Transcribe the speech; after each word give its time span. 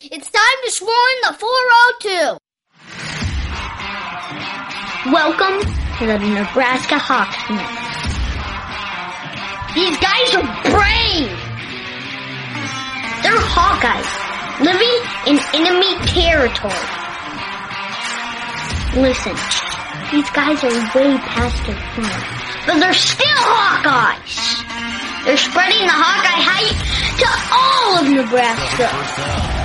It's 0.00 0.30
time 0.30 0.58
to 0.64 0.70
swarm 0.70 1.16
the 1.22 1.32
402. 1.34 2.38
Welcome 5.12 5.60
to 5.98 6.06
the 6.06 6.18
Nebraska 6.18 6.98
Hawks. 6.98 7.36
These 9.74 9.98
guys 9.98 10.34
are 10.36 10.46
brave. 10.70 11.34
They're 13.22 13.40
Hawkeyes 13.40 14.10
living 14.60 14.96
in 15.26 15.38
enemy 15.54 15.98
territory. 16.06 16.86
Listen, 18.94 19.34
these 20.12 20.30
guys 20.30 20.62
are 20.62 20.70
way 20.94 21.18
past 21.18 21.58
their 21.66 21.74
prime, 21.74 22.66
but 22.66 22.78
they're 22.78 22.94
still 22.94 23.26
Hawkeyes. 23.26 24.64
They're 25.24 25.36
spreading 25.36 25.86
the 25.86 25.92
Hawkeye 25.92 26.42
hype 26.44 26.78
to 27.18 27.28
all 27.50 27.98
of 27.98 28.08
Nebraska. 28.12 29.63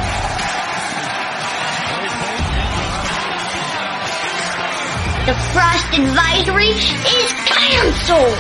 The 5.30 5.36
frost 5.54 5.86
advisory 5.94 6.70
is 6.70 7.32
canceled. 7.46 8.40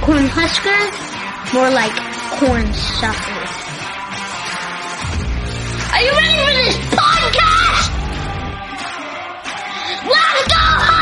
Corn 0.00 0.28
Husker, 0.28 0.80
more 1.52 1.70
like 1.70 1.90
corn 2.38 2.72
sucker. 2.72 3.42
Are 5.92 6.02
you 6.04 6.12
ready 6.12 6.38
for 6.38 6.52
this 6.62 6.76
podcast? 6.94 7.90
Let's 10.06 10.46
go 10.54 10.99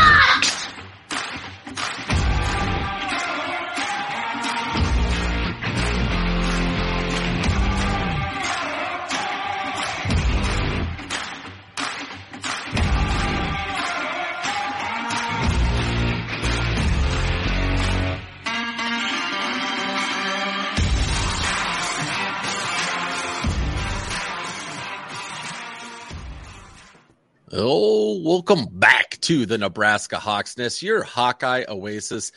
welcome 28.28 28.66
back 28.70 29.18
to 29.22 29.46
the 29.46 29.56
Nebraska 29.56 30.16
Hawksness, 30.16 30.82
your 30.82 31.02
Hawkeye 31.02 31.64
oasis 31.66 32.30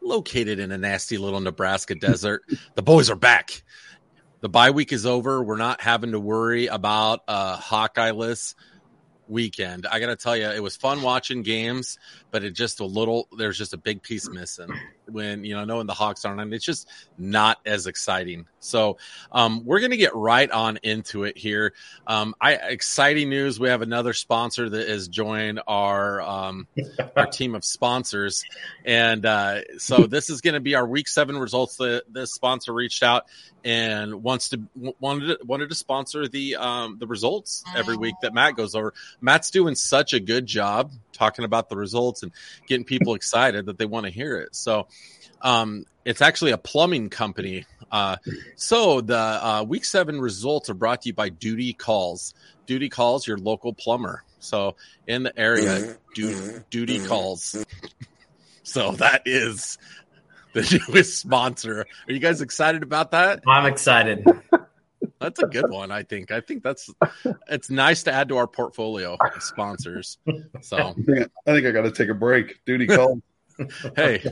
located 0.00 0.60
in 0.60 0.70
a 0.70 0.78
nasty 0.78 1.18
little 1.18 1.40
Nebraska 1.40 1.96
desert. 1.96 2.44
The 2.76 2.82
boys 2.82 3.10
are 3.10 3.16
back. 3.16 3.64
The 4.38 4.48
bye 4.48 4.70
week 4.70 4.92
is 4.92 5.04
over. 5.04 5.42
We're 5.42 5.56
not 5.56 5.80
having 5.80 6.12
to 6.12 6.20
worry 6.20 6.68
about 6.68 7.24
a 7.26 7.56
Hawkeye-less 7.56 8.54
weekend. 9.26 9.84
I 9.84 9.98
got 9.98 10.06
to 10.06 10.16
tell 10.16 10.36
you, 10.36 10.46
it 10.46 10.62
was 10.62 10.76
fun 10.76 11.02
watching 11.02 11.42
games, 11.42 11.98
but 12.30 12.44
it 12.44 12.52
just 12.52 12.78
a 12.78 12.86
little, 12.86 13.26
there's 13.36 13.58
just 13.58 13.74
a 13.74 13.78
big 13.78 14.00
piece 14.00 14.28
missing 14.30 14.72
when, 15.08 15.44
you 15.44 15.54
know, 15.54 15.64
knowing 15.64 15.86
the 15.86 15.94
Hawks 15.94 16.24
aren't, 16.24 16.40
and 16.40 16.52
it's 16.54 16.64
just 16.64 16.88
not 17.18 17.58
as 17.64 17.86
exciting. 17.86 18.46
So 18.60 18.98
um, 19.30 19.64
we're 19.64 19.80
going 19.80 19.90
to 19.90 19.96
get 19.96 20.14
right 20.14 20.50
on 20.50 20.78
into 20.82 21.24
it 21.24 21.36
here. 21.36 21.74
Um, 22.06 22.34
I 22.40 22.54
exciting 22.54 23.28
news. 23.28 23.58
We 23.58 23.68
have 23.68 23.82
another 23.82 24.12
sponsor 24.12 24.68
that 24.70 24.88
has 24.88 25.08
joined 25.08 25.60
our 25.66 26.20
um, 26.20 26.66
our 27.16 27.26
team 27.32 27.54
of 27.54 27.64
sponsors, 27.64 28.44
and 28.84 29.26
uh, 29.26 29.62
so 29.78 30.06
this 30.06 30.30
is 30.30 30.40
going 30.40 30.54
to 30.54 30.60
be 30.60 30.74
our 30.74 30.86
week 30.86 31.08
seven 31.08 31.36
results. 31.38 31.76
The 31.76 32.04
this 32.08 32.32
sponsor 32.32 32.72
reached 32.72 33.02
out 33.02 33.26
and 33.64 34.22
wants 34.22 34.50
to 34.50 34.62
wanted 34.74 35.38
to, 35.38 35.38
wanted 35.44 35.68
to 35.68 35.74
sponsor 35.74 36.28
the 36.28 36.56
um, 36.56 36.96
the 36.98 37.06
results 37.06 37.64
every 37.76 37.96
week 37.96 38.14
that 38.22 38.34
Matt 38.34 38.56
goes 38.56 38.74
over. 38.74 38.94
Matt's 39.20 39.50
doing 39.50 39.74
such 39.74 40.12
a 40.12 40.20
good 40.20 40.46
job 40.46 40.92
talking 41.12 41.44
about 41.44 41.68
the 41.68 41.76
results 41.76 42.22
and 42.22 42.32
getting 42.66 42.84
people 42.84 43.14
excited 43.14 43.66
that 43.66 43.78
they 43.78 43.86
want 43.86 44.06
to 44.06 44.10
hear 44.12 44.38
it. 44.38 44.54
So 44.54 44.88
um, 45.40 45.84
it's 46.04 46.22
actually 46.22 46.52
a 46.52 46.58
plumbing 46.58 47.10
company. 47.10 47.66
Uh, 47.90 48.16
so 48.56 49.00
the 49.00 49.16
uh, 49.18 49.64
week 49.66 49.84
seven 49.84 50.20
results 50.20 50.70
are 50.70 50.74
brought 50.74 51.02
to 51.02 51.08
you 51.08 51.14
by 51.14 51.28
Duty 51.28 51.72
Calls. 51.72 52.34
Duty 52.66 52.88
Calls, 52.88 53.26
your 53.26 53.38
local 53.38 53.72
plumber. 53.72 54.24
So 54.38 54.76
in 55.06 55.22
the 55.22 55.38
area, 55.38 55.96
du- 56.14 56.64
Duty 56.70 57.04
Calls. 57.06 57.64
so 58.62 58.92
that 58.92 59.22
is 59.26 59.78
the 60.52 60.84
newest 60.88 61.18
sponsor. 61.18 61.86
Are 62.08 62.12
you 62.12 62.18
guys 62.18 62.40
excited 62.40 62.82
about 62.82 63.12
that? 63.12 63.42
I'm 63.46 63.66
excited. 63.66 64.26
That's 65.22 65.42
a 65.42 65.46
good 65.46 65.70
one. 65.70 65.90
I 65.90 66.02
think. 66.02 66.30
I 66.30 66.40
think 66.40 66.62
that's 66.62 66.90
it's 67.48 67.70
nice 67.70 68.02
to 68.04 68.12
add 68.12 68.28
to 68.28 68.36
our 68.36 68.46
portfolio 68.46 69.16
of 69.20 69.42
sponsors. 69.42 70.18
So 70.60 70.76
I 70.76 70.92
think 70.92 71.28
I, 71.46 71.52
I 71.52 71.70
got 71.70 71.82
to 71.82 71.90
take 71.90 72.08
a 72.08 72.14
break. 72.14 72.60
Duty 72.64 72.86
call. 72.86 73.20
hey, 73.96 74.22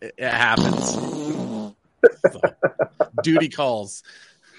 it, 0.00 0.14
it 0.18 0.32
happens. 0.32 0.92
So, 0.92 1.74
duty 3.22 3.48
calls. 3.48 4.02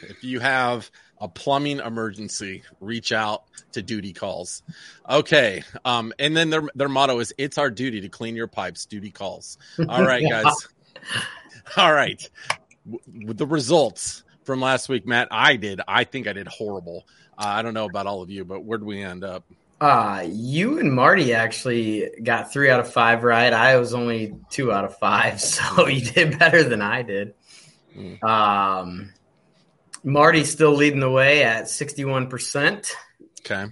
If 0.02 0.24
you 0.24 0.40
have 0.40 0.90
a 1.20 1.28
plumbing 1.28 1.80
emergency, 1.80 2.64
reach 2.80 3.12
out 3.12 3.44
to 3.74 3.82
duty 3.82 4.14
calls. 4.14 4.64
Okay. 5.10 5.64
Um, 5.86 6.14
and 6.20 6.36
then 6.36 6.50
their 6.50 6.64
their 6.76 6.90
motto 6.90 7.20
is 7.20 7.34
it's 7.38 7.58
our 7.58 7.70
duty 7.70 8.02
to 8.02 8.10
clean 8.10 8.36
your 8.36 8.48
pipes, 8.48 8.86
duty 8.86 9.12
calls. 9.12 9.58
All 9.88 10.04
right, 10.04 10.28
guys. 10.28 10.54
All 11.78 11.94
right. 11.94 12.28
With 13.26 13.38
the 13.38 13.46
results 13.46 14.24
from 14.50 14.62
last 14.62 14.90
week, 14.90 15.06
Matt, 15.06 15.28
I 15.30 15.58
did. 15.58 15.80
I 15.88 16.06
think 16.06 16.28
I 16.28 16.34
did 16.34 16.48
horrible. 16.48 17.06
Uh, 17.38 17.46
I 17.46 17.62
don't 17.62 17.76
know 17.76 17.86
about 17.86 18.08
all 18.08 18.24
of 18.24 18.32
you, 18.32 18.44
but 18.44 18.66
where'd 18.66 18.84
we 18.84 19.04
end 19.04 19.24
up? 19.24 19.44
Uh, 19.80 20.26
you 20.28 20.80
and 20.80 20.92
Marty 20.92 21.36
actually 21.36 22.10
got 22.24 22.52
three 22.52 22.72
out 22.72 22.80
of 22.80 22.92
five 22.92 23.24
right. 23.24 23.54
I 23.54 23.78
was 23.78 23.94
only 23.94 24.36
two 24.50 24.72
out 24.72 24.86
of 24.86 24.98
five, 24.98 25.40
so 25.42 25.88
you 25.88 26.02
did 26.02 26.40
better 26.40 26.64
than 26.64 26.82
I 26.82 27.04
did. 27.04 27.36
Mm. 27.96 28.24
Um, 28.24 29.14
Marty's 30.04 30.50
still 30.50 30.74
leading 30.74 31.00
the 31.00 31.12
way 31.12 31.44
at 31.44 31.66
61%. 31.66 32.92
Okay. 33.42 33.72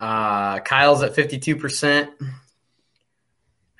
Uh, 0.00 0.58
Kyle's 0.60 1.02
at 1.02 1.14
52%. 1.14 2.08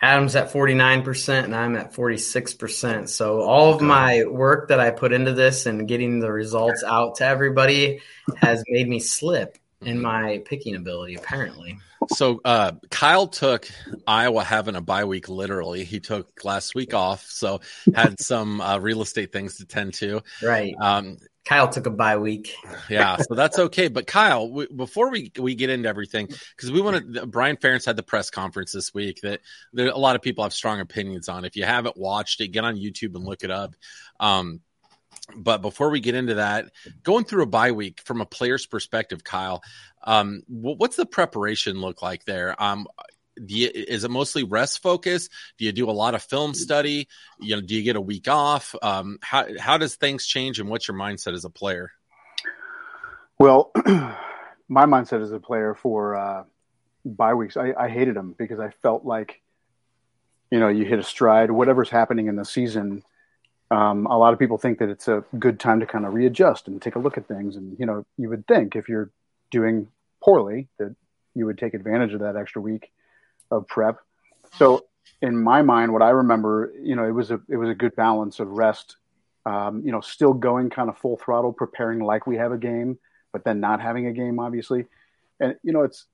Adam's 0.03 0.35
at 0.35 0.53
49%, 0.53 1.45
and 1.45 1.55
I'm 1.55 1.77
at 1.77 1.95
46%. 1.95 3.09
So 3.09 3.41
all 3.41 3.73
of 3.73 3.81
my 3.81 4.25
work 4.25 4.69
that 4.69 4.81
I 4.81 4.91
put 4.91 5.13
into 5.13 5.33
this 5.33 5.67
and 5.67 5.87
getting 5.87 6.19
the 6.19 6.33
results 6.33 6.83
out 6.85 7.17
to 7.17 7.25
everybody 7.25 8.01
has 8.37 8.65
made 8.67 8.89
me 8.89 8.99
slip 8.99 9.59
in 9.81 10.03
my 10.03 10.43
picking 10.45 10.75
ability, 10.75 11.15
apparently. 11.15 11.79
So 12.09 12.41
uh, 12.45 12.73
Kyle 12.91 13.29
took 13.29 13.69
Iowa 14.07 14.43
having 14.43 14.75
a 14.75 14.81
bye 14.81 15.05
week. 15.05 15.29
Literally, 15.29 15.85
he 15.85 16.01
took 16.01 16.45
last 16.45 16.75
week 16.75 16.95
off, 16.95 17.25
so 17.29 17.61
had 17.95 18.21
some 18.21 18.61
uh, 18.61 18.79
real 18.79 19.03
estate 19.03 19.33
things 19.33 19.59
to 19.59 19.67
tend 19.67 19.95
to. 19.95 20.23
Right. 20.43 20.75
Um, 20.81 21.19
Kyle 21.45 21.69
took 21.69 21.87
a 21.87 21.91
bye 21.91 22.17
week. 22.17 22.55
yeah, 22.89 23.17
so 23.29 23.35
that's 23.35 23.59
okay. 23.59 23.89
But 23.89 24.07
Kyle, 24.07 24.49
we, 24.49 24.67
before 24.67 25.11
we 25.11 25.33
we 25.39 25.55
get 25.55 25.71
into 25.71 25.89
everything, 25.89 26.27
because 26.27 26.71
we 26.71 26.81
want 26.81 27.15
to, 27.15 27.27
Brian 27.27 27.57
Ferentz 27.57 27.85
had 27.85 27.97
the 27.97 28.03
press 28.03 28.31
conference 28.31 28.73
this 28.73 28.95
week 28.95 29.21
that 29.23 29.41
there 29.73 29.89
a 29.89 29.99
lot 29.99 30.17
of 30.17 30.23
people 30.23 30.45
have 30.45 30.53
strong 30.53 30.81
opinions 30.81 31.29
on. 31.29 31.45
If 31.45 31.57
you 31.57 31.65
haven't 31.65 31.97
watched 31.97 32.41
it, 32.41 32.49
get 32.49 32.65
on 32.65 32.77
YouTube 32.77 33.15
and 33.17 33.25
look 33.25 33.43
it 33.43 33.51
up. 33.51 33.75
Um, 34.21 34.61
but 35.37 35.63
before 35.63 35.91
we 35.91 36.01
get 36.01 36.15
into 36.15 36.35
that, 36.35 36.71
going 37.03 37.25
through 37.25 37.45
a 37.45 37.47
bye 37.47 37.73
week 37.73 38.01
from 38.05 38.21
a 38.21 38.27
player's 38.27 38.67
perspective, 38.67 39.25
Kyle, 39.25 39.63
um, 40.05 40.43
what's 40.49 40.97
the 40.97 41.07
preparation 41.07 41.81
look 41.81 42.03
like 42.03 42.25
there? 42.25 42.61
Um, 42.63 42.87
you, 43.49 43.71
is 43.75 44.05
it 44.05 44.11
mostly 44.11 44.45
rest 44.45 44.83
focus? 44.83 45.29
Do 45.59 45.65
you 45.65 45.73
do 45.73 45.89
a 45.89 45.93
lot 45.93 46.15
of 46.15 46.23
film 46.23 46.55
study? 46.55 47.09
You 47.41 47.57
know, 47.57 47.63
do 47.63 47.75
you 47.75 47.83
get 47.83 47.97
a 47.97 48.01
week 48.01 48.29
off? 48.29 48.75
Um, 48.83 49.19
how 49.23 49.47
how 49.59 49.79
does 49.79 49.97
things 49.97 50.27
change, 50.27 50.61
and 50.61 50.69
what's 50.69 50.89
your 50.89 50.97
mindset 50.97 51.35
as 51.35 51.45
a 51.45 51.51
player? 51.51 51.91
Well, 53.39 53.73
my 54.69 54.87
mindset 54.87 55.23
as 55.23 55.33
a 55.33 55.41
player 55.41 55.75
for 55.75 56.17
uh, 56.17 56.45
bye 57.05 57.35
weeks, 57.35 57.57
I, 57.57 57.73
I 57.79 57.89
hated 57.89 58.15
them 58.15 58.35
because 58.39 58.61
I 58.61 58.71
felt 58.83 59.05
like, 59.05 59.41
you 60.51 60.61
know, 60.61 60.69
you 60.69 60.85
hit 60.85 60.99
a 60.99 61.03
stride. 61.03 61.51
Whatever's 61.51 61.91
happening 61.91 62.29
in 62.29 62.37
the 62.37 62.45
season, 62.45 63.03
um, 63.71 64.07
a 64.07 64.17
lot 64.17 64.33
of 64.33 64.39
people 64.39 64.59
think 64.59 64.79
that 64.79 64.89
it's 64.89 65.09
a 65.09 65.25
good 65.39 65.59
time 65.59 65.81
to 65.81 65.87
kind 65.87 66.07
of 66.07 66.15
readjust 66.15 66.69
and 66.69 66.81
take 66.81 66.95
a 66.95 66.99
look 66.99 67.19
at 67.19 67.27
things. 67.27 67.57
And 67.57 67.77
you 67.79 67.87
know, 67.87 68.05
you 68.17 68.29
would 68.29 68.47
think 68.47 68.77
if 68.77 68.89
you're 68.89 69.11
doing 69.51 69.89
poorly 70.23 70.69
that 70.79 70.95
you 71.35 71.47
would 71.47 71.59
take 71.59 71.75
advantage 71.75 72.13
of 72.13 72.21
that 72.21 72.37
extra 72.37 72.63
week 72.63 72.93
of 73.53 73.69
prep. 73.69 73.99
So 74.57 74.87
in 75.21 75.41
my 75.41 75.63
mind, 75.63 75.93
what 75.93 76.03
I 76.03 76.11
remember, 76.11 76.73
you 76.83 76.97
know, 76.97 77.05
it 77.05 77.13
was 77.13 77.31
a 77.31 77.41
it 77.49 77.57
was 77.57 77.69
a 77.69 77.75
good 77.75 77.95
balance 77.95 78.41
of 78.41 78.49
rest, 78.49 78.97
um, 79.47 79.83
you 79.85 79.93
know, 79.93 80.01
still 80.01 80.33
going 80.33 80.71
kind 80.71 80.89
of 80.89 80.99
full 80.99 81.17
throttle, 81.17 81.53
preparing 81.53 82.01
like 82.01 82.27
we 82.27 82.37
have 82.37 82.53
a 82.53 82.59
game, 82.59 82.99
but 83.33 83.45
then 83.45 83.61
not 83.61 83.81
having 83.81 84.07
a 84.07 84.13
game, 84.13 84.41
obviously. 84.41 84.87
And 85.39 85.57
you 85.63 85.73
know, 85.73 85.83
it's 85.83 86.07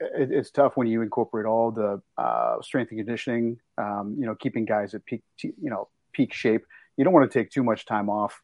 it, 0.00 0.30
it's 0.30 0.50
tough 0.50 0.76
when 0.76 0.86
you 0.86 1.02
incorporate 1.02 1.46
all 1.46 1.70
the 1.70 2.00
uh, 2.16 2.60
strength 2.62 2.90
and 2.90 3.00
conditioning, 3.00 3.58
um, 3.78 4.16
you 4.18 4.26
know, 4.26 4.34
keeping 4.34 4.64
guys 4.64 4.94
at 4.94 5.04
peak, 5.04 5.22
you 5.42 5.70
know, 5.70 5.88
peak 6.12 6.32
shape. 6.32 6.64
You 6.96 7.04
don't 7.04 7.12
want 7.12 7.30
to 7.30 7.38
take 7.38 7.50
too 7.50 7.64
much 7.64 7.86
time 7.86 8.08
off. 8.08 8.40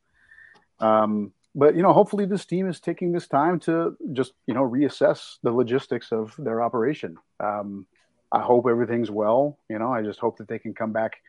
Um, 0.80 1.32
but 1.54 1.76
you 1.76 1.82
know, 1.82 1.92
hopefully 1.92 2.26
this 2.26 2.46
team 2.46 2.68
is 2.68 2.80
taking 2.80 3.12
this 3.12 3.28
time 3.28 3.60
to 3.60 3.96
just 4.12 4.32
you 4.46 4.54
know 4.54 4.68
reassess 4.68 5.36
the 5.42 5.52
logistics 5.52 6.12
of 6.12 6.34
their 6.38 6.62
operation. 6.62 7.16
Um, 7.38 7.86
I 8.32 8.40
hope 8.40 8.66
everything's 8.68 9.10
well. 9.10 9.58
You 9.68 9.78
know, 9.78 9.92
I 9.92 10.02
just 10.02 10.20
hope 10.20 10.38
that 10.38 10.48
they 10.48 10.58
can 10.58 10.74
come 10.74 10.92
back, 10.92 11.20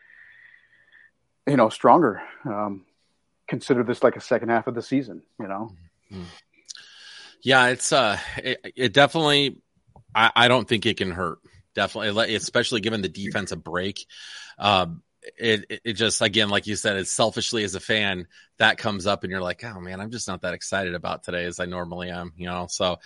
you 1.47 1.57
know, 1.57 1.69
stronger. 1.69 2.21
Um, 2.45 2.85
consider 3.47 3.83
this 3.83 4.03
like 4.03 4.15
a 4.15 4.21
second 4.21 4.49
half 4.49 4.67
of 4.67 4.75
the 4.75 4.81
season. 4.81 5.23
You 5.39 5.47
know. 5.47 5.71
Mm-hmm. 6.11 6.23
Yeah, 7.43 7.67
it's 7.67 7.91
uh, 7.91 8.17
it, 8.37 8.73
it 8.75 8.93
definitely. 8.93 9.57
I, 10.13 10.31
I, 10.35 10.47
don't 10.49 10.67
think 10.67 10.85
it 10.85 10.97
can 10.97 11.11
hurt. 11.11 11.39
Definitely, 11.73 12.35
especially 12.35 12.81
given 12.81 13.01
the 13.01 13.09
defensive 13.09 13.63
break. 13.63 14.05
Um, 14.59 15.01
it, 15.37 15.81
it 15.85 15.93
just 15.93 16.21
again, 16.21 16.49
like 16.49 16.67
you 16.67 16.75
said, 16.75 16.97
it's 16.97 17.11
selfishly 17.11 17.63
as 17.63 17.75
a 17.75 17.79
fan 17.79 18.27
that 18.57 18.77
comes 18.77 19.07
up, 19.07 19.23
and 19.23 19.31
you're 19.31 19.41
like, 19.41 19.63
oh 19.63 19.79
man, 19.79 20.01
I'm 20.01 20.11
just 20.11 20.27
not 20.27 20.41
that 20.41 20.53
excited 20.53 20.93
about 20.93 21.23
today 21.23 21.45
as 21.45 21.59
I 21.59 21.65
normally 21.65 22.09
am. 22.09 22.33
You 22.37 22.47
know, 22.47 22.67
so 22.69 22.99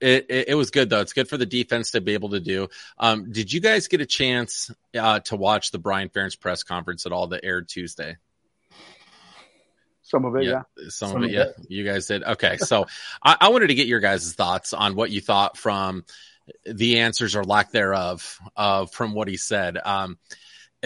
it, 0.00 0.26
it, 0.28 0.48
it, 0.48 0.54
was 0.54 0.70
good 0.70 0.90
though. 0.90 1.00
It's 1.00 1.12
good 1.12 1.28
for 1.28 1.36
the 1.36 1.46
defense 1.46 1.92
to 1.92 2.00
be 2.00 2.14
able 2.14 2.30
to 2.30 2.40
do. 2.40 2.68
Um, 2.98 3.32
did 3.32 3.52
you 3.52 3.60
guys 3.60 3.88
get 3.88 4.00
a 4.00 4.06
chance 4.06 4.70
uh, 4.98 5.20
to 5.20 5.36
watch 5.36 5.70
the 5.70 5.78
Brian 5.78 6.08
Ferentz 6.08 6.38
press 6.38 6.62
conference 6.62 7.06
at 7.06 7.12
all 7.12 7.28
that 7.28 7.44
aired 7.44 7.68
Tuesday? 7.68 8.16
Some 10.02 10.24
of 10.24 10.36
it, 10.36 10.44
yeah. 10.44 10.62
yeah. 10.78 10.88
Some, 10.88 11.08
Some, 11.08 11.24
of 11.24 11.30
it, 11.30 11.32
yeah. 11.32 11.42
It. 11.42 11.54
You 11.68 11.84
guys 11.84 12.06
did. 12.06 12.22
Okay, 12.22 12.58
so 12.58 12.86
I, 13.22 13.36
I, 13.40 13.48
wanted 13.48 13.68
to 13.68 13.74
get 13.74 13.88
your 13.88 13.98
guys' 13.98 14.32
thoughts 14.34 14.72
on 14.72 14.94
what 14.94 15.10
you 15.10 15.20
thought 15.20 15.56
from 15.56 16.04
the 16.64 17.00
answers 17.00 17.34
or 17.34 17.42
lack 17.42 17.72
thereof 17.72 18.38
uh, 18.56 18.86
from 18.86 19.14
what 19.14 19.26
he 19.26 19.36
said. 19.36 19.76
Um, 19.84 20.18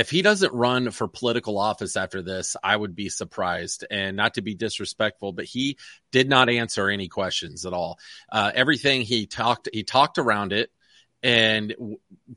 if 0.00 0.10
he 0.10 0.22
doesn't 0.22 0.54
run 0.54 0.90
for 0.90 1.08
political 1.08 1.58
office 1.58 1.94
after 1.94 2.22
this, 2.22 2.56
I 2.62 2.74
would 2.74 2.96
be 2.96 3.10
surprised. 3.10 3.84
And 3.90 4.16
not 4.16 4.34
to 4.34 4.42
be 4.42 4.54
disrespectful, 4.54 5.32
but 5.32 5.44
he 5.44 5.76
did 6.10 6.28
not 6.28 6.48
answer 6.48 6.88
any 6.88 7.08
questions 7.08 7.66
at 7.66 7.74
all. 7.74 7.98
Uh, 8.32 8.50
everything 8.54 9.02
he 9.02 9.26
talked, 9.26 9.68
he 9.72 9.84
talked 9.84 10.16
around 10.16 10.54
it. 10.54 10.70
And 11.22 11.74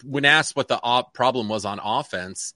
when 0.03 0.25
asked 0.25 0.57
what 0.57 0.67
the 0.67 0.77
op- 0.81 1.13
problem 1.13 1.47
was 1.47 1.63
on 1.63 1.79
offense, 1.81 2.53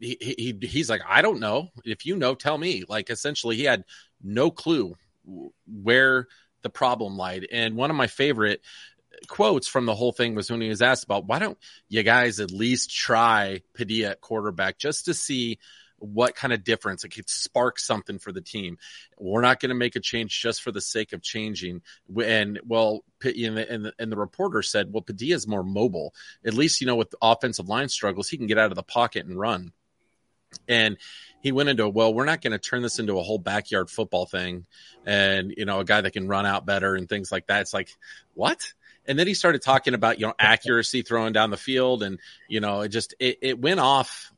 he, 0.00 0.16
he 0.20 0.66
he's 0.66 0.88
like, 0.88 1.02
I 1.06 1.20
don't 1.20 1.40
know. 1.40 1.68
If 1.84 2.06
you 2.06 2.16
know, 2.16 2.34
tell 2.34 2.56
me. 2.56 2.84
Like 2.88 3.10
essentially, 3.10 3.56
he 3.56 3.64
had 3.64 3.84
no 4.22 4.50
clue 4.50 4.96
where 5.66 6.26
the 6.62 6.70
problem 6.70 7.18
lied. 7.18 7.46
And 7.52 7.76
one 7.76 7.90
of 7.90 7.96
my 7.96 8.06
favorite 8.06 8.62
quotes 9.26 9.68
from 9.68 9.86
the 9.86 9.94
whole 9.94 10.12
thing 10.12 10.34
was 10.34 10.50
when 10.50 10.60
he 10.60 10.68
was 10.68 10.82
asked 10.82 11.04
about 11.04 11.26
why 11.26 11.38
don't 11.38 11.58
you 11.88 12.02
guys 12.02 12.40
at 12.40 12.50
least 12.50 12.94
try 12.94 13.62
Padilla 13.74 14.10
at 14.10 14.20
quarterback 14.20 14.78
just 14.78 15.06
to 15.06 15.14
see 15.14 15.58
what 15.98 16.34
kind 16.34 16.52
of 16.52 16.62
difference 16.62 17.04
it 17.04 17.08
could 17.08 17.28
spark 17.28 17.78
something 17.78 18.18
for 18.18 18.32
the 18.32 18.40
team. 18.40 18.78
We're 19.18 19.40
not 19.40 19.60
going 19.60 19.70
to 19.70 19.74
make 19.74 19.96
a 19.96 20.00
change 20.00 20.40
just 20.40 20.62
for 20.62 20.70
the 20.70 20.80
sake 20.80 21.12
of 21.12 21.22
changing. 21.22 21.82
And 22.22 22.60
well, 22.66 23.02
and 23.24 23.56
the, 23.56 23.94
and 23.98 24.12
the 24.12 24.16
reporter 24.16 24.62
said, 24.62 24.92
well, 24.92 25.02
Padilla's 25.02 25.46
more 25.46 25.62
mobile. 25.64 26.14
At 26.44 26.54
least, 26.54 26.80
you 26.80 26.86
know, 26.86 26.96
with 26.96 27.14
offensive 27.22 27.68
line 27.68 27.88
struggles, 27.88 28.28
he 28.28 28.36
can 28.36 28.46
get 28.46 28.58
out 28.58 28.70
of 28.70 28.76
the 28.76 28.82
pocket 28.82 29.26
and 29.26 29.38
run. 29.38 29.72
And 30.68 30.96
he 31.40 31.52
went 31.52 31.68
into, 31.68 31.88
well, 31.88 32.12
we're 32.12 32.24
not 32.24 32.40
going 32.40 32.52
to 32.52 32.58
turn 32.58 32.82
this 32.82 32.98
into 32.98 33.18
a 33.18 33.22
whole 33.22 33.38
backyard 33.38 33.90
football 33.90 34.26
thing. 34.26 34.66
And, 35.04 35.54
you 35.56 35.64
know, 35.64 35.80
a 35.80 35.84
guy 35.84 36.00
that 36.00 36.12
can 36.12 36.28
run 36.28 36.46
out 36.46 36.66
better 36.66 36.94
and 36.94 37.08
things 37.08 37.32
like 37.32 37.46
that. 37.46 37.62
It's 37.62 37.74
like, 37.74 37.88
what? 38.34 38.72
And 39.08 39.18
then 39.18 39.26
he 39.26 39.34
started 39.34 39.62
talking 39.62 39.94
about 39.94 40.20
you 40.20 40.26
know 40.26 40.34
accuracy 40.38 41.02
throwing 41.02 41.32
down 41.32 41.50
the 41.50 41.56
field 41.56 42.02
and 42.02 42.18
you 42.48 42.60
know 42.60 42.82
it 42.82 42.88
just 42.88 43.14
it, 43.18 43.38
it 43.42 43.60
went 43.60 43.80
off 43.80 44.32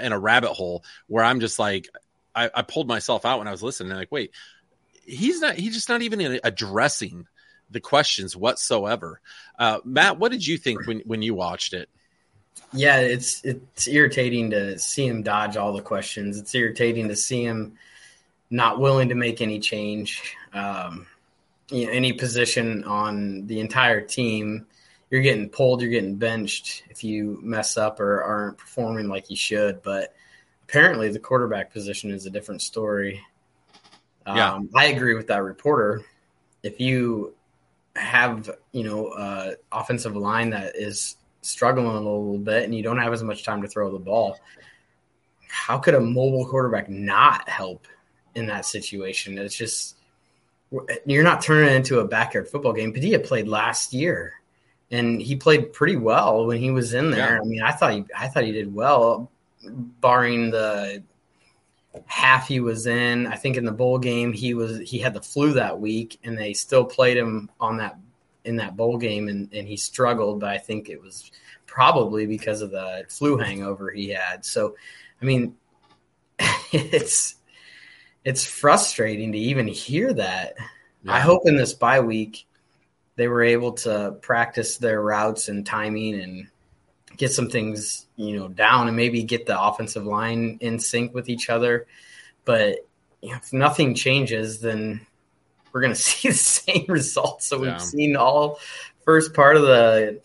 in 0.00 0.12
a 0.12 0.18
rabbit 0.18 0.52
hole 0.52 0.84
where 1.06 1.24
i'm 1.24 1.40
just 1.40 1.58
like 1.58 1.88
I, 2.34 2.50
I 2.54 2.62
pulled 2.62 2.88
myself 2.88 3.24
out 3.26 3.38
when 3.38 3.48
i 3.48 3.50
was 3.50 3.62
listening. 3.62 3.96
Like 3.96 4.12
wait 4.12 4.32
he's 5.04 5.40
not 5.40 5.54
he's 5.54 5.74
just 5.74 5.88
not 5.88 6.02
even 6.02 6.40
addressing 6.44 7.26
the 7.70 7.80
questions 7.80 8.36
whatsoever. 8.36 9.20
Uh, 9.58 9.80
matt 9.84 10.18
what 10.18 10.32
did 10.32 10.46
you 10.46 10.58
think 10.58 10.86
when 10.86 11.00
when 11.00 11.22
you 11.22 11.34
watched 11.34 11.72
it? 11.72 11.88
Yeah 12.72 12.98
it's 12.98 13.44
it's 13.44 13.88
irritating 13.88 14.50
to 14.50 14.78
see 14.78 15.06
him 15.06 15.22
dodge 15.22 15.56
all 15.56 15.72
the 15.72 15.82
questions. 15.82 16.38
It's 16.38 16.54
irritating 16.54 17.08
to 17.08 17.16
see 17.16 17.44
him 17.44 17.76
not 18.50 18.78
willing 18.78 19.08
to 19.08 19.14
make 19.14 19.40
any 19.40 19.58
change. 19.58 20.36
Um, 20.52 21.06
you 21.72 21.86
know, 21.86 21.92
any 21.92 22.12
position 22.12 22.84
on 22.84 23.46
the 23.46 23.60
entire 23.60 24.00
team, 24.00 24.66
you're 25.10 25.22
getting 25.22 25.48
pulled, 25.48 25.82
you're 25.82 25.90
getting 25.90 26.16
benched 26.16 26.84
if 26.90 27.02
you 27.02 27.38
mess 27.42 27.76
up 27.76 27.98
or 27.98 28.22
aren't 28.22 28.58
performing 28.58 29.08
like 29.08 29.30
you 29.30 29.36
should. 29.36 29.82
But 29.82 30.14
apparently, 30.64 31.08
the 31.08 31.18
quarterback 31.18 31.72
position 31.72 32.10
is 32.10 32.26
a 32.26 32.30
different 32.30 32.62
story. 32.62 33.22
Yeah. 34.26 34.54
Um, 34.54 34.70
I 34.74 34.86
agree 34.86 35.14
with 35.14 35.26
that 35.28 35.42
reporter. 35.42 36.02
If 36.62 36.78
you 36.80 37.34
have, 37.96 38.50
you 38.72 38.84
know, 38.84 39.08
uh, 39.08 39.52
offensive 39.72 40.16
line 40.16 40.50
that 40.50 40.76
is 40.76 41.16
struggling 41.40 41.88
a 41.88 41.94
little 41.94 42.38
bit 42.38 42.62
and 42.62 42.74
you 42.74 42.82
don't 42.82 42.98
have 42.98 43.12
as 43.12 43.22
much 43.22 43.44
time 43.44 43.62
to 43.62 43.68
throw 43.68 43.90
the 43.90 43.98
ball, 43.98 44.38
how 45.48 45.78
could 45.78 45.94
a 45.94 46.00
mobile 46.00 46.46
quarterback 46.46 46.88
not 46.88 47.48
help 47.48 47.86
in 48.34 48.46
that 48.46 48.64
situation? 48.64 49.36
It's 49.38 49.56
just 49.56 49.96
you're 51.06 51.24
not 51.24 51.42
turning 51.42 51.70
it 51.70 51.76
into 51.76 52.00
a 52.00 52.06
backyard 52.06 52.48
football 52.48 52.72
game. 52.72 52.92
Padilla 52.92 53.18
played 53.18 53.48
last 53.48 53.92
year, 53.92 54.34
and 54.90 55.20
he 55.20 55.36
played 55.36 55.72
pretty 55.72 55.96
well 55.96 56.46
when 56.46 56.58
he 56.58 56.70
was 56.70 56.94
in 56.94 57.10
there. 57.10 57.34
Yeah. 57.34 57.40
I 57.40 57.44
mean, 57.44 57.62
I 57.62 57.72
thought 57.72 57.92
he, 57.92 58.04
I 58.16 58.28
thought 58.28 58.44
he 58.44 58.52
did 58.52 58.74
well, 58.74 59.30
barring 60.00 60.50
the 60.50 61.02
half 62.06 62.48
he 62.48 62.60
was 62.60 62.86
in. 62.86 63.26
I 63.26 63.36
think 63.36 63.56
in 63.56 63.64
the 63.64 63.72
bowl 63.72 63.98
game 63.98 64.32
he 64.32 64.54
was 64.54 64.78
he 64.80 64.98
had 64.98 65.14
the 65.14 65.22
flu 65.22 65.52
that 65.54 65.78
week, 65.78 66.18
and 66.24 66.36
they 66.36 66.52
still 66.52 66.84
played 66.84 67.16
him 67.16 67.50
on 67.60 67.76
that 67.78 67.98
in 68.44 68.56
that 68.56 68.76
bowl 68.76 68.98
game, 68.98 69.28
and, 69.28 69.52
and 69.52 69.68
he 69.68 69.76
struggled. 69.76 70.40
But 70.40 70.50
I 70.50 70.58
think 70.58 70.88
it 70.88 71.00
was 71.00 71.30
probably 71.66 72.26
because 72.26 72.60
of 72.62 72.70
the 72.70 73.04
flu 73.08 73.36
hangover 73.36 73.90
he 73.90 74.10
had. 74.10 74.44
So, 74.44 74.76
I 75.20 75.24
mean, 75.24 75.56
it's 76.72 77.36
it's 78.24 78.44
frustrating 78.44 79.32
to 79.32 79.38
even 79.38 79.66
hear 79.66 80.12
that. 80.12 80.54
Yeah. 81.02 81.14
I 81.14 81.20
hope 81.20 81.42
in 81.46 81.56
this 81.56 81.74
bye 81.74 82.00
week 82.00 82.46
they 83.16 83.28
were 83.28 83.42
able 83.42 83.72
to 83.72 84.16
practice 84.22 84.78
their 84.78 85.00
routes 85.00 85.48
and 85.48 85.66
timing 85.66 86.20
and 86.20 86.48
get 87.16 87.32
some 87.32 87.50
things, 87.50 88.06
you 88.16 88.38
know, 88.38 88.48
down 88.48 88.88
and 88.88 88.96
maybe 88.96 89.22
get 89.22 89.46
the 89.46 89.60
offensive 89.60 90.06
line 90.06 90.58
in 90.60 90.78
sync 90.78 91.14
with 91.14 91.28
each 91.28 91.50
other. 91.50 91.86
But 92.44 92.86
if 93.20 93.52
nothing 93.52 93.94
changes, 93.94 94.60
then 94.60 95.06
we're 95.72 95.82
going 95.82 95.92
to 95.94 96.00
see 96.00 96.28
the 96.28 96.34
same 96.34 96.86
results 96.88 97.50
that 97.50 97.60
we've 97.60 97.80
seen 97.80 98.16
all 98.16 98.58
first 99.04 99.34
part 99.34 99.56
of 99.56 99.62
the 99.62 100.20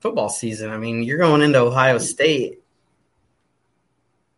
football 0.00 0.28
season. 0.28 0.70
I 0.70 0.78
mean, 0.78 1.02
you're 1.02 1.18
going 1.18 1.42
into 1.42 1.60
Ohio 1.60 1.98
State 1.98 2.62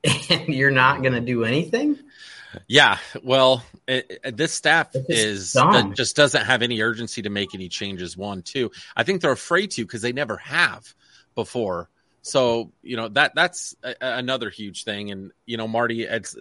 and 0.31 0.49
you're 0.49 0.71
not 0.71 1.03
going 1.03 1.15
to 1.15 1.21
do 1.21 1.45
anything. 1.45 1.99
Yeah, 2.69 2.99
well, 3.23 3.63
it, 3.87 4.21
it, 4.25 4.37
this 4.37 4.53
staff 4.53 4.89
is 4.95 5.57
just 5.95 6.17
doesn't 6.17 6.45
have 6.45 6.63
any 6.63 6.81
urgency 6.81 7.23
to 7.23 7.31
make 7.31 7.55
any 7.55 7.69
changes. 7.69 8.17
One, 8.17 8.43
two, 8.43 8.71
I 8.97 9.03
think 9.03 9.21
they're 9.21 9.33
afraid 9.33 9.71
to 9.73 9.85
because 9.85 10.03
they 10.03 10.13
never 10.13 10.37
have 10.39 10.95
before. 11.35 11.89
So 12.23 12.73
you 12.83 12.97
know 12.97 13.09
that 13.11 13.37
that's 13.37 13.77
a, 13.85 13.95
another 14.01 14.51
huge 14.51 14.85
thing. 14.85 15.13
And 15.13 15.31
you 15.45 15.57
know, 15.57 15.69
Marty, 15.69 16.03
it's 16.03 16.37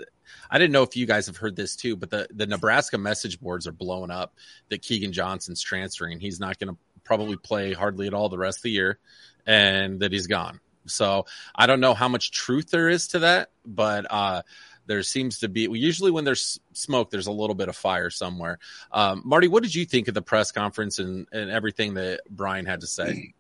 I 0.50 0.58
didn't 0.58 0.72
know 0.72 0.84
if 0.84 0.96
you 0.96 1.06
guys 1.06 1.28
have 1.28 1.38
heard 1.38 1.56
this 1.56 1.76
too, 1.76 1.96
but 1.96 2.10
the 2.10 2.28
the 2.34 2.48
Nebraska 2.48 2.98
message 2.98 3.40
boards 3.40 3.68
are 3.68 3.72
blowing 3.72 4.10
up 4.10 4.34
that 4.70 4.82
Keagan 4.82 5.12
Johnson's 5.12 5.62
transferring. 5.62 6.20
He's 6.20 6.40
not 6.40 6.58
going 6.58 6.74
to 6.74 6.80
probably 7.04 7.38
play 7.38 7.74
hardly 7.74 8.08
at 8.08 8.14
all 8.14 8.30
the 8.30 8.38
rest 8.38 8.60
of 8.60 8.64
the 8.64 8.72
year, 8.72 8.98
and 9.46 10.00
that 10.00 10.12
he's 10.12 10.28
gone. 10.28 10.60
So 10.88 11.26
I 11.56 11.68
don't 11.68 11.80
know 11.80 11.94
how 11.94 12.08
much 12.08 12.32
truth 12.32 12.70
there 12.72 12.90
is 12.90 13.10
to 13.10 13.20
that, 13.20 13.50
but 13.66 14.06
uh, 14.10 14.42
there 14.86 15.04
seems 15.04 15.40
to 15.40 15.50
be 15.50 15.62
usually 15.72 16.12
when 16.12 16.24
there's 16.24 16.60
smoke, 16.74 17.10
there's 17.10 17.28
a 17.28 17.32
little 17.32 17.56
bit 17.56 17.70
of 17.70 17.76
fire 17.76 18.10
somewhere. 18.10 18.60
Um, 18.92 19.22
Marty, 19.26 19.48
what 19.48 19.64
did 19.64 19.74
you 19.74 19.86
think 19.86 20.08
of 20.08 20.14
the 20.14 20.22
press 20.22 20.52
conference 20.52 21.00
and, 21.00 21.28
and 21.32 21.50
everything 21.50 21.96
that 21.96 22.22
Brian 22.30 22.66
had 22.66 22.82
to 22.82 22.88
say? 22.88 23.34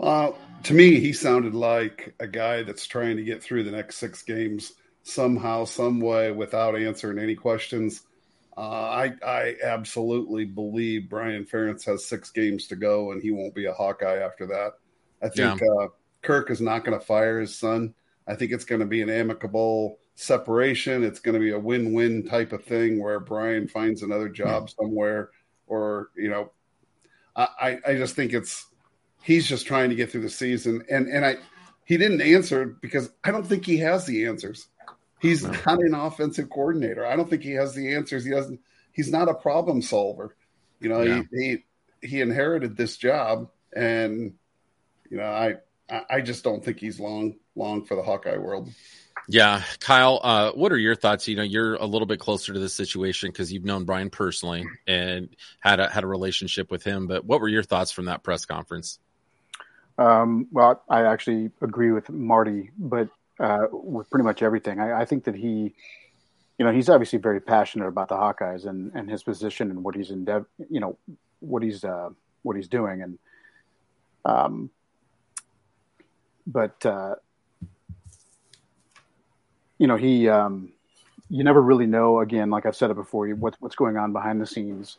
Uh, 0.00 0.32
to 0.64 0.74
me, 0.74 1.00
he 1.00 1.12
sounded 1.12 1.54
like 1.54 2.14
a 2.18 2.26
guy 2.26 2.62
that's 2.62 2.86
trying 2.86 3.16
to 3.16 3.22
get 3.22 3.42
through 3.42 3.64
the 3.64 3.70
next 3.70 3.96
six 3.96 4.22
games 4.22 4.72
somehow, 5.02 5.64
some 5.64 6.00
way, 6.00 6.32
without 6.32 6.76
answering 6.76 7.18
any 7.18 7.34
questions. 7.34 8.02
Uh, 8.56 8.60
I 8.60 9.12
I 9.24 9.56
absolutely 9.62 10.44
believe 10.44 11.08
Brian 11.08 11.44
Ferentz 11.44 11.84
has 11.86 12.04
six 12.04 12.30
games 12.30 12.68
to 12.68 12.76
go, 12.76 13.12
and 13.12 13.22
he 13.22 13.30
won't 13.30 13.54
be 13.54 13.66
a 13.66 13.72
Hawkeye 13.72 14.18
after 14.18 14.46
that. 14.46 14.72
I 15.22 15.28
think 15.28 15.60
yeah. 15.60 15.84
uh, 15.84 15.88
Kirk 16.22 16.50
is 16.50 16.60
not 16.60 16.84
going 16.84 16.98
to 16.98 17.04
fire 17.04 17.40
his 17.40 17.56
son. 17.56 17.94
I 18.26 18.34
think 18.34 18.52
it's 18.52 18.64
going 18.64 18.80
to 18.80 18.86
be 18.86 19.02
an 19.02 19.10
amicable 19.10 19.98
separation. 20.14 21.04
It's 21.04 21.20
going 21.20 21.34
to 21.34 21.40
be 21.40 21.52
a 21.52 21.58
win-win 21.58 22.26
type 22.26 22.52
of 22.52 22.64
thing 22.64 23.02
where 23.02 23.20
Brian 23.20 23.68
finds 23.68 24.02
another 24.02 24.28
job 24.28 24.70
somewhere, 24.78 25.30
or 25.66 26.10
you 26.16 26.30
know, 26.30 26.52
I 27.36 27.78
I 27.86 27.94
just 27.94 28.14
think 28.14 28.32
it's 28.32 28.66
he's 29.22 29.46
just 29.46 29.66
trying 29.66 29.90
to 29.90 29.96
get 29.96 30.10
through 30.10 30.22
the 30.22 30.30
season, 30.30 30.84
and 30.90 31.08
and 31.08 31.24
I 31.24 31.36
he 31.84 31.96
didn't 31.96 32.20
answer 32.20 32.66
because 32.80 33.10
I 33.24 33.30
don't 33.30 33.46
think 33.46 33.64
he 33.64 33.78
has 33.78 34.06
the 34.06 34.26
answers. 34.26 34.68
He's 35.20 35.44
no. 35.44 35.52
not 35.66 35.78
an 35.78 35.94
offensive 35.94 36.50
coordinator. 36.50 37.06
I 37.06 37.16
don't 37.16 37.30
think 37.30 37.42
he 37.42 37.52
has 37.52 37.74
the 37.74 37.94
answers. 37.94 38.24
He 38.24 38.30
doesn't. 38.30 38.60
He's 38.92 39.10
not 39.10 39.28
a 39.28 39.34
problem 39.34 39.80
solver. 39.80 40.36
You 40.80 40.88
know, 40.88 41.02
yeah. 41.02 41.22
he, 41.30 41.64
he 42.00 42.08
he 42.08 42.20
inherited 42.20 42.76
this 42.76 42.96
job, 42.96 43.48
and 43.74 44.34
you 45.10 45.16
know, 45.16 45.24
I 45.24 45.56
I 46.10 46.20
just 46.20 46.44
don't 46.44 46.64
think 46.64 46.78
he's 46.78 46.98
long 46.98 47.36
long 47.54 47.84
for 47.84 47.94
the 47.94 48.02
Hawkeye 48.02 48.38
world. 48.38 48.70
Yeah, 49.28 49.62
Kyle, 49.78 50.20
uh, 50.22 50.52
what 50.52 50.72
are 50.72 50.78
your 50.78 50.96
thoughts? 50.96 51.28
You 51.28 51.36
know, 51.36 51.42
you're 51.42 51.74
a 51.76 51.86
little 51.86 52.06
bit 52.06 52.18
closer 52.18 52.52
to 52.52 52.58
this 52.58 52.74
situation 52.74 53.30
because 53.30 53.52
you've 53.52 53.64
known 53.64 53.84
Brian 53.84 54.10
personally 54.10 54.66
and 54.86 55.28
had 55.60 55.80
a 55.80 55.88
had 55.88 56.02
a 56.02 56.06
relationship 56.06 56.70
with 56.70 56.82
him. 56.82 57.06
But 57.06 57.24
what 57.24 57.40
were 57.40 57.48
your 57.48 57.62
thoughts 57.62 57.92
from 57.92 58.06
that 58.06 58.22
press 58.22 58.44
conference? 58.44 58.98
Um, 59.98 60.48
well, 60.50 60.82
I 60.88 61.02
actually 61.02 61.50
agree 61.60 61.92
with 61.92 62.10
Marty, 62.10 62.70
but 62.76 63.08
uh, 63.38 63.66
with 63.70 64.10
pretty 64.10 64.24
much 64.24 64.42
everything. 64.42 64.80
I, 64.80 65.02
I, 65.02 65.04
think 65.04 65.24
that 65.24 65.34
he, 65.34 65.74
you 66.58 66.64
know, 66.64 66.72
he's 66.72 66.88
obviously 66.88 67.18
very 67.18 67.40
passionate 67.40 67.88
about 67.88 68.08
the 68.08 68.16
Hawkeyes 68.16 68.66
and, 68.66 68.92
and 68.94 69.10
his 69.10 69.22
position 69.22 69.70
and 69.70 69.84
what 69.84 69.94
he's 69.94 70.10
in, 70.10 70.26
you 70.70 70.80
know, 70.80 70.96
what 71.40 71.62
he's 71.62 71.84
uh, 71.84 72.10
what 72.42 72.56
he's 72.56 72.68
doing, 72.68 73.02
and 73.02 73.18
um, 74.24 74.70
but 76.46 76.84
uh, 76.86 77.16
you 79.82 79.88
know, 79.88 79.96
he, 79.96 80.28
um, 80.28 80.70
you 81.28 81.42
never 81.42 81.60
really 81.60 81.86
know. 81.86 82.20
Again, 82.20 82.50
like 82.50 82.66
I've 82.66 82.76
said 82.76 82.92
it 82.92 82.94
before, 82.94 83.26
what's 83.30 83.60
what's 83.60 83.74
going 83.74 83.96
on 83.96 84.12
behind 84.12 84.40
the 84.40 84.46
scenes. 84.46 84.98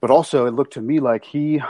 But 0.00 0.10
also, 0.10 0.46
it 0.46 0.54
looked 0.54 0.72
to 0.72 0.80
me 0.80 0.98
like 0.98 1.24
he 1.24 1.62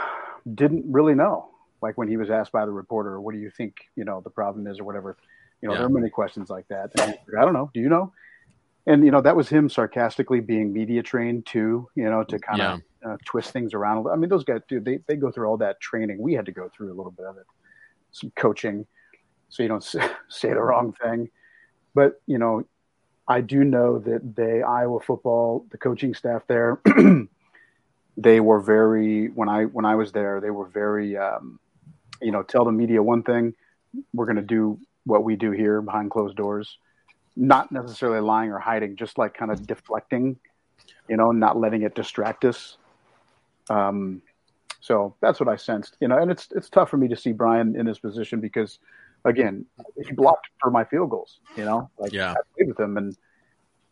didn't 0.55 0.83
really 0.91 1.13
know 1.13 1.49
like 1.83 1.95
when 1.95 2.07
he 2.07 2.17
was 2.17 2.31
asked 2.31 2.51
by 2.51 2.65
the 2.65 2.71
reporter, 2.71 3.21
"What 3.21 3.35
do 3.35 3.39
you 3.39 3.51
think? 3.51 3.75
You 3.95 4.03
know, 4.03 4.19
the 4.19 4.31
problem 4.31 4.65
is, 4.65 4.79
or 4.79 4.83
whatever." 4.83 5.15
You 5.61 5.67
know, 5.67 5.75
yeah. 5.75 5.81
there 5.81 5.87
are 5.87 5.91
many 5.91 6.09
questions 6.09 6.49
like 6.49 6.67
that. 6.69 6.89
And 6.99 7.15
I 7.39 7.45
don't 7.45 7.53
know. 7.53 7.69
Do 7.71 7.81
you 7.81 7.89
know? 7.89 8.11
And 8.87 9.05
you 9.05 9.11
know, 9.11 9.21
that 9.21 9.35
was 9.35 9.47
him 9.47 9.69
sarcastically 9.69 10.39
being 10.39 10.73
media 10.73 11.03
trained 11.03 11.45
too. 11.45 11.87
You 11.93 12.09
know, 12.09 12.23
to 12.23 12.39
kind 12.39 12.61
of 12.61 12.81
yeah. 13.03 13.11
uh, 13.11 13.17
twist 13.25 13.51
things 13.51 13.75
around. 13.75 14.07
I 14.07 14.15
mean, 14.15 14.31
those 14.31 14.43
guys, 14.43 14.61
dude, 14.67 14.85
they 14.85 14.97
they 15.05 15.17
go 15.17 15.31
through 15.31 15.45
all 15.45 15.57
that 15.57 15.79
training. 15.81 16.17
We 16.19 16.33
had 16.33 16.47
to 16.47 16.51
go 16.51 16.67
through 16.75 16.91
a 16.91 16.97
little 16.97 17.11
bit 17.11 17.27
of 17.27 17.37
it, 17.37 17.45
some 18.11 18.31
coaching, 18.35 18.87
so 19.49 19.61
you 19.61 19.69
don't 19.69 19.83
say 20.29 20.49
the 20.49 20.63
wrong 20.63 20.91
thing. 20.93 21.29
But 21.95 22.21
you 22.27 22.37
know, 22.37 22.65
I 23.27 23.41
do 23.41 23.63
know 23.63 23.97
that 23.99 24.35
they 24.35 24.61
Iowa 24.61 24.99
football, 24.99 25.65
the 25.71 25.79
coaching 25.79 26.13
staff 26.13 26.43
there, 26.47 26.79
they 28.17 28.39
were 28.39 28.59
very 28.59 29.29
when 29.29 29.49
I 29.49 29.65
when 29.65 29.85
I 29.85 29.95
was 29.95 30.11
there, 30.11 30.39
they 30.39 30.51
were 30.51 30.67
very 30.67 31.17
um, 31.17 31.59
you 32.21 32.31
know, 32.31 32.43
tell 32.43 32.65
the 32.65 32.71
media 32.71 33.01
one 33.01 33.23
thing, 33.23 33.53
we're 34.13 34.25
going 34.25 34.35
to 34.35 34.41
do 34.41 34.79
what 35.05 35.23
we 35.23 35.35
do 35.35 35.51
here 35.51 35.81
behind 35.81 36.11
closed 36.11 36.35
doors, 36.35 36.77
not 37.35 37.71
necessarily 37.71 38.19
lying 38.19 38.51
or 38.51 38.59
hiding, 38.59 38.95
just 38.95 39.17
like 39.17 39.33
kind 39.33 39.51
of 39.51 39.65
deflecting, 39.67 40.37
you 41.07 41.17
know, 41.17 41.31
not 41.31 41.57
letting 41.57 41.83
it 41.83 41.95
distract 41.95 42.45
us. 42.45 42.77
Um, 43.69 44.21
so 44.81 45.15
that's 45.21 45.39
what 45.39 45.49
I 45.49 45.55
sensed, 45.55 45.97
you 45.99 46.07
know, 46.07 46.17
and 46.17 46.29
it's 46.29 46.47
it's 46.51 46.69
tough 46.69 46.89
for 46.89 46.97
me 46.97 47.07
to 47.07 47.15
see 47.15 47.31
Brian 47.31 47.75
in 47.75 47.85
this 47.85 47.99
position 47.99 48.39
because, 48.39 48.79
again, 49.25 49.65
he 50.05 50.13
blocked 50.13 50.47
for 50.61 50.71
my 50.71 50.83
field 50.85 51.09
goals, 51.09 51.39
you 51.57 51.65
know, 51.65 51.89
like 51.97 52.13
yeah. 52.13 52.31
I 52.31 52.35
played 52.55 52.69
with 52.69 52.79
him 52.79 52.97
and 52.97 53.17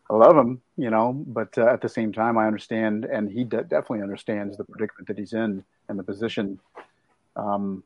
I 0.09 0.15
love 0.15 0.37
him, 0.37 0.61
you 0.77 0.89
know, 0.89 1.13
but 1.27 1.57
uh, 1.57 1.65
at 1.67 1.81
the 1.81 1.89
same 1.89 2.13
time, 2.13 2.37
I 2.37 2.45
understand, 2.45 3.05
and 3.05 3.31
he 3.31 3.43
de- 3.43 3.63
definitely 3.63 4.01
understands 4.01 4.57
the 4.57 4.63
predicament 4.63 5.07
that 5.07 5.17
he's 5.17 5.33
in 5.33 5.63
and 5.89 5.97
the 5.97 6.03
position. 6.03 6.59
Um, 7.35 7.83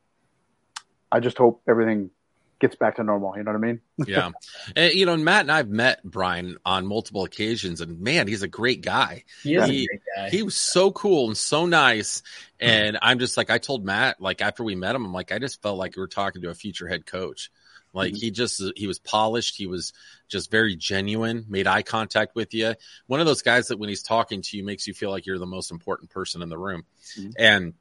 I 1.12 1.20
just 1.20 1.38
hope 1.38 1.62
everything 1.70 2.10
gets 2.60 2.76
back 2.76 2.96
to 2.96 3.04
normal. 3.04 3.36
You 3.38 3.44
know 3.44 3.52
what 3.52 3.58
I 3.58 3.62
mean? 3.62 3.82
yeah. 4.08 4.32
And, 4.76 4.94
you 4.94 5.06
know, 5.06 5.16
Matt 5.18 5.42
and 5.42 5.52
I've 5.52 5.70
met 5.70 6.04
Brian 6.04 6.58
on 6.66 6.86
multiple 6.86 7.24
occasions, 7.24 7.82
and 7.82 8.02
man, 8.02 8.28
he's 8.28 8.44
a 8.44 8.48
great 8.48 8.82
guy. 8.82 9.24
He 9.44 9.56
is 9.56 9.68
he, 9.68 9.84
a 9.84 9.88
great 9.88 10.02
guy. 10.16 10.30
He 10.30 10.44
was 10.44 10.56
so 10.56 10.92
cool 10.92 11.28
and 11.28 11.38
so 11.38 11.66
nice. 11.66 12.24
And 12.60 12.98
I'm 13.02 13.20
just 13.20 13.38
like, 13.38 13.50
I 13.50 13.58
told 13.58 13.86
Matt, 13.86 14.22
like, 14.22 14.42
after 14.42 14.64
we 14.64 14.76
met 14.76 14.96
him, 14.96 15.06
I'm 15.06 15.14
like, 15.14 15.32
I 15.32 15.40
just 15.40 15.62
felt 15.62 15.78
like 15.78 15.96
we 15.96 16.02
were 16.02 16.08
talking 16.08 16.42
to 16.42 16.50
a 16.50 16.56
future 16.56 16.88
head 16.88 17.06
coach. 17.06 17.52
Like 17.94 18.14
mm-hmm. 18.14 18.20
he 18.20 18.32
just 18.32 18.62
he 18.76 18.86
was 18.86 19.00
polished. 19.00 19.56
He 19.58 19.66
was 19.66 19.94
just 20.28 20.52
very 20.52 20.76
genuine. 20.76 21.46
Made 21.48 21.68
eye 21.68 21.82
contact 21.82 22.36
with 22.36 22.54
you. 22.54 22.76
One 23.08 23.20
of 23.20 23.26
those 23.26 23.42
guys 23.42 23.70
that 23.70 23.80
when 23.80 23.90
he's 23.90 24.04
talking 24.04 24.42
to 24.44 24.58
you 24.58 24.64
makes 24.64 24.88
you 24.88 24.94
feel 24.94 25.10
like 25.10 25.26
you're 25.26 25.40
the 25.40 25.46
most 25.46 25.72
important 25.72 26.12
person 26.12 26.42
in 26.42 26.50
the 26.50 26.58
room. 26.58 26.86
Mm-hmm. 27.18 27.30
And 27.40 27.74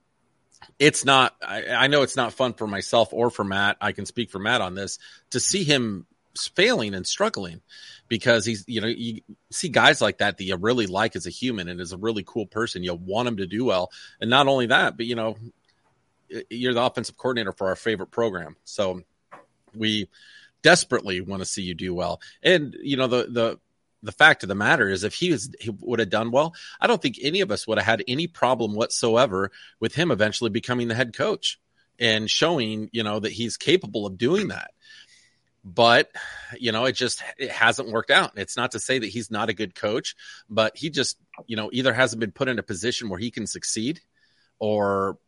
it's 0.79 1.05
not 1.05 1.35
I, 1.47 1.67
I, 1.69 1.87
know 1.87 2.03
it's 2.03 2.17
not 2.17 2.33
fun 2.33 2.53
for 2.53 2.67
myself 2.67 3.13
or 3.13 3.31
for 3.31 3.45
Matt. 3.45 3.77
I 3.81 3.93
can 3.93 4.07
speak 4.07 4.31
for 4.31 4.39
Matt 4.39 4.61
on 4.61 4.75
this 4.75 4.99
to 5.31 5.41
see 5.41 5.65
him 5.65 6.07
failing 6.55 6.95
and 6.95 7.07
struggling 7.07 7.63
because 8.09 8.45
he's 8.45 8.65
you 8.67 8.81
know 8.81 8.87
you 8.87 9.21
see 9.51 9.69
guys 9.69 10.01
like 10.01 10.19
that 10.19 10.37
that 10.39 10.45
you 10.45 10.57
really 10.57 10.87
like 10.87 11.17
as 11.17 11.27
a 11.27 11.31
human 11.31 11.69
and 11.69 11.81
as 11.81 11.93
a 11.93 11.97
really 11.97 12.25
cool 12.27 12.47
person 12.47 12.85
you 12.85 12.95
want 12.95 13.29
him 13.29 13.39
to 13.39 13.47
do 13.47 13.65
well. 13.65 13.91
And 14.21 14.31
not 14.31 14.49
only 14.49 14.67
that 14.67 14.97
but 14.97 15.07
you 15.07 15.15
know 15.15 15.37
you're 16.51 16.75
the 16.75 16.83
offensive 16.83 17.17
coordinator 17.17 17.53
for 17.53 17.69
our 17.69 17.77
favorite 17.77 18.11
program. 18.11 18.57
So 18.65 19.03
we 19.75 20.09
desperately 20.63 21.21
want 21.21 21.41
to 21.41 21.47
see 21.47 21.63
you 21.63 21.75
do 21.75 21.95
well. 21.95 22.21
And 22.43 22.77
you 22.81 22.97
know 22.97 23.07
the 23.07 23.27
the 23.29 23.59
the 24.07 24.13
fact 24.13 24.43
of 24.43 24.49
the 24.49 24.55
matter 24.55 24.89
is 24.89 25.05
if 25.05 25.15
he 25.15 25.31
was 25.31 25.51
he 25.61 25.71
would 25.81 25.99
have 25.99 26.11
done 26.11 26.31
well 26.31 26.55
i 26.81 26.87
don't 26.87 27.03
think 27.03 27.17
any 27.21 27.41
of 27.41 27.51
us 27.51 27.67
would 27.67 27.79
have 27.79 27.87
had 27.87 28.05
any 28.09 28.27
problem 28.27 28.75
whatsoever 28.75 29.51
with 29.81 29.95
him 29.95 30.11
eventually 30.11 30.51
becoming 30.51 30.89
the 30.89 30.95
head 30.95 31.15
coach 31.15 31.59
and 31.99 32.31
showing 32.31 32.89
you 32.93 33.03
know 33.03 33.21
that 33.21 33.33
he's 33.33 33.57
capable 33.57 34.07
of 34.07 34.19
doing 34.19 34.49
that. 34.49 34.73
But 35.65 36.11
you 36.59 36.73
know 36.73 36.85
it 36.85 36.93
just 36.93 37.23
it 37.39 37.51
hasn't 37.51 37.91
worked 37.91 38.11
out. 38.11 38.33
It's 38.37 38.57
not 38.57 38.73
to 38.73 38.79
say 38.79 38.99
that 38.99 39.07
he's 39.07 39.31
not 39.31 39.49
a 39.49 39.55
good 39.55 39.75
coach 39.75 40.15
but 40.49 40.77
he 40.77 40.91
just 40.91 41.19
you 41.47 41.57
know 41.57 41.71
either 41.73 41.93
hasn't 41.93 42.21
been 42.21 42.33
put 42.33 42.49
in 42.49 42.59
a 42.59 42.63
position 42.63 43.09
where 43.09 43.19
he 43.19 43.31
can 43.31 43.47
succeed 43.47 44.01
or 44.59 45.19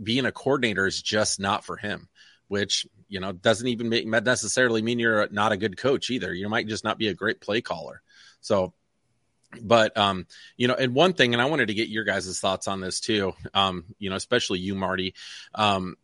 being 0.00 0.24
a 0.24 0.32
coordinator 0.32 0.86
is 0.86 1.02
just 1.02 1.40
not 1.40 1.64
for 1.64 1.76
him 1.76 2.08
which 2.46 2.86
you 3.08 3.18
know 3.20 3.32
doesn't 3.32 3.68
even 3.68 3.88
make 3.88 4.06
necessarily 4.06 4.80
mean 4.80 4.98
you're 4.98 5.28
not 5.30 5.52
a 5.52 5.56
good 5.56 5.76
coach 5.76 6.10
either. 6.10 6.32
You 6.32 6.48
might 6.48 6.68
just 6.68 6.84
not 6.84 6.98
be 6.98 7.08
a 7.08 7.14
great 7.14 7.40
play 7.40 7.60
caller 7.60 8.02
so, 8.40 8.72
but 9.60 9.96
um, 9.96 10.26
you 10.56 10.68
know, 10.68 10.74
and 10.74 10.94
one 10.94 11.12
thing, 11.12 11.32
and 11.32 11.42
I 11.42 11.46
wanted 11.46 11.68
to 11.68 11.74
get 11.74 11.88
your 11.88 12.04
guys' 12.04 12.38
thoughts 12.38 12.68
on 12.68 12.80
this 12.80 13.00
too. 13.00 13.32
Um, 13.54 13.84
you 13.98 14.10
know, 14.10 14.16
especially 14.16 14.60
you, 14.60 14.74
Marty. 14.74 15.14
Um, 15.54 15.96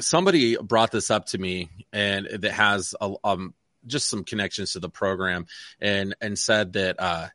somebody 0.00 0.56
brought 0.56 0.90
this 0.90 1.10
up 1.10 1.26
to 1.26 1.38
me, 1.38 1.70
and 1.92 2.26
that 2.40 2.52
has 2.52 2.94
a, 3.00 3.14
um 3.24 3.54
just 3.86 4.08
some 4.08 4.24
connections 4.24 4.72
to 4.72 4.80
the 4.80 4.88
program, 4.88 5.46
and 5.80 6.16
and 6.20 6.38
said 6.38 6.72
that 6.74 6.96
uh, 6.98 7.28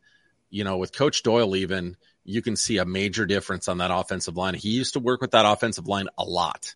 you 0.50 0.64
know, 0.64 0.78
with 0.78 0.92
Coach 0.92 1.24
Doyle 1.24 1.56
even 1.56 1.96
you 2.30 2.42
can 2.42 2.56
see 2.56 2.78
a 2.78 2.86
major 2.86 3.26
difference 3.26 3.68
on 3.68 3.80
that 3.80 3.92
offensive 3.92 4.38
line. 4.38 4.54
He 4.54 4.70
used 4.70 4.94
to 4.94 5.00
work 5.00 5.20
with 5.22 5.32
that 5.32 5.46
offensive 5.46 5.88
line 5.88 6.08
a 6.18 6.24
lot. 6.24 6.76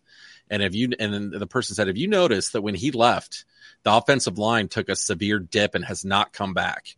And 0.50 0.62
if 0.62 0.74
you, 0.74 0.90
and 0.98 1.14
then 1.14 1.30
the 1.30 1.46
person 1.46 1.76
said, 1.76 1.86
have 1.86 1.96
you 1.96 2.08
noticed 2.08 2.52
that 2.52 2.62
when 2.62 2.74
he 2.74 2.90
left, 2.90 3.44
the 3.84 3.94
offensive 3.94 4.38
line 4.38 4.68
took 4.68 4.88
a 4.88 4.96
severe 4.96 5.38
dip 5.38 5.74
and 5.74 5.84
has 5.84 6.04
not 6.04 6.32
come 6.32 6.54
back 6.54 6.96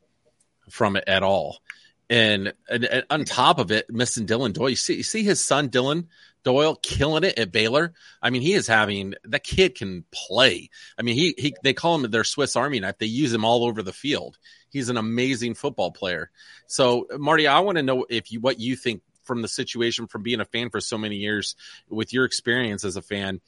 from 0.71 0.97
it 0.97 1.05
at 1.07 1.23
all. 1.23 1.59
And, 2.09 2.53
and, 2.69 2.85
and 2.85 3.05
on 3.11 3.25
top 3.25 3.59
of 3.59 3.73
it, 3.73 3.91
missing 3.91 4.27
Dillon 4.27 4.53
Doyle, 4.53 4.71
you 4.71 4.77
see, 4.77 4.95
you 4.95 5.03
see 5.03 5.25
his 5.25 5.45
son 5.45 5.69
Dillon 5.69 6.09
Doyle 6.45 6.77
killing 6.77 7.25
it 7.25 7.41
at 7.41 7.51
Baylor. 7.51 7.93
I 8.23 8.31
mean, 8.31 8.41
he 8.41 8.53
is 8.53 8.69
having 8.69 9.15
that 9.25 9.43
kid 9.43 9.75
can 9.75 10.05
play. 10.13 10.71
I 10.97 11.03
mean, 11.03 11.17
he 11.17 11.35
he 11.37 11.57
they 11.65 11.75
call 11.75 11.97
him 11.97 12.09
their 12.09 12.23
Swiss 12.23 12.55
Army 12.55 12.79
knife. 12.79 12.99
They 12.99 13.07
use 13.07 13.35
him 13.35 13.45
all 13.45 13.65
over 13.65 13.83
the 13.83 13.93
field. 13.93 14.39
He's 14.71 14.89
an 14.89 14.97
amazing 14.97 15.55
football 15.55 15.91
player. 15.91 16.31
So, 16.69 17.09
Marty, 17.19 17.49
I 17.49 17.59
want 17.61 17.79
to 17.79 17.83
know 17.83 18.07
if 18.09 18.31
you 18.31 18.39
what 18.39 18.61
you 18.61 18.77
think 18.77 19.03
from 19.25 19.43
the 19.43 19.49
situation 19.49 20.07
from 20.07 20.23
being 20.23 20.41
a 20.41 20.45
fan 20.45 20.71
for 20.71 20.81
so 20.81 20.97
many 20.97 21.17
years 21.17 21.57
with 21.89 22.13
your 22.13 22.25
experience 22.25 22.85
as 22.85 22.95
a 22.95 23.03
fan. 23.03 23.41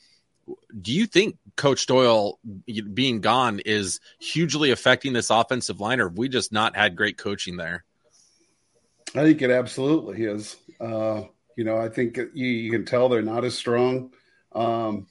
Do 0.81 0.93
you 0.93 1.07
think 1.07 1.37
Coach 1.57 1.87
Doyle 1.87 2.39
being 2.95 3.21
gone 3.21 3.61
is 3.61 4.01
hugely 4.19 4.71
affecting 4.71 5.13
this 5.13 5.31
offensive 5.31 5.81
line, 5.81 6.01
or 6.01 6.09
have 6.09 6.19
we 6.19 6.29
just 6.29 6.53
not 6.53 6.77
had 6.77 6.97
great 6.97 7.19
coaching 7.19 7.57
there? 7.57 7.85
I 9.15 9.23
think 9.23 9.43
it 9.43 9.51
absolutely 9.51 10.25
is. 10.25 10.57
Uh, 10.81 11.23
you 11.57 11.65
know, 11.65 11.79
I 11.79 11.89
think 11.89 12.17
you, 12.17 12.47
you, 12.47 12.71
can 12.71 12.85
tell 12.85 13.09
they're 13.09 13.23
not 13.23 13.45
as 13.45 13.57
strong. 13.57 14.13
Um, 14.55 15.07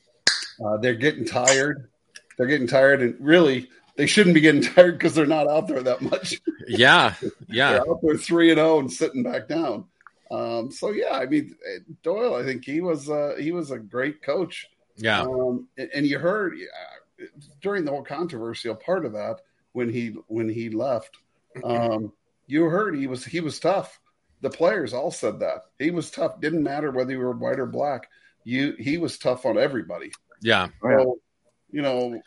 uh, 0.64 0.78
they're 0.78 0.96
getting 0.96 1.26
tired. 1.26 1.90
They're 2.38 2.48
getting 2.48 2.68
tired, 2.68 3.02
and 3.02 3.16
really, 3.20 3.70
they 3.96 4.06
shouldn't 4.06 4.36
be 4.36 4.42
getting 4.42 4.62
tired 4.74 4.98
because 4.98 5.14
they're 5.16 5.26
not 5.26 5.48
out 5.48 5.68
there 5.68 5.84
that 5.84 6.02
much. 6.02 6.40
Yeah, 6.68 7.16
yeah. 7.48 7.72
they're 7.74 7.90
out 7.90 8.00
there 8.02 8.18
three 8.18 8.50
and 8.50 8.58
zero 8.58 8.76
oh 8.76 8.80
and 8.80 8.92
sitting 8.92 9.24
back 9.24 9.48
down. 9.48 9.86
Um, 10.30 10.72
so 10.72 10.92
yeah, 10.92 11.14
I 11.14 11.26
mean 11.26 11.56
Doyle, 12.04 12.36
I 12.36 12.44
think 12.44 12.66
he 12.66 12.82
was 12.82 13.10
uh, 13.10 13.36
he 13.40 13.52
was 13.52 13.72
a 13.72 13.80
great 13.80 14.22
coach. 14.22 14.68
Yeah, 14.98 15.22
um, 15.22 15.68
and, 15.78 15.90
and, 15.94 16.08
you 16.08 16.18
heard 16.20 16.54
uh, 16.54 17.26
during 17.62 17.86
the 17.86 17.92
whole 17.92 18.04
controversial 18.04 18.76
part 18.76 19.06
of 19.06 19.14
that 19.14 19.42
when 19.74 19.90
he 19.90 20.16
when 20.28 20.50
he 20.50 20.70
left, 20.70 21.18
um, 21.64 22.12
you 22.48 22.66
heard 22.66 22.96
he 22.96 23.08
was 23.08 23.24
he 23.24 23.40
was 23.40 23.60
tough. 23.60 24.00
The 24.42 24.50
players 24.50 24.94
all 24.94 25.12
said 25.12 25.40
that 25.40 25.66
he 25.80 25.92
was 25.92 26.10
tough. 26.10 26.40
Didn't 26.40 26.64
matter 26.64 26.92
whether 26.92 27.12
you 27.12 27.20
were 27.20 27.32
white 27.32 27.60
or 27.60 27.66
black. 27.66 28.10
You 28.44 28.76
he 28.80 28.98
was 28.98 29.18
tough 29.18 29.46
on 29.46 29.58
everybody. 29.58 30.12
Yeah, 30.42 30.70
so, 30.82 31.20
you 31.72 31.82
know, 31.82 32.22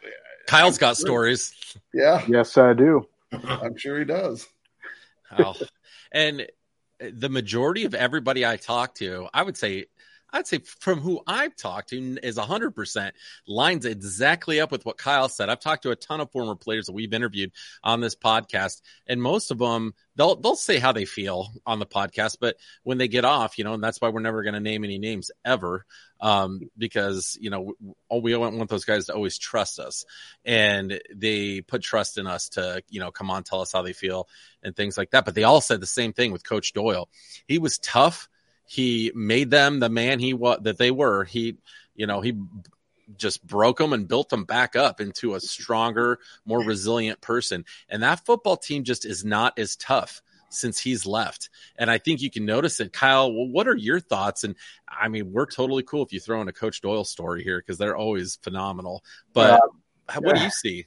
Kyle's 0.46 0.78
got 0.78 0.96
stories. 0.96 1.54
Yeah, 1.92 2.24
yes, 2.28 2.56
I 2.56 2.72
do. 2.72 3.06
I'm 3.32 3.76
sure 3.76 3.98
he 3.98 4.04
does. 4.04 4.46
Oh, 5.38 5.54
and 6.12 6.46
the 7.00 7.28
majority 7.28 7.84
of 7.84 7.94
everybody 7.94 8.44
I 8.44 8.56
talk 8.56 8.94
to, 8.96 9.28
I 9.32 9.42
would 9.42 9.56
say, 9.56 9.86
I'd 10.32 10.46
say 10.46 10.60
from 10.80 11.00
who 11.00 11.20
I've 11.26 11.56
talked 11.56 11.90
to 11.90 12.18
is 12.22 12.38
100% 12.38 13.10
lines 13.46 13.84
exactly 13.84 14.60
up 14.60 14.70
with 14.70 14.84
what 14.84 14.98
Kyle 14.98 15.28
said. 15.28 15.48
I've 15.48 15.60
talked 15.60 15.82
to 15.84 15.90
a 15.90 15.96
ton 15.96 16.20
of 16.20 16.30
former 16.30 16.54
players 16.54 16.86
that 16.86 16.92
we've 16.92 17.12
interviewed 17.12 17.52
on 17.82 18.00
this 18.00 18.14
podcast, 18.14 18.80
and 19.06 19.20
most 19.20 19.50
of 19.50 19.58
them 19.58 19.94
they'll 20.16 20.36
they'll 20.36 20.56
say 20.56 20.78
how 20.78 20.92
they 20.92 21.04
feel 21.04 21.48
on 21.66 21.78
the 21.78 21.86
podcast, 21.86 22.36
but 22.40 22.56
when 22.82 22.98
they 22.98 23.08
get 23.08 23.24
off, 23.24 23.58
you 23.58 23.64
know, 23.64 23.74
and 23.74 23.82
that's 23.82 24.00
why 24.00 24.08
we're 24.08 24.20
never 24.20 24.42
going 24.42 24.54
to 24.54 24.60
name 24.60 24.84
any 24.84 24.98
names 24.98 25.30
ever, 25.44 25.86
um, 26.20 26.60
because 26.76 27.38
you 27.40 27.50
know 27.50 27.74
we 28.10 28.36
want 28.36 28.68
those 28.68 28.84
guys 28.84 29.06
to 29.06 29.14
always 29.14 29.38
trust 29.38 29.78
us, 29.78 30.04
and 30.44 31.00
they 31.14 31.60
put 31.62 31.82
trust 31.82 32.18
in 32.18 32.26
us 32.26 32.50
to 32.50 32.82
you 32.88 33.00
know 33.00 33.10
come 33.10 33.30
on, 33.30 33.42
tell 33.42 33.60
us 33.60 33.72
how 33.72 33.82
they 33.82 33.92
feel 33.92 34.28
and 34.62 34.76
things 34.76 34.98
like 34.98 35.10
that. 35.10 35.24
But 35.24 35.34
they 35.34 35.44
all 35.44 35.60
said 35.60 35.80
the 35.80 35.86
same 35.86 36.12
thing 36.12 36.32
with 36.32 36.44
Coach 36.44 36.72
Doyle. 36.72 37.08
He 37.46 37.58
was 37.58 37.78
tough. 37.78 38.28
He 38.70 39.10
made 39.16 39.50
them 39.50 39.80
the 39.80 39.88
man 39.88 40.20
he 40.20 40.32
was 40.32 40.60
that 40.62 40.78
they 40.78 40.92
were. 40.92 41.24
He, 41.24 41.56
you 41.96 42.06
know, 42.06 42.20
he 42.20 42.40
just 43.16 43.44
broke 43.44 43.78
them 43.78 43.92
and 43.92 44.06
built 44.06 44.28
them 44.28 44.44
back 44.44 44.76
up 44.76 45.00
into 45.00 45.34
a 45.34 45.40
stronger, 45.40 46.20
more 46.44 46.62
resilient 46.62 47.20
person. 47.20 47.64
And 47.88 48.04
that 48.04 48.24
football 48.24 48.56
team 48.56 48.84
just 48.84 49.04
is 49.04 49.24
not 49.24 49.58
as 49.58 49.74
tough 49.74 50.22
since 50.50 50.78
he's 50.78 51.04
left. 51.04 51.50
And 51.74 51.90
I 51.90 51.98
think 51.98 52.22
you 52.22 52.30
can 52.30 52.44
notice 52.44 52.78
it. 52.78 52.92
Kyle, 52.92 53.32
well, 53.32 53.48
what 53.48 53.66
are 53.66 53.74
your 53.74 53.98
thoughts? 53.98 54.44
And 54.44 54.54
I 54.88 55.08
mean, 55.08 55.32
we're 55.32 55.46
totally 55.46 55.82
cool 55.82 56.04
if 56.04 56.12
you 56.12 56.20
throw 56.20 56.40
in 56.40 56.46
a 56.46 56.52
Coach 56.52 56.80
Doyle 56.80 57.04
story 57.04 57.42
here 57.42 57.58
because 57.58 57.76
they're 57.76 57.96
always 57.96 58.36
phenomenal. 58.36 59.02
But 59.32 59.60
uh, 60.08 60.20
what 60.20 60.36
do 60.36 60.42
you 60.44 60.50
see? 60.50 60.86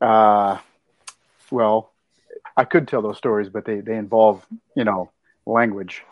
Uh, 0.00 0.58
well, 1.50 1.92
I 2.56 2.64
could 2.64 2.88
tell 2.88 3.02
those 3.02 3.18
stories, 3.18 3.48
but 3.48 3.64
they, 3.64 3.80
they 3.80 3.96
involve, 3.96 4.44
you 4.74 4.84
know, 4.84 5.10
language. 5.46 6.02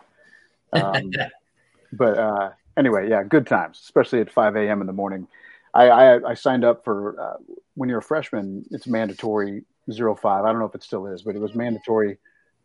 Um, 0.73 1.11
but 1.93 2.17
uh, 2.17 2.49
anyway, 2.77 3.09
yeah, 3.09 3.23
good 3.23 3.47
times, 3.47 3.79
especially 3.83 4.21
at 4.21 4.31
5 4.31 4.55
a.m. 4.55 4.81
in 4.81 4.87
the 4.87 4.93
morning. 4.93 5.27
I, 5.73 5.89
I, 5.89 6.29
I 6.31 6.33
signed 6.35 6.63
up 6.63 6.83
for 6.85 7.19
uh, 7.19 7.37
when 7.75 7.89
you're 7.89 7.99
a 7.99 8.03
freshman, 8.03 8.65
it's 8.71 8.87
mandatory 8.87 9.63
zero 9.91 10.15
five. 10.15 10.45
I 10.45 10.51
don't 10.51 10.59
know 10.59 10.65
if 10.65 10.75
it 10.75 10.83
still 10.83 11.07
is, 11.07 11.21
but 11.21 11.35
it 11.35 11.39
was 11.39 11.53
mandatory 11.53 12.17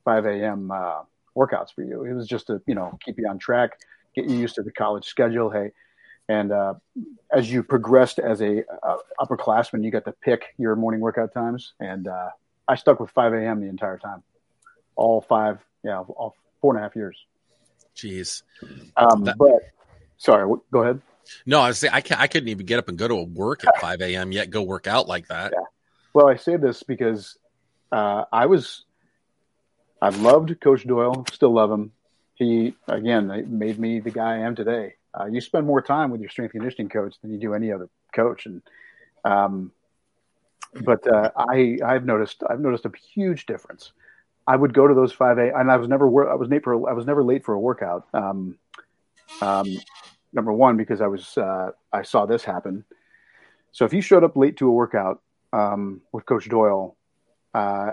5 0.05 0.27
a.m. 0.27 0.71
Uh, 0.71 1.03
workouts 1.37 1.75
for 1.75 1.83
you. 1.83 2.05
It 2.05 2.13
was 2.13 2.27
just 2.27 2.47
to 2.47 2.61
you 2.67 2.75
know 2.75 2.99
keep 3.05 3.19
you 3.19 3.29
on 3.29 3.39
track, 3.39 3.79
get 4.15 4.29
you 4.29 4.37
used 4.37 4.55
to 4.57 4.63
the 4.63 4.73
college 4.73 5.05
schedule. 5.05 5.51
Hey, 5.51 5.73
and 6.31 6.53
uh, 6.53 6.75
as 7.33 7.51
you 7.51 7.65
progressed 7.65 8.21
as 8.21 8.41
a 8.41 8.63
uh, 8.85 8.99
upperclassman, 9.19 9.83
you 9.83 9.91
got 9.91 10.05
to 10.05 10.13
pick 10.13 10.55
your 10.59 10.77
morning 10.77 11.01
workout 11.01 11.35
times, 11.35 11.73
and 11.81 12.07
uh, 12.07 12.29
I 12.69 12.77
stuck 12.77 13.01
with 13.01 13.11
5 13.11 13.33
a.m. 13.35 13.61
the 13.61 13.67
entire 13.67 13.99
time, 13.99 14.23
all 14.95 15.23
five, 15.23 15.59
yeah, 15.83 15.99
all 15.99 16.37
four 16.61 16.73
and 16.73 16.81
a 16.81 16.87
half 16.87 16.95
years. 16.95 17.17
Jeez. 17.97 18.45
Um, 18.97 19.25
that... 19.25 19.39
But 19.39 19.61
sorry, 20.19 20.57
go 20.71 20.83
ahead. 20.83 21.03
No, 21.47 21.61
I 21.61 21.69
was 21.69 21.79
saying 21.79 21.95
I, 21.95 22.03
I 22.17 22.29
couldn't 22.29 22.49
even 22.49 22.65
get 22.65 22.79
up 22.79 22.89
and 22.89 22.97
go 22.97 23.09
to 23.09 23.17
work 23.17 23.65
at 23.67 23.81
5 23.81 24.01
a.m. 24.01 24.31
yet 24.31 24.51
go 24.51 24.63
work 24.63 24.87
out 24.87 25.09
like 25.09 25.27
that. 25.29 25.53
Yeah. 25.53 25.65
Well, 26.13 26.29
I 26.29 26.37
say 26.37 26.57
this 26.57 26.85
because 26.85 27.39
uh, 27.91 28.25
I 28.33 28.47
was, 28.47 28.85
I 30.01 30.11
loved 30.11 30.61
Coach 30.61 30.87
Doyle, 30.87 31.25
still 31.33 31.53
love 31.55 31.73
him. 31.73 31.91
He, 32.35 32.75
again, 32.87 33.27
made 33.49 33.81
me 33.81 33.99
the 33.99 34.11
guy 34.13 34.37
I 34.37 34.39
am 34.39 34.55
today. 34.55 34.95
Uh, 35.19 35.27
you 35.27 35.41
spend 35.41 35.67
more 35.67 35.83
time 35.83 36.11
with 36.11 36.21
your 36.21 36.31
strength 36.31 36.53
conditioning 36.53 36.89
coach 36.89 37.15
than 37.21 37.33
you 37.33 37.39
do 37.39 37.55
any 37.55 37.73
other 37.73 37.89
coach. 38.15 38.47
And, 38.47 38.63
um, 39.25 39.73
but 40.83 41.07
uh, 41.07 41.31
I, 41.37 41.79
I've 41.85 42.05
noticed, 42.05 42.43
I've 42.49 42.61
noticed 42.61 42.85
a 42.85 42.93
huge 43.15 43.47
difference 43.47 43.93
I 44.51 44.57
would 44.57 44.75
go 44.75 44.89
to 44.89 44.95
those 44.95 45.13
five 45.13 45.39
a, 45.39 45.57
and 45.57 45.71
I 45.71 45.77
was 45.77 45.89
never 45.89 46.07
I 46.29 46.35
was 46.35 46.49
late 46.49 46.65
for 46.65 46.91
I 46.91 46.93
was 46.93 47.07
never 47.07 47.23
late 47.23 47.45
for 47.45 47.55
a 47.55 47.61
workout. 47.61 48.09
Um, 48.13 48.59
um, 49.41 49.69
number 50.33 50.53
one 50.53 50.77
because 50.77 51.01
I 51.01 51.07
was 51.07 51.39
uh, 51.39 51.71
I 51.93 52.03
saw 52.03 52.27
this 52.27 52.43
happen. 52.43 52.85
So 53.71 53.85
if 53.85 53.93
you 53.93 54.01
showed 54.01 54.25
up 54.25 54.37
late 54.37 54.57
to 54.57 54.67
a 54.67 54.73
workout 54.73 55.23
um, 55.53 56.01
with 56.11 56.27
Coach 56.27 56.49
Doyle, 56.49 56.97
uh, 57.55 57.93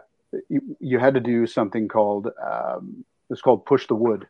you, 0.49 0.75
you, 0.79 0.97
had 0.97 1.13
to 1.13 1.19
do 1.19 1.45
something 1.45 1.87
called 1.87 2.29
um, 2.43 3.05
it's 3.29 3.41
called 3.41 3.65
push 3.67 3.85
the 3.85 3.93
wood, 3.93 4.27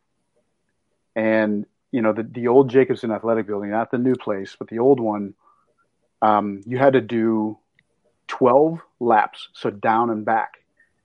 and 1.15 1.65
you 1.91 2.01
know 2.01 2.13
the 2.13 2.23
the 2.23 2.47
old 2.47 2.69
Jacobson 2.69 3.11
Athletic 3.11 3.47
Building, 3.47 3.71
not 3.71 3.91
the 3.91 3.97
new 3.97 4.15
place, 4.15 4.55
but 4.57 4.67
the 4.67 4.79
old 4.79 4.99
one. 4.99 5.33
Um, 6.21 6.61
you 6.65 6.77
had 6.77 6.93
to 6.93 7.01
do 7.01 7.57
twelve 8.27 8.79
laps, 8.99 9.49
so 9.53 9.69
down 9.69 10.09
and 10.09 10.25
back 10.25 10.57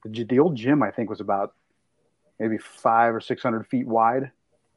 the, 0.04 0.24
the 0.24 0.38
old 0.38 0.56
gym 0.56 0.82
I 0.82 0.90
think 0.90 1.10
was 1.10 1.20
about 1.20 1.54
maybe 2.38 2.58
five 2.58 3.14
or 3.14 3.20
six 3.20 3.42
hundred 3.42 3.66
feet 3.66 3.86
wide. 3.86 4.30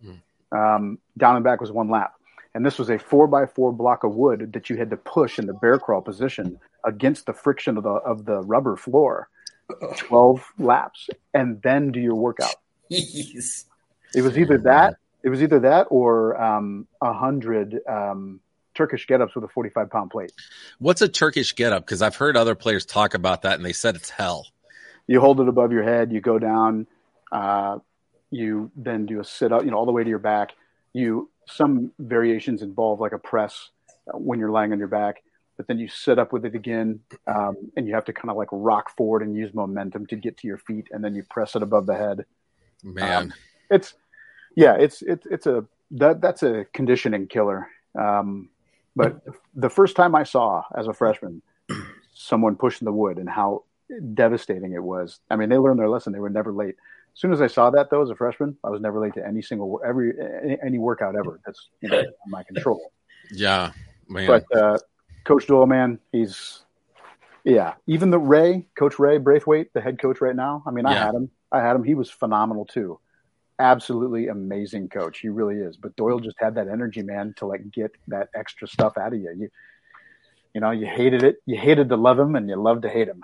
Mm. 0.03 0.21
Um, 0.51 0.99
down 1.17 1.35
and 1.35 1.43
back 1.43 1.61
was 1.61 1.71
one 1.71 1.89
lap, 1.89 2.13
and 2.53 2.65
this 2.65 2.77
was 2.77 2.89
a 2.89 2.97
four 2.97 3.27
by 3.27 3.45
four 3.45 3.71
block 3.71 4.03
of 4.03 4.15
wood 4.15 4.51
that 4.53 4.69
you 4.69 4.77
had 4.77 4.89
to 4.91 4.97
push 4.97 5.39
in 5.39 5.47
the 5.47 5.53
bear 5.53 5.79
crawl 5.79 6.01
position 6.01 6.59
against 6.83 7.25
the 7.25 7.33
friction 7.33 7.77
of 7.77 7.83
the 7.83 7.89
of 7.89 8.25
the 8.25 8.41
rubber 8.41 8.75
floor. 8.75 9.29
Twelve 9.97 10.45
laps, 10.59 11.09
and 11.33 11.61
then 11.63 11.91
do 11.91 11.99
your 11.99 12.15
workout. 12.15 12.55
Jeez. 12.91 13.65
It 14.13 14.21
was 14.21 14.37
either 14.37 14.59
that. 14.59 14.95
It 15.25 15.29
was 15.29 15.43
either 15.43 15.59
that 15.59 15.87
or 15.89 16.41
um, 16.41 16.87
a 17.01 17.07
um, 17.07 17.15
hundred 17.15 17.79
um, 17.89 18.39
Turkish 18.75 19.07
get 19.07 19.19
ups 19.19 19.35
with 19.35 19.43
a 19.43 19.49
45 19.49 19.89
pound 19.89 20.11
plate. 20.11 20.31
What's 20.79 21.01
a 21.01 21.09
Turkish 21.09 21.53
get 21.55 21.73
up? 21.73 21.85
Because 21.85 22.01
I've 22.01 22.15
heard 22.15 22.37
other 22.37 22.55
players 22.55 22.85
talk 22.85 23.13
about 23.13 23.41
that 23.41 23.55
and 23.55 23.65
they 23.65 23.73
said 23.73 23.95
it's 23.95 24.09
hell 24.09 24.45
you 25.07 25.19
hold 25.19 25.39
it 25.39 25.47
above 25.47 25.71
your 25.71 25.83
head, 25.83 26.11
you 26.11 26.21
go 26.21 26.39
down, 26.39 26.87
uh, 27.31 27.79
you 28.31 28.71
then 28.75 29.05
do 29.05 29.19
a 29.19 29.23
sit 29.23 29.51
up, 29.51 29.63
you 29.63 29.71
know, 29.71 29.77
all 29.77 29.85
the 29.85 29.91
way 29.91 30.03
to 30.03 30.09
your 30.09 30.19
back. 30.19 30.51
You 30.93 31.29
some 31.47 31.91
variations 31.99 32.61
involve 32.61 32.99
like 32.99 33.11
a 33.11 33.19
press 33.19 33.69
when 34.13 34.39
you're 34.39 34.49
lying 34.49 34.71
on 34.71 34.79
your 34.79 34.87
back, 34.87 35.21
but 35.57 35.67
then 35.67 35.77
you 35.77 35.87
sit 35.87 36.17
up 36.17 36.33
with 36.33 36.45
it 36.45 36.55
again, 36.55 37.01
um, 37.27 37.55
and 37.77 37.87
you 37.87 37.93
have 37.93 38.05
to 38.05 38.13
kind 38.13 38.31
of 38.31 38.37
like 38.37 38.47
rock 38.51 38.95
forward 38.95 39.21
and 39.21 39.35
use 39.35 39.53
momentum 39.53 40.07
to 40.07 40.15
get 40.15 40.37
to 40.37 40.47
your 40.47 40.57
feet, 40.57 40.87
and 40.91 41.03
then 41.03 41.13
you 41.13 41.23
press 41.29 41.55
it 41.55 41.61
above 41.61 41.85
the 41.85 41.95
head. 41.95 42.25
Man, 42.83 43.23
um, 43.23 43.33
it's 43.69 43.93
Yeah, 44.55 44.75
it's 44.75 45.01
it's 45.01 45.25
it's 45.29 45.47
a 45.47 45.65
that 45.91 46.21
that's 46.21 46.43
a 46.43 46.65
conditioning 46.73 47.27
killer. 47.27 47.67
Um, 47.97 48.49
but 48.95 49.21
the 49.53 49.69
first 49.69 49.95
time 49.95 50.15
I 50.15 50.23
saw 50.23 50.63
as 50.75 50.87
a 50.87 50.93
freshman 50.93 51.41
someone 52.13 52.55
pushing 52.55 52.85
the 52.85 52.91
wood 52.93 53.17
and 53.17 53.29
how 53.29 53.63
devastating 54.13 54.71
it 54.73 54.81
was. 54.81 55.19
I 55.29 55.35
mean, 55.35 55.49
they 55.49 55.57
learned 55.57 55.79
their 55.79 55.89
lesson; 55.89 56.13
they 56.13 56.19
were 56.19 56.29
never 56.29 56.51
late. 56.51 56.75
As 57.13 57.21
soon 57.21 57.31
as 57.31 57.41
I 57.41 57.47
saw 57.47 57.69
that, 57.71 57.89
though, 57.89 58.01
as 58.01 58.09
a 58.09 58.15
freshman, 58.15 58.57
I 58.63 58.69
was 58.69 58.81
never 58.81 58.99
late 58.99 59.13
to 59.15 59.25
any 59.25 59.41
single 59.41 59.81
every 59.85 60.13
any 60.63 60.79
workout 60.79 61.15
ever. 61.15 61.39
That's 61.45 61.69
you 61.81 61.89
know, 61.89 62.03
my 62.27 62.43
control. 62.43 62.91
Yeah, 63.31 63.71
man. 64.07 64.27
But 64.27 64.57
uh, 64.57 64.77
Coach 65.23 65.47
Doyle, 65.47 65.65
man, 65.65 65.99
he's 66.11 66.63
yeah. 67.43 67.73
Even 67.87 68.09
the 68.09 68.19
Ray, 68.19 68.65
Coach 68.77 68.99
Ray 68.99 69.17
Braithwaite, 69.17 69.73
the 69.73 69.81
head 69.81 69.99
coach 69.99 70.19
right 70.21 70.35
now. 70.35 70.63
I 70.65 70.71
mean, 70.71 70.85
I 70.85 70.93
Yeah. 70.93 71.05
had 71.05 71.15
him. 71.15 71.29
I 71.51 71.61
had 71.61 71.75
him. 71.75 71.83
He 71.83 71.95
was 71.95 72.09
phenomenal 72.09 72.65
too. 72.65 72.99
Absolutely 73.57 74.27
amazing 74.27 74.89
coach. 74.89 75.19
He 75.19 75.29
really 75.29 75.55
is. 75.55 75.77
But 75.77 75.95
Doyle 75.95 76.19
just 76.19 76.37
had 76.39 76.55
that 76.55 76.67
energy, 76.67 77.01
man, 77.01 77.33
to 77.37 77.45
like 77.45 77.71
get 77.71 77.91
that 78.07 78.29
extra 78.35 78.67
stuff 78.67 78.97
out 78.97 79.13
of 79.13 79.19
you. 79.19 79.33
You, 79.37 79.49
you 80.53 80.61
know, 80.61 80.71
you 80.71 80.85
hated 80.85 81.23
it. 81.23 81.41
You 81.45 81.57
hated 81.57 81.89
to 81.89 81.95
love 81.95 82.19
him, 82.19 82.35
and 82.35 82.49
you 82.49 82.55
loved 82.55 82.81
to 82.81 82.89
hate 82.89 83.07
him. 83.07 83.21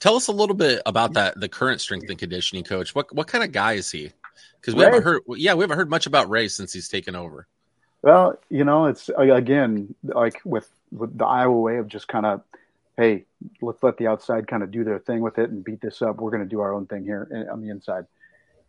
Tell 0.00 0.16
us 0.16 0.28
a 0.28 0.32
little 0.32 0.56
bit 0.56 0.82
about 0.84 1.14
that. 1.14 1.40
The 1.40 1.48
current 1.48 1.80
strength 1.80 2.10
and 2.10 2.18
conditioning 2.18 2.64
coach. 2.64 2.94
What 2.94 3.14
what 3.14 3.26
kind 3.26 3.42
of 3.42 3.52
guy 3.52 3.74
is 3.74 3.90
he? 3.90 4.12
Because 4.60 4.74
we 4.74 4.80
Ray? 4.80 4.86
haven't 4.86 5.02
heard. 5.02 5.22
Yeah, 5.28 5.54
we 5.54 5.62
haven't 5.62 5.76
heard 5.76 5.90
much 5.90 6.06
about 6.06 6.28
Ray 6.28 6.48
since 6.48 6.72
he's 6.72 6.88
taken 6.88 7.16
over. 7.16 7.46
Well, 8.02 8.38
you 8.50 8.64
know, 8.64 8.84
it's 8.84 9.08
uh, 9.08 9.22
again 9.22 9.94
like 10.02 10.42
with, 10.44 10.68
with 10.92 11.16
the 11.16 11.24
Iowa 11.24 11.58
way 11.58 11.78
of 11.78 11.88
just 11.88 12.06
kind 12.06 12.26
of, 12.26 12.42
hey, 12.98 13.24
let's 13.62 13.82
let 13.82 13.96
the 13.96 14.08
outside 14.08 14.46
kind 14.46 14.62
of 14.62 14.70
do 14.70 14.84
their 14.84 14.98
thing 14.98 15.20
with 15.20 15.38
it 15.38 15.48
and 15.48 15.64
beat 15.64 15.80
this 15.80 16.02
up. 16.02 16.16
We're 16.16 16.30
going 16.30 16.42
to 16.42 16.48
do 16.48 16.60
our 16.60 16.74
own 16.74 16.84
thing 16.84 17.04
here 17.04 17.48
on 17.50 17.62
the 17.62 17.70
inside. 17.70 18.04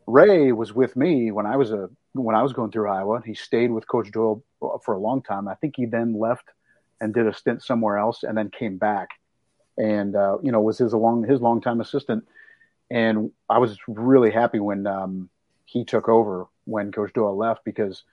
Ray 0.08 0.52
was 0.52 0.74
with 0.74 0.96
me 0.96 1.32
when 1.32 1.46
I 1.46 1.58
was 1.58 1.72
a 1.72 1.90
when 2.14 2.36
I 2.36 2.44
was 2.44 2.54
going 2.54 2.72
through 2.72 2.90
Iowa. 2.90 3.22
He 3.26 3.34
stayed 3.34 3.72
with 3.72 3.88
Coach 3.88 4.12
Doyle 4.12 4.44
for 4.60 4.94
a 4.94 5.00
long 5.00 5.22
time. 5.22 5.48
I 5.48 5.56
think 5.56 5.76
he 5.76 5.86
then 5.86 6.18
left 6.20 6.46
and 7.02 7.14
did 7.14 7.28
a 7.28 7.34
stint 7.34 7.64
somewhere 7.64 7.98
else, 7.98 8.24
and 8.24 8.38
then 8.38 8.50
came 8.50 8.78
back, 8.78 9.10
and 9.78 10.16
uh, 10.16 10.38
you 10.42 10.52
know 10.52 10.62
was 10.62 10.78
his 10.78 10.94
long 10.94 11.24
his 11.24 11.42
longtime 11.42 11.82
assistant. 11.82 12.26
And 12.92 13.32
I 13.50 13.58
was 13.58 13.78
really 13.88 14.32
happy 14.32 14.60
when 14.60 14.86
um, 14.86 15.30
he 15.66 15.84
took 15.84 16.08
over 16.08 16.48
when 16.66 16.92
Coach 16.92 17.14
Doyle 17.14 17.36
left 17.36 17.66
because 17.66 18.04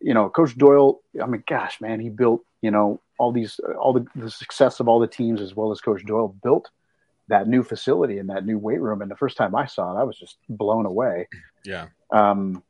you 0.00 0.14
know, 0.14 0.28
Coach 0.28 0.56
Doyle, 0.56 1.00
I 1.22 1.26
mean, 1.26 1.42
gosh, 1.48 1.80
man, 1.80 2.00
he 2.00 2.08
built, 2.08 2.44
you 2.62 2.70
know, 2.70 3.00
all 3.18 3.32
these, 3.32 3.60
all 3.78 3.92
the, 3.92 4.06
the 4.14 4.30
success 4.30 4.80
of 4.80 4.88
all 4.88 5.00
the 5.00 5.06
teams, 5.06 5.40
as 5.40 5.54
well 5.54 5.72
as 5.72 5.80
Coach 5.80 6.04
Doyle 6.04 6.28
built 6.42 6.70
that 7.28 7.48
new 7.48 7.62
facility 7.62 8.18
and 8.18 8.30
that 8.30 8.46
new 8.46 8.58
weight 8.58 8.80
room. 8.80 9.02
And 9.02 9.10
the 9.10 9.16
first 9.16 9.36
time 9.36 9.54
I 9.54 9.66
saw 9.66 9.96
it, 9.96 10.00
I 10.00 10.04
was 10.04 10.18
just 10.18 10.36
blown 10.48 10.86
away. 10.86 11.28
Yeah. 11.64 11.88
Um, 12.12 12.62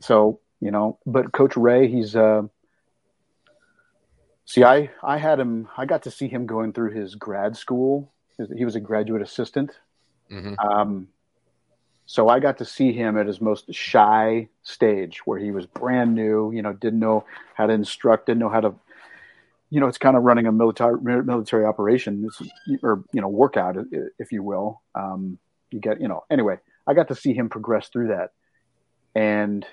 so, 0.00 0.40
you 0.60 0.70
know, 0.70 0.98
but 1.06 1.32
Coach 1.32 1.56
Ray, 1.56 1.88
he's, 1.88 2.14
uh, 2.14 2.42
see, 4.44 4.64
I, 4.64 4.90
I 5.02 5.18
had 5.18 5.40
him, 5.40 5.68
I 5.76 5.86
got 5.86 6.02
to 6.02 6.10
see 6.10 6.28
him 6.28 6.46
going 6.46 6.72
through 6.72 6.92
his 6.92 7.14
grad 7.14 7.56
school. 7.56 8.12
He 8.56 8.64
was 8.64 8.76
a 8.76 8.80
graduate 8.80 9.22
assistant. 9.22 9.72
Mhm. 10.30 10.58
Um, 10.58 11.08
so 12.06 12.28
I 12.28 12.40
got 12.40 12.58
to 12.58 12.64
see 12.64 12.92
him 12.92 13.16
at 13.16 13.26
his 13.26 13.40
most 13.40 13.72
shy 13.72 14.48
stage 14.62 15.20
where 15.24 15.38
he 15.38 15.50
was 15.50 15.66
brand 15.66 16.14
new, 16.14 16.52
you 16.52 16.60
know, 16.60 16.72
didn't 16.72 16.98
know 16.98 17.24
how 17.54 17.66
to 17.66 17.72
instruct, 17.72 18.26
didn't 18.26 18.40
know 18.40 18.48
how 18.48 18.60
to, 18.60 18.74
you 19.72 19.80
know, 19.80 19.88
it's 19.88 19.96
kind 19.96 20.18
of 20.18 20.22
running 20.22 20.46
a 20.46 20.52
military 20.52 21.00
military 21.00 21.64
operation 21.64 22.28
or, 22.82 23.04
you 23.14 23.22
know, 23.22 23.28
workout, 23.28 23.76
if 24.18 24.30
you 24.30 24.42
will. 24.42 24.82
Um, 24.94 25.38
you 25.70 25.80
get, 25.80 25.98
you 25.98 26.08
know, 26.08 26.24
anyway, 26.30 26.58
I 26.86 26.92
got 26.92 27.08
to 27.08 27.14
see 27.14 27.32
him 27.32 27.48
progress 27.48 27.88
through 27.88 28.08
that. 28.08 28.32
And 29.14 29.64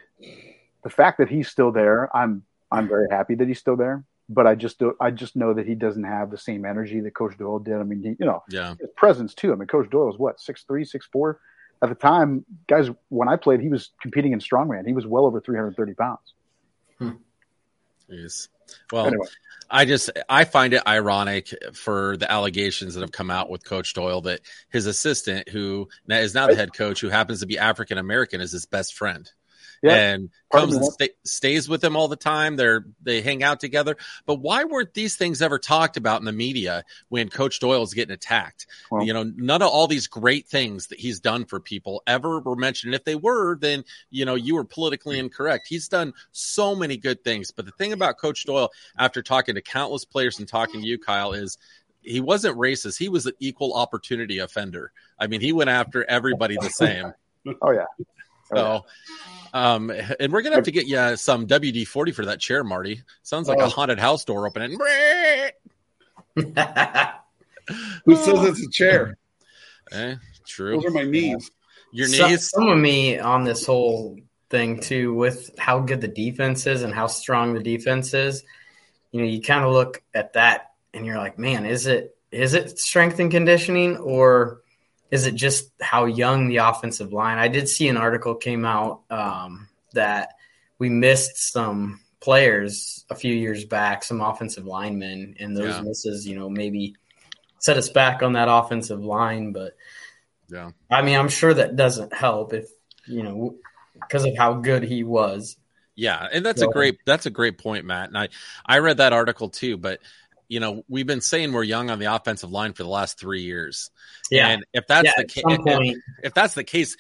the 0.84 0.90
fact 0.90 1.18
that 1.18 1.28
he's 1.28 1.50
still 1.50 1.74
there, 1.74 2.10
I'm, 2.16 2.44
I'm 2.72 2.88
very 2.88 3.08
happy 3.12 3.36
that 3.36 3.48
he's 3.50 3.60
still 3.60 3.76
there, 3.76 4.06
but 4.30 4.48
I 4.48 4.56
just, 4.56 4.80
do, 4.80 4.96
I 5.02 5.12
just 5.12 5.36
know 5.36 5.54
that 5.54 5.68
he 5.68 5.76
doesn't 5.76 6.06
have 6.06 6.32
the 6.32 6.38
same 6.38 6.64
energy 6.64 7.02
that 7.02 7.14
Coach 7.14 7.38
Doyle 7.38 7.60
did. 7.60 7.76
I 7.76 7.84
mean, 7.84 8.02
he, 8.02 8.10
you 8.20 8.26
know, 8.26 8.42
Yeah. 8.50 8.76
his 8.80 8.90
presence 8.96 9.34
too. 9.34 9.52
I 9.52 9.56
mean, 9.56 9.68
Coach 9.68 9.90
Doyle 9.90 10.08
was 10.08 10.18
what 10.18 10.40
six 10.40 10.64
three, 10.64 10.86
six 10.86 11.08
four. 11.12 11.42
At 11.84 11.90
the 11.90 11.96
time, 11.96 12.46
guys, 12.68 12.90
when 13.10 13.28
I 13.28 13.36
played, 13.36 13.60
he 13.60 13.68
was 13.68 13.92
competing 14.02 14.32
in 14.32 14.40
strongman. 14.40 14.88
He 14.88 14.94
was 14.94 15.06
well 15.06 15.26
over 15.26 15.42
three 15.42 15.58
hundred 15.58 15.76
thirty 15.76 15.94
pounds. 15.94 16.34
Jeez. 18.12 18.50
Well, 18.91 19.08
Anyway. 19.08 19.26
I 19.72 19.86
just 19.86 20.10
I 20.28 20.45
find 20.45 20.74
it 20.74 20.82
ironic 20.88 21.54
for 21.74 22.17
the 22.17 22.32
allegations 22.32 22.95
that 22.95 23.02
have 23.02 23.12
come 23.12 23.30
out 23.30 23.50
with 23.50 23.63
Coach 23.63 23.93
Doyle 23.93 24.22
that 24.22 24.41
his 24.69 24.88
assistant, 24.88 25.48
who 25.50 25.88
is 26.08 26.34
now 26.34 26.48
the 26.48 26.56
head 26.56 26.74
coach, 26.74 27.02
who 27.02 27.10
happens 27.10 27.39
to 27.41 27.45
be 27.45 27.60
African 27.60 28.00
American, 28.00 28.41
is 28.41 28.52
his 28.52 28.65
best 28.65 28.95
friend. 28.95 29.32
Yeah. 29.82 29.96
and 29.96 30.30
Part 30.52 30.63
comes 30.63 30.76
and 30.76 30.86
sta- 30.86 31.15
stays 31.24 31.70
with 31.70 31.84
him 31.84 31.96
all 31.96 32.08
the 32.08 32.15
time. 32.15 32.56
They're 32.56 32.86
they 33.02 33.22
hang 33.22 33.44
out 33.44 33.60
together. 33.60 33.98
But 34.26 34.36
why 34.36 34.63
weren't 34.63 34.94
these 34.94 35.15
things 35.15 35.42
ever 35.42 35.60
talked 35.60 35.96
about 35.96 36.20
in 36.22 36.26
the 36.26 36.32
media 36.32 36.84
when 37.10 37.30
Coach 37.30 37.60
Doyle 37.60 37.84
is 37.84 37.94
getting 37.94 38.13
attacked? 38.13 38.68
Well- 38.92 39.04
you 39.04 39.13
know, 39.13 39.24
none 39.24 39.62
of 39.62 39.70
all 39.70 39.88
these 39.88 40.08
great 40.08 40.48
things 40.48 40.88
that 40.88 41.00
he's 41.00 41.20
done 41.20 41.46
for 41.46 41.60
people 41.60 42.04
ever 42.08 42.39
were 42.39 42.56
mentioned. 42.56 42.94
If 42.96 43.04
they 43.06 43.15
were, 43.15 43.58
then 43.58 43.84
you 44.10 44.26
know 44.26 44.36
you 44.36 44.56
were 44.56 44.65
politically 44.65 45.20
incorrect. 45.20 45.68
He's 45.68 45.88
done 45.88 46.13
so 46.32 46.76
many 46.76 46.98
good 46.98 47.24
things. 47.24 47.52
But 47.52 47.65
the 47.65 47.72
thing 47.72 47.94
about 47.94 48.18
Coach 48.18 48.46
Doyle, 48.46 48.70
after 48.98 49.22
talking 49.22 49.56
to 49.56 49.62
countless 49.62 50.06
players 50.06 50.39
and 50.39 50.48
talking 50.48 50.82
to 50.82 50.88
you, 50.88 50.98
Kyle, 50.98 51.34
is 51.34 51.58
he 52.02 52.22
wasn't 52.22 52.58
racist. 52.58 52.98
He 52.98 53.10
was 53.10 53.26
an 53.26 53.34
equal 53.39 53.74
opportunity 53.74 54.39
offender. 54.39 54.92
I 55.20 55.28
mean, 55.28 55.42
he 55.42 55.52
went 55.54 55.70
after 55.70 56.04
everybody 56.06 56.56
the 56.60 56.70
same. 56.70 57.13
Oh 57.62 57.72
yeah. 57.72 57.86
So, 58.54 58.86
um, 59.54 59.92
and 60.20 60.32
we're 60.34 60.42
gonna 60.42 60.56
have 60.56 60.66
to 60.66 60.72
get 60.72 60.86
you 60.88 61.16
some 61.18 61.46
WD 61.48 61.86
forty 61.88 62.12
for 62.12 62.26
that 62.26 62.40
chair, 62.40 62.64
Marty. 62.64 63.04
Sounds 63.24 63.48
like 63.48 63.60
Oh. 63.60 63.66
a 63.66 63.70
haunted 63.70 64.00
house 64.00 64.26
door 64.26 64.48
opening. 64.48 64.78
Who 68.06 68.16
says 68.16 68.44
it's 68.46 68.66
a 68.66 68.70
chair? 68.72 69.18
Eh, 69.92 70.16
true. 70.48 70.76
Those 70.78 70.86
are 70.86 70.92
my 70.92 71.04
knees. 71.04 71.52
Your 71.92 72.08
So- 72.08 72.28
knees. 72.28 72.50
Some 72.50 72.68
of 72.68 72.78
me 72.78 73.20
on 73.20 73.44
this 73.44 73.66
whole 73.66 74.18
thing 74.50 74.80
too, 74.80 75.14
with 75.14 75.52
how 75.60 75.80
good 75.80 76.02
the 76.02 76.08
defense 76.08 76.66
is 76.66 76.82
and 76.82 76.94
how 76.94 77.08
strong 77.08 77.54
the 77.54 77.62
defense 77.64 78.14
is. 78.14 78.44
You 79.12 79.22
know, 79.22 79.28
you 79.28 79.42
kind 79.42 79.64
of 79.64 79.72
look 79.72 80.02
at 80.14 80.34
that 80.34 80.72
and 80.94 81.06
you're 81.06 81.18
like, 81.18 81.38
man, 81.38 81.66
is 81.66 81.86
it 81.88 82.16
is 82.32 82.54
it 82.54 82.78
strength 82.80 83.20
and 83.20 83.32
conditioning 83.32 83.98
or 83.98 84.62
is 85.12 85.26
it 85.26 85.36
just 85.36 85.72
how 85.82 86.06
young 86.06 86.48
the 86.50 86.58
offensive 86.58 87.12
line? 87.13 87.38
I 87.38 87.48
did 87.48 87.67
see 87.69 87.88
an 87.88 87.98
article 87.98 88.36
came 88.36 88.65
out 88.65 89.02
um, 89.10 89.67
that 89.93 90.36
we 90.78 90.89
missed 90.89 91.52
some 91.52 92.00
players 92.19 93.06
a 93.10 93.15
few 93.15 93.34
years 93.34 93.65
back, 93.65 94.04
some 94.04 94.22
offensive 94.22 94.65
linemen, 94.65 95.36
and 95.39 95.56
those 95.56 95.76
Yeah. 95.76 95.82
misses, 95.82 96.28
you 96.28 96.36
know, 96.38 96.50
maybe 96.50 96.95
set 97.60 97.78
us 97.78 97.89
back 97.89 98.22
on 98.24 98.34
that 98.34 98.48
offensive 98.50 99.04
line, 99.04 99.52
but. 99.52 99.76
Yeah. 100.52 100.72
I 100.89 101.04
mean, 101.04 101.15
I'm 101.15 101.30
sure 101.30 101.54
that 101.54 101.76
doesn't 101.76 102.12
help 102.12 102.54
if 102.54 102.67
you 103.06 103.22
know 103.22 103.56
because 103.93 104.26
of 104.26 104.36
how 104.36 104.54
good 104.56 104.82
he 104.84 105.04
was. 105.04 105.58
Yeah, 105.95 106.28
and 106.32 106.43
that's 106.43 106.62
So- 106.62 106.69
a 106.69 106.74
great 106.74 106.98
that's 107.06 107.28
a 107.28 107.30
great 107.30 107.60
point, 107.60 107.86
Matt. 107.86 108.08
And 108.08 108.17
I 108.17 108.30
I 108.65 108.80
read 108.80 108.98
that 108.98 109.13
article 109.13 109.50
too, 109.50 109.78
but 109.78 110.00
you 110.50 110.60
know 110.60 110.84
we've 110.90 111.08
been 111.08 111.22
saying 111.22 111.54
we're 111.54 111.64
young 111.64 111.90
on 111.90 112.00
the 112.00 112.14
offensive 112.14 112.52
line 112.52 112.74
for 112.74 112.84
the 112.84 112.90
last 112.90 113.18
three 113.20 113.44
years. 113.44 113.90
Yeah. 114.30 114.50
and 114.50 114.66
if 114.74 114.86
that's 114.88 115.06
Yeah, 115.06 115.14
the 115.18 115.26
case, 115.26 115.44
point- 115.46 115.98
if 116.24 116.34
that's 116.34 116.56
the 116.56 116.64
case, 116.66 116.98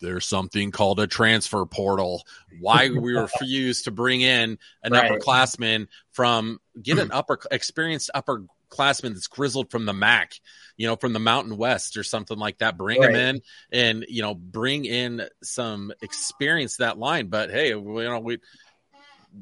there's 0.00 0.26
something 0.26 0.70
called 0.72 0.98
a 1.00 1.06
transfer 1.06 1.64
portal. 1.66 2.24
Why 2.60 2.88
we 2.98 3.12
refuse 3.14 3.82
to 3.82 3.90
bring 3.90 4.22
in 4.22 4.58
an 4.82 4.92
Right. 4.92 5.10
upperclassman 5.12 5.86
from 6.12 6.58
get 6.82 6.98
an 6.98 7.10
upper 7.12 7.38
experienced 7.50 8.10
upperclassman 8.14 9.12
that's 9.14 9.26
grizzled 9.28 9.70
from 9.70 9.84
the 9.86 9.92
MAC, 9.94 10.34
you 10.76 10.86
know, 10.86 10.96
from 10.96 11.12
the 11.12 11.18
Mountain 11.18 11.56
West 11.56 11.96
or 11.96 12.02
something 12.02 12.38
like 12.38 12.58
that. 12.58 12.76
Bring 12.76 13.02
him 13.02 13.14
in 13.14 13.40
and 13.72 14.04
you 14.08 14.22
know 14.22 14.34
bring 14.34 14.84
in 14.84 15.22
some 15.42 15.92
experience 16.02 16.76
to 16.76 16.82
that 16.84 16.98
line. 16.98 17.28
But 17.28 17.50
hey, 17.50 17.74
we, 17.74 18.02
you 18.04 18.08
know 18.08 18.20
we 18.20 18.38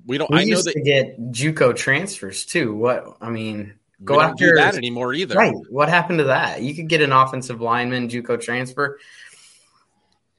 we 0.07 0.18
don't. 0.18 0.30
We 0.30 0.38
I 0.38 0.44
know 0.44 0.48
used 0.48 0.66
that 0.66 0.72
to 0.72 0.80
get 0.80 1.20
JUCO 1.33 1.76
transfers 1.76 2.44
too. 2.44 2.74
What 2.74 3.16
I 3.20 3.30
mean, 3.30 3.74
go 4.02 4.20
after 4.20 4.57
that 4.57 4.76
anymore 4.76 5.14
either. 5.14 5.35
Right. 5.35 5.54
What 5.68 5.88
happened 5.88 6.18
to 6.18 6.24
that? 6.24 6.62
You 6.62 6.74
could 6.74 6.88
get 6.88 7.02
an 7.02 7.12
offensive 7.12 7.61
lineman 7.61 8.09
JUCO 8.09 8.40
transfer. 8.40 8.98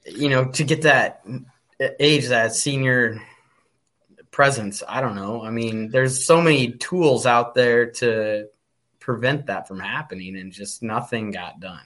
You 0.04 0.28
know, 0.28 0.46
to 0.52 0.64
get 0.64 0.82
that 0.82 1.26
age, 1.98 2.28
that 2.28 2.54
senior 2.54 3.20
presence. 4.30 4.82
I 4.86 5.00
don't 5.00 5.16
know. 5.16 5.42
I 5.42 5.50
mean, 5.50 5.88
there's 5.90 6.26
so 6.26 6.40
many 6.40 6.72
tools 6.72 7.26
out 7.26 7.54
there 7.54 7.90
to 7.92 8.48
prevent 9.00 9.46
that 9.46 9.66
from 9.66 9.80
happening, 9.80 10.36
and 10.36 10.52
just 10.52 10.82
nothing 10.82 11.30
got 11.30 11.58
done. 11.58 11.82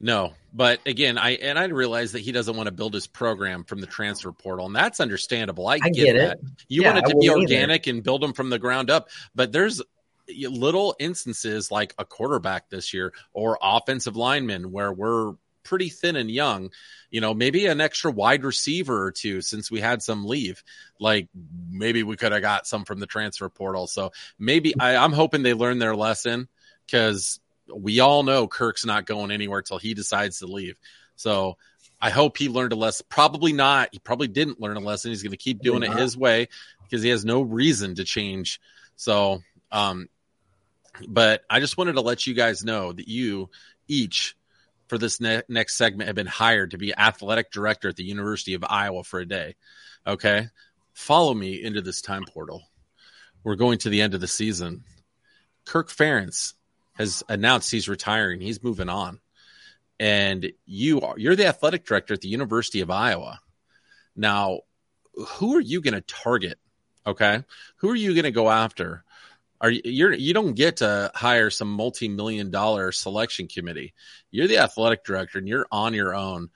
No, 0.00 0.34
but 0.54 0.80
again, 0.86 1.18
I 1.18 1.30
and 1.32 1.58
I 1.58 1.64
realize 1.64 2.12
that 2.12 2.20
he 2.20 2.30
doesn't 2.30 2.56
want 2.56 2.68
to 2.68 2.72
build 2.72 2.94
his 2.94 3.08
program 3.08 3.64
from 3.64 3.80
the 3.80 3.86
transfer 3.86 4.30
portal, 4.30 4.66
and 4.66 4.76
that's 4.76 5.00
understandable. 5.00 5.66
I, 5.66 5.74
I 5.74 5.90
get, 5.90 6.14
get 6.14 6.16
it. 6.16 6.40
You 6.68 6.82
Yeah, 6.82 6.92
want 6.92 6.98
it 6.98 7.10
to 7.10 7.16
be 7.16 7.28
wouldn't 7.28 7.50
either. 7.50 7.62
organic 7.62 7.86
and 7.88 8.02
build 8.02 8.22
them 8.22 8.32
from 8.32 8.48
the 8.48 8.60
ground 8.60 8.90
up, 8.90 9.08
but 9.34 9.50
there's 9.50 9.82
little 10.28 10.94
instances 11.00 11.70
like 11.70 11.94
a 11.98 12.04
quarterback 12.04 12.68
this 12.68 12.92
year 12.94 13.12
or 13.32 13.58
offensive 13.60 14.16
linemen 14.16 14.70
where 14.70 14.92
we're 14.92 15.34
pretty 15.64 15.88
thin 15.88 16.16
and 16.16 16.30
young. 16.30 16.70
You 17.10 17.20
know, 17.20 17.34
maybe 17.34 17.66
an 17.66 17.80
extra 17.80 18.10
wide 18.10 18.44
receiver 18.44 19.04
or 19.04 19.10
two 19.10 19.40
since 19.40 19.70
we 19.70 19.80
had 19.80 20.02
some 20.02 20.26
leave. 20.26 20.62
Like 21.00 21.28
maybe 21.70 22.02
we 22.02 22.16
could 22.16 22.32
have 22.32 22.42
got 22.42 22.66
some 22.66 22.84
from 22.84 23.00
the 23.00 23.06
transfer 23.06 23.48
portal. 23.48 23.86
So 23.86 24.12
maybe 24.38 24.78
I, 24.78 24.96
I'm 24.96 25.12
hoping 25.12 25.42
they 25.42 25.54
learn 25.54 25.78
their 25.78 25.96
lesson 25.96 26.48
because 26.86 27.40
we 27.74 28.00
all 28.00 28.22
know 28.22 28.48
Kirk's 28.48 28.84
not 28.84 29.06
going 29.06 29.30
anywhere 29.30 29.62
till 29.62 29.78
he 29.78 29.94
decides 29.94 30.38
to 30.38 30.46
leave. 30.46 30.78
So 31.16 31.56
I 32.00 32.10
hope 32.10 32.36
he 32.36 32.48
learned 32.48 32.72
a 32.72 32.76
lesson. 32.76 33.06
Probably 33.08 33.52
not. 33.52 33.88
He 33.92 33.98
probably 33.98 34.28
didn't 34.28 34.60
learn 34.60 34.76
a 34.76 34.80
lesson. 34.80 35.10
He's 35.10 35.22
going 35.22 35.32
to 35.32 35.36
keep 35.36 35.60
doing 35.60 35.82
it 35.82 35.92
his 35.92 36.16
way 36.16 36.48
because 36.82 37.02
he 37.02 37.10
has 37.10 37.24
no 37.24 37.42
reason 37.42 37.96
to 37.96 38.04
change. 38.04 38.60
So, 38.96 39.40
um, 39.72 40.08
but 41.06 41.42
I 41.50 41.60
just 41.60 41.76
wanted 41.76 41.94
to 41.94 42.00
let 42.00 42.26
you 42.26 42.34
guys 42.34 42.64
know 42.64 42.92
that 42.92 43.08
you 43.08 43.50
each 43.88 44.36
for 44.88 44.96
this 44.96 45.20
ne- 45.20 45.42
next 45.48 45.76
segment 45.76 46.06
have 46.06 46.16
been 46.16 46.26
hired 46.26 46.70
to 46.70 46.78
be 46.78 46.96
athletic 46.96 47.50
director 47.50 47.88
at 47.88 47.96
the 47.96 48.04
University 48.04 48.54
of 48.54 48.64
Iowa 48.64 49.04
for 49.04 49.20
a 49.20 49.26
day. 49.26 49.56
Okay. 50.06 50.48
Follow 50.94 51.34
me 51.34 51.62
into 51.62 51.82
this 51.82 52.00
time 52.00 52.24
portal. 52.24 52.62
We're 53.44 53.56
going 53.56 53.78
to 53.78 53.88
the 53.88 54.02
end 54.02 54.14
of 54.14 54.20
the 54.20 54.26
season. 54.26 54.84
Kirk 55.64 55.90
Ferentz 55.90 56.54
has 56.98 57.22
announced 57.28 57.70
he's 57.70 57.88
retiring. 57.88 58.40
He's 58.40 58.62
moving 58.62 58.88
on. 58.88 59.20
And 60.00 60.52
you 60.66 61.00
are 61.00 61.18
you're 61.18 61.36
the 61.36 61.46
athletic 61.46 61.86
director 61.86 62.14
at 62.14 62.20
the 62.20 62.28
University 62.28 62.80
of 62.80 62.90
Iowa. 62.90 63.40
Now, 64.14 64.60
who 65.14 65.56
are 65.56 65.60
you 65.60 65.80
going 65.80 65.94
to 65.94 66.00
target? 66.02 66.58
Okay. 67.06 67.42
Who 67.76 67.90
are 67.90 67.96
you 67.96 68.14
going 68.14 68.24
to 68.24 68.30
go 68.30 68.50
after? 68.50 69.04
Are 69.60 69.70
you 69.70 69.80
you're 69.84 70.12
you 70.12 70.34
don't 70.34 70.54
get 70.54 70.78
to 70.78 71.10
hire 71.14 71.50
some 71.50 71.72
multi-million 71.72 72.50
dollar 72.50 72.92
selection 72.92 73.48
committee. 73.48 73.94
You're 74.30 74.46
the 74.46 74.58
athletic 74.58 75.04
director 75.04 75.38
and 75.38 75.48
you're 75.48 75.66
on 75.72 75.94
your 75.94 76.14
own. 76.14 76.50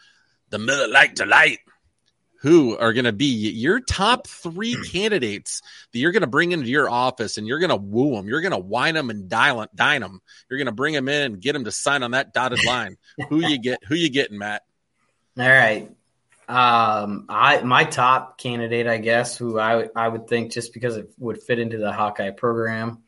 The 0.50 0.58
Miller 0.58 0.86
Lite 0.86 1.16
Delight 1.16 1.58
who 2.42 2.76
are 2.76 2.92
going 2.92 3.04
to 3.04 3.12
be 3.12 3.26
your 3.26 3.80
top 3.80 4.26
three 4.26 4.76
candidates 4.90 5.62
that 5.92 5.98
you're 5.98 6.12
going 6.12 6.22
to 6.22 6.26
bring 6.26 6.50
into 6.50 6.66
your 6.66 6.90
office 6.90 7.38
and 7.38 7.46
you're 7.46 7.60
going 7.60 7.70
to 7.70 7.76
woo 7.76 8.16
them. 8.16 8.28
You're 8.28 8.40
going 8.40 8.52
to 8.52 8.58
wine 8.58 8.94
them 8.94 9.10
and 9.10 9.28
dine, 9.28 9.68
dine 9.74 10.00
them. 10.00 10.20
You're 10.50 10.58
going 10.58 10.66
to 10.66 10.72
bring 10.72 10.92
them 10.92 11.08
in 11.08 11.22
and 11.22 11.40
get 11.40 11.52
them 11.52 11.64
to 11.64 11.72
sign 11.72 12.02
on 12.02 12.10
that 12.10 12.34
dotted 12.34 12.64
line. 12.66 12.96
who 13.28 13.46
you 13.46 13.58
get? 13.58 13.78
Who 13.88 13.94
you 13.94 14.10
getting, 14.10 14.38
Matt? 14.38 14.62
All 15.38 15.48
right. 15.48 15.88
Um, 16.48 17.26
I 17.28 17.62
my 17.62 17.84
top 17.84 18.36
candidate, 18.36 18.88
I 18.88 18.98
guess, 18.98 19.36
who 19.36 19.58
I 19.58 19.88
I 19.94 20.08
would 20.08 20.26
think 20.26 20.52
just 20.52 20.74
because 20.74 20.96
it 20.96 21.10
would 21.18 21.40
fit 21.40 21.60
into 21.60 21.78
the 21.78 21.92
Hawkeye 21.92 22.32
program, 22.32 23.04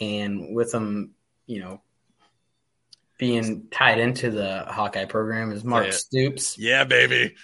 and 0.00 0.54
with 0.54 0.72
them, 0.72 1.12
you 1.46 1.60
know, 1.60 1.80
being 3.16 3.68
tied 3.70 4.00
into 4.00 4.30
the 4.30 4.64
Hawkeye 4.68 5.04
program 5.04 5.52
is 5.52 5.62
Mark 5.64 5.92
Stoops. 5.92 6.58
Yeah, 6.58 6.82
baby. 6.82 7.36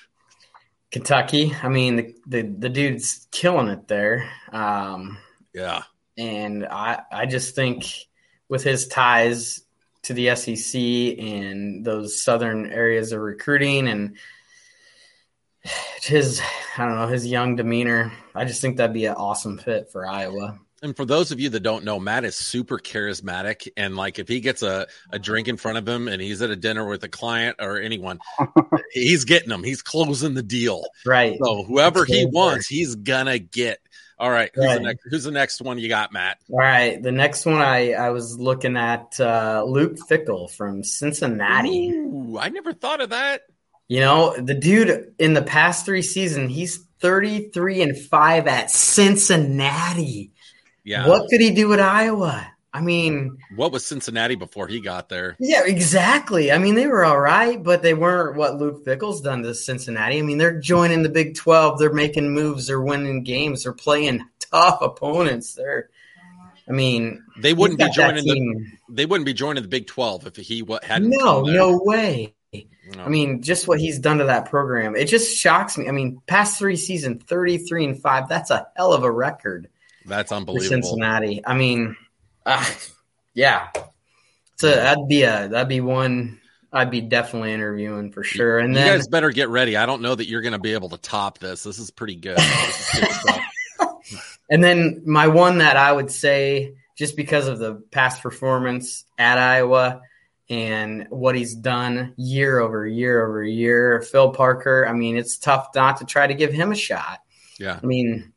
Kentucky. 0.91 1.55
I 1.63 1.69
mean, 1.69 1.97
the, 1.97 2.15
the, 2.27 2.43
the 2.43 2.69
dude's 2.69 3.27
killing 3.31 3.69
it 3.69 3.89
there. 3.89 4.29
Um, 4.53 5.19
yeah. 5.53 5.83
And 6.17 6.67
I, 6.67 7.03
I 7.13 7.27
just 7.27 7.55
think 7.55 7.87
with 8.49 8.65
his 8.65 8.89
ties 8.89 9.63
to 10.03 10.15
the 10.15 10.35
SEC 10.35 10.81
and 10.81 11.85
those 11.85 12.23
southern 12.23 12.67
areas 12.67 13.13
of 13.13 13.21
recruiting 13.21 13.89
and 13.89 14.17
his, 16.03 16.41
I 16.77 16.87
don't 16.87 16.97
know, 16.97 17.09
his 17.09 17.27
young 17.27 17.57
demeanor, 17.57 18.13
I 18.35 18.45
just 18.45 18.61
think 18.61 18.77
that'd 18.77 18.95
be 18.95 19.07
an 19.07 19.15
awesome 19.15 19.59
fit 19.59 19.91
for 19.93 20.07
Iowa. 20.07 20.59
And 20.83 20.97
for 20.97 21.05
those 21.05 21.33
of 21.33 21.41
you 21.41 21.49
that 21.51 21.61
don't 21.61 21.85
know, 21.85 21.99
Matt 21.99 22.25
is 22.25 22.37
super 22.37 22.79
charismatic. 22.79 23.69
And 23.77 23.97
like 23.97 24.19
if 24.19 24.29
he 24.29 24.41
gets 24.41 24.63
a, 24.63 24.87
a 25.11 25.19
drink 25.19 25.49
in 25.49 25.57
front 25.57 25.79
of 25.79 25.89
him 25.89 26.09
and 26.09 26.23
he's 26.23 26.41
at 26.41 26.51
a 26.51 26.57
dinner 26.57 26.87
with 26.87 27.03
a 27.05 27.09
client 27.09 27.57
or 27.61 27.81
anyone, 27.81 28.21
he's 28.93 29.25
getting 29.25 29.49
them. 29.49 29.65
He's 29.65 29.83
closing 29.83 30.35
the 30.35 30.43
deal. 30.43 30.85
Right. 31.05 31.39
So 31.43 31.65
whoever 31.65 32.05
he 32.05 32.27
wants, 32.27 32.69
he's 32.69 32.95
gonna 32.95 33.39
get. 33.39 33.81
All 34.21 34.31
right. 34.31 34.51
Who's, 34.55 34.65
right. 34.65 34.75
The 34.75 34.81
next, 34.81 35.07
who's 35.11 35.25
the 35.25 35.31
next 35.31 35.63
one 35.63 35.79
you 35.79 35.89
got, 35.89 36.13
Matt? 36.13 36.39
All 36.51 36.59
right. 36.59 37.01
The 37.01 37.13
next 37.13 37.47
one 37.47 37.57
I, 37.57 37.93
I 37.93 38.11
was 38.11 38.39
looking 38.39 38.77
at 38.77 39.19
uh, 39.21 39.65
Luke 39.67 39.97
Fickell 40.11 40.51
from 40.51 40.83
Cincinnati. 40.83 41.91
Ooh, 41.91 42.37
I 42.39 42.49
never 42.49 42.73
thought 42.73 43.01
of 43.01 43.11
that. 43.11 43.43
You 43.87 44.01
know, 44.01 44.37
the 44.37 44.55
dude 44.55 45.15
in 45.19 45.35
the 45.35 45.43
past 45.43 45.87
three 45.87 46.03
seasons, 46.03 46.53
he's 46.53 46.85
33 47.01 47.83
and 47.83 47.99
5 47.99 48.47
at 48.47 48.71
Cincinnati. 48.71 50.33
Yeah. 50.89 51.07
What 51.07 51.29
could 51.29 51.43
he 51.43 51.51
do 51.51 51.75
at 51.75 51.81
Iowa? 51.81 52.51
I 52.73 52.81
mean, 52.81 53.37
what 53.57 53.73
was 53.73 53.85
Cincinnati 53.85 54.37
before 54.37 54.69
he 54.69 54.81
got 54.81 55.11
there? 55.11 55.37
Yeah, 55.39 55.63
exactly. 55.67 56.51
I 56.51 56.57
mean, 56.57 56.77
they 56.77 56.87
were 56.87 57.05
all 57.05 57.21
right, 57.21 57.63
but 57.63 57.83
they 57.83 57.93
weren't 57.93 58.37
what 58.37 58.57
Luke 58.57 58.85
Fickell's 58.87 59.21
done 59.21 59.43
to 59.43 59.55
Cincinnati. 59.55 60.19
I 60.19 60.23
mean, 60.23 60.39
they're 60.39 60.59
joining 60.59 61.03
the 61.03 61.11
Big 61.11 61.35
12, 61.35 61.79
they're 61.79 61.93
making 61.93 62.31
moves, 62.31 62.67
they're 62.67 62.81
winning 62.81 63.23
games, 63.23 63.65
they're 63.65 63.73
playing 63.75 64.25
tough 64.39 64.81
opponents. 64.81 65.55
They're 65.55 65.91
I 66.67 66.73
mean, 66.73 67.23
they 67.39 67.53
wouldn't 67.53 67.79
be 67.79 67.91
joining 67.91 68.25
the 68.25 68.67
they 68.89 69.05
wouldn't 69.05 69.27
be 69.27 69.35
joining 69.35 69.63
the 69.63 69.69
Big 69.69 69.87
12 69.87 70.27
if 70.27 70.37
he 70.37 70.65
hadn't 70.83 71.11
No, 71.11 71.43
no 71.43 71.81
way. 71.83 72.35
No. 72.53 73.05
I 73.05 73.09
mean, 73.09 73.43
just 73.43 73.69
what 73.69 73.79
he's 73.79 73.99
done 73.99 74.19
to 74.19 74.25
that 74.25 74.49
program. 74.49 74.97
It 74.97 75.07
just 75.07 75.37
shocks 75.37 75.77
me. 75.77 75.89
I 75.89 75.93
mean, 75.93 76.23
past 76.27 76.59
3 76.59 76.77
seasons, 76.77 77.25
33 77.25 77.85
and 77.85 78.01
5, 78.01 78.29
that's 78.29 78.51
a 78.51 78.69
hell 78.77 78.95
of 78.95 79.05
a 79.05 79.11
record. 79.11 79.69
That's 80.09 80.33
unbelievable. 80.33 80.83
Cincinnati. 80.83 81.43
I 81.47 81.55
mean, 81.55 81.97
uh, 82.45 82.65
yeah. 83.35 83.69
So 84.57 84.71
that'd 84.71 85.07
be 85.09 85.23
a 85.23 85.49
that'd 85.49 85.69
be 85.69 85.81
one 85.81 86.41
I'd 86.73 86.91
be 86.91 87.01
definitely 87.01 87.53
interviewing 87.53 88.13
for 88.13 88.23
sure. 88.23 88.59
And 88.59 88.75
you 88.75 88.81
then, 88.81 88.97
guys 88.97 89.09
better 89.09 89.31
get 89.31 89.49
ready. 89.49 89.77
I 89.77 89.87
don't 89.87 90.03
know 90.03 90.15
that 90.15 90.29
you're 90.29 90.43
going 90.43 90.53
to 90.53 90.59
be 90.59 90.75
able 90.75 90.91
to 90.91 90.99
top 90.99 91.39
this. 91.39 91.63
This 91.63 91.79
is 91.79 91.91
pretty 91.91 92.17
good. 92.17 92.39
Is 92.39 92.91
good 92.93 93.89
and 94.51 94.63
then 94.63 95.03
my 95.07 95.29
one 95.29 95.59
that 95.59 95.77
I 95.77 95.91
would 95.91 96.11
say, 96.11 96.75
just 96.97 97.17
because 97.17 97.49
of 97.49 97.59
the 97.59 97.77
past 97.91 98.23
performance 98.23 99.05
at 99.17 99.39
Iowa 99.39 100.03
and 100.51 101.07
what 101.11 101.37
he's 101.37 101.55
done 101.55 102.15
year 102.17 102.59
over 102.59 102.87
year 102.87 103.25
over 103.27 103.43
year, 103.43 104.03
Phil 104.03 104.31
Parker. 104.33 104.87
I 104.87 104.93
mean, 104.93 105.17
it's 105.17 105.39
tough 105.39 105.69
not 105.75 105.99
to 105.99 106.05
try 106.05 106.27
to 106.27 106.35
give 106.35 106.53
him 106.53 106.73
a 106.73 106.77
shot. 106.77 107.21
Yeah. 107.59 107.79
I 107.83 107.87
mean, 107.87 108.33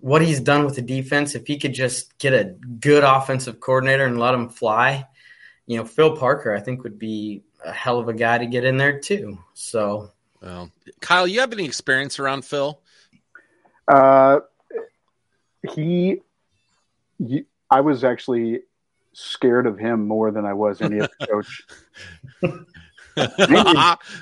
what 0.00 0.22
he's 0.22 0.40
done 0.40 0.64
with 0.64 0.76
the 0.76 0.82
defense, 0.82 1.34
if 1.34 1.46
he 1.46 1.58
could 1.58 1.72
just 1.72 2.18
get 2.18 2.32
a 2.32 2.44
good 2.80 3.04
offensive 3.04 3.60
coordinator 3.60 4.04
and 4.04 4.18
let 4.18 4.34
him 4.34 4.48
fly, 4.48 5.06
you 5.66 5.76
know, 5.76 5.84
Phil 5.84 6.16
Parker, 6.16 6.54
I 6.54 6.60
think 6.60 6.82
would 6.82 6.98
be 6.98 7.42
a 7.64 7.72
hell 7.72 7.98
of 7.98 8.08
a 8.08 8.14
guy 8.14 8.38
to 8.38 8.46
get 8.46 8.64
in 8.64 8.76
there 8.76 9.00
too. 9.00 9.38
So, 9.54 10.12
well, 10.40 10.70
Kyle, 11.00 11.26
you 11.26 11.40
have 11.40 11.52
any 11.52 11.64
experience 11.64 12.18
around 12.18 12.44
Phil? 12.44 12.80
Uh, 13.88 14.40
he, 15.74 16.20
he, 17.18 17.44
I 17.70 17.80
was 17.80 18.04
actually 18.04 18.60
scared 19.12 19.66
of 19.66 19.78
him 19.78 20.06
more 20.06 20.30
than 20.30 20.44
I 20.44 20.52
was 20.52 20.80
any 20.82 21.00
other 21.00 21.08
coach. 21.28 21.66
mainly, 23.16 23.74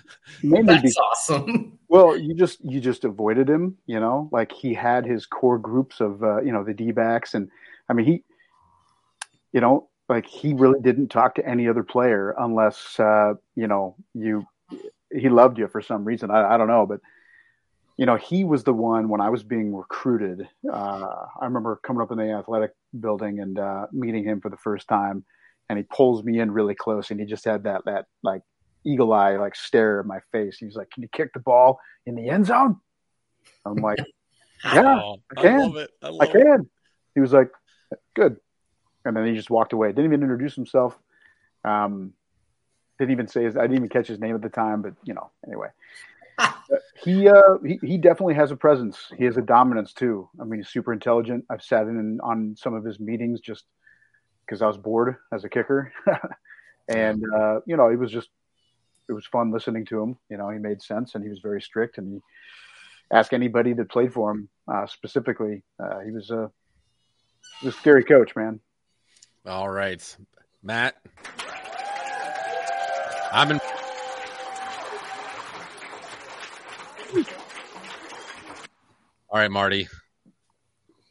mainly 0.42 0.66
That's 0.66 0.82
because, 0.82 0.96
awesome. 0.96 1.78
Well, 1.88 2.16
you 2.16 2.34
just 2.34 2.64
you 2.64 2.80
just 2.80 3.04
avoided 3.04 3.48
him, 3.48 3.76
you 3.86 4.00
know. 4.00 4.28
Like 4.32 4.52
he 4.52 4.74
had 4.74 5.06
his 5.06 5.26
core 5.26 5.58
groups 5.58 6.00
of 6.00 6.22
uh, 6.22 6.42
you 6.42 6.52
know 6.52 6.64
the 6.64 6.74
D 6.74 6.92
backs, 6.92 7.34
and 7.34 7.50
I 7.88 7.92
mean 7.92 8.06
he, 8.06 8.22
you 9.52 9.60
know, 9.60 9.88
like 10.08 10.26
he 10.26 10.54
really 10.54 10.80
didn't 10.80 11.08
talk 11.08 11.34
to 11.36 11.48
any 11.48 11.68
other 11.68 11.82
player 11.82 12.34
unless 12.38 12.98
uh, 12.98 13.34
you 13.54 13.66
know 13.66 13.96
you 14.14 14.46
he 15.14 15.28
loved 15.28 15.58
you 15.58 15.68
for 15.68 15.80
some 15.80 16.04
reason. 16.04 16.30
I, 16.30 16.54
I 16.54 16.56
don't 16.56 16.68
know, 16.68 16.86
but 16.86 17.00
you 17.96 18.06
know 18.06 18.16
he 18.16 18.44
was 18.44 18.64
the 18.64 18.72
one 18.72 19.08
when 19.08 19.20
I 19.20 19.30
was 19.30 19.42
being 19.42 19.74
recruited. 19.74 20.48
Uh, 20.70 21.26
I 21.40 21.44
remember 21.44 21.80
coming 21.82 22.02
up 22.02 22.10
in 22.10 22.18
the 22.18 22.32
athletic 22.32 22.72
building 22.98 23.40
and 23.40 23.58
uh, 23.58 23.86
meeting 23.92 24.24
him 24.24 24.40
for 24.40 24.48
the 24.50 24.56
first 24.56 24.88
time, 24.88 25.24
and 25.68 25.78
he 25.78 25.84
pulls 25.84 26.24
me 26.24 26.40
in 26.40 26.50
really 26.50 26.74
close, 26.74 27.10
and 27.10 27.20
he 27.20 27.26
just 27.26 27.44
had 27.44 27.64
that 27.64 27.84
that 27.84 28.06
like 28.22 28.42
eagle 28.84 29.12
eye 29.12 29.36
like 29.36 29.54
stare 29.54 30.00
at 30.00 30.06
my 30.06 30.20
face. 30.32 30.58
He's 30.58 30.76
like, 30.76 30.90
"Can 30.90 31.02
you 31.02 31.08
kick 31.12 31.32
the 31.32 31.40
ball 31.40 31.80
in 32.06 32.14
the 32.14 32.28
end 32.28 32.46
zone?" 32.46 32.80
I'm 33.64 33.76
like, 33.76 33.98
"Yeah, 34.64 35.00
oh, 35.02 35.16
I 35.36 35.40
can. 35.40 35.76
I, 36.02 36.06
I, 36.06 36.18
I 36.20 36.26
can." 36.26 36.60
It. 36.60 36.66
He 37.14 37.20
was 37.20 37.32
like, 37.32 37.50
"Good," 38.14 38.36
and 39.04 39.16
then 39.16 39.26
he 39.26 39.34
just 39.34 39.50
walked 39.50 39.72
away. 39.72 39.88
Didn't 39.88 40.06
even 40.06 40.22
introduce 40.22 40.54
himself. 40.54 40.98
Um, 41.64 42.12
didn't 42.98 43.12
even 43.12 43.28
say 43.28 43.44
his. 43.44 43.56
I 43.56 43.62
didn't 43.62 43.76
even 43.76 43.88
catch 43.88 44.06
his 44.06 44.20
name 44.20 44.34
at 44.34 44.42
the 44.42 44.48
time, 44.48 44.82
but 44.82 44.94
you 45.04 45.14
know, 45.14 45.30
anyway. 45.46 45.68
he 47.02 47.28
uh 47.28 47.58
he, 47.64 47.78
he 47.82 47.96
definitely 47.96 48.34
has 48.34 48.50
a 48.50 48.56
presence. 48.56 49.12
He 49.16 49.24
has 49.24 49.36
a 49.36 49.42
dominance 49.42 49.92
too. 49.92 50.28
I 50.40 50.44
mean, 50.44 50.60
he's 50.60 50.68
super 50.68 50.92
intelligent. 50.92 51.44
I've 51.48 51.62
sat 51.62 51.82
in 51.82 52.20
on 52.22 52.56
some 52.58 52.74
of 52.74 52.84
his 52.84 52.98
meetings 52.98 53.40
just 53.40 53.64
because 54.44 54.62
I 54.62 54.66
was 54.66 54.76
bored 54.76 55.16
as 55.32 55.44
a 55.44 55.48
kicker, 55.48 55.92
and 56.88 57.22
uh, 57.36 57.60
you 57.66 57.76
know, 57.76 57.88
it 57.88 57.98
was 57.98 58.10
just 58.10 58.28
it 59.08 59.12
was 59.12 59.26
fun 59.26 59.52
listening 59.52 59.84
to 59.86 60.02
him. 60.02 60.16
You 60.30 60.36
know, 60.36 60.48
he 60.50 60.58
made 60.58 60.82
sense 60.82 61.14
and 61.14 61.22
he 61.22 61.30
was 61.30 61.40
very 61.40 61.60
strict. 61.60 61.98
And 61.98 62.14
he 62.14 62.20
asked 63.12 63.32
anybody 63.32 63.72
that 63.74 63.90
played 63.90 64.12
for 64.12 64.30
him 64.32 64.48
uh, 64.72 64.86
specifically. 64.86 65.62
Uh, 65.82 66.00
he 66.00 66.10
was 66.10 66.30
a 66.30 66.50
a 67.64 67.72
scary 67.72 68.04
coach, 68.04 68.34
man. 68.36 68.60
All 69.46 69.68
right, 69.68 70.16
Matt. 70.62 70.96
I'm 73.32 73.50
in. 73.50 73.60
All 79.28 79.40
right, 79.40 79.50
Marty. 79.50 79.88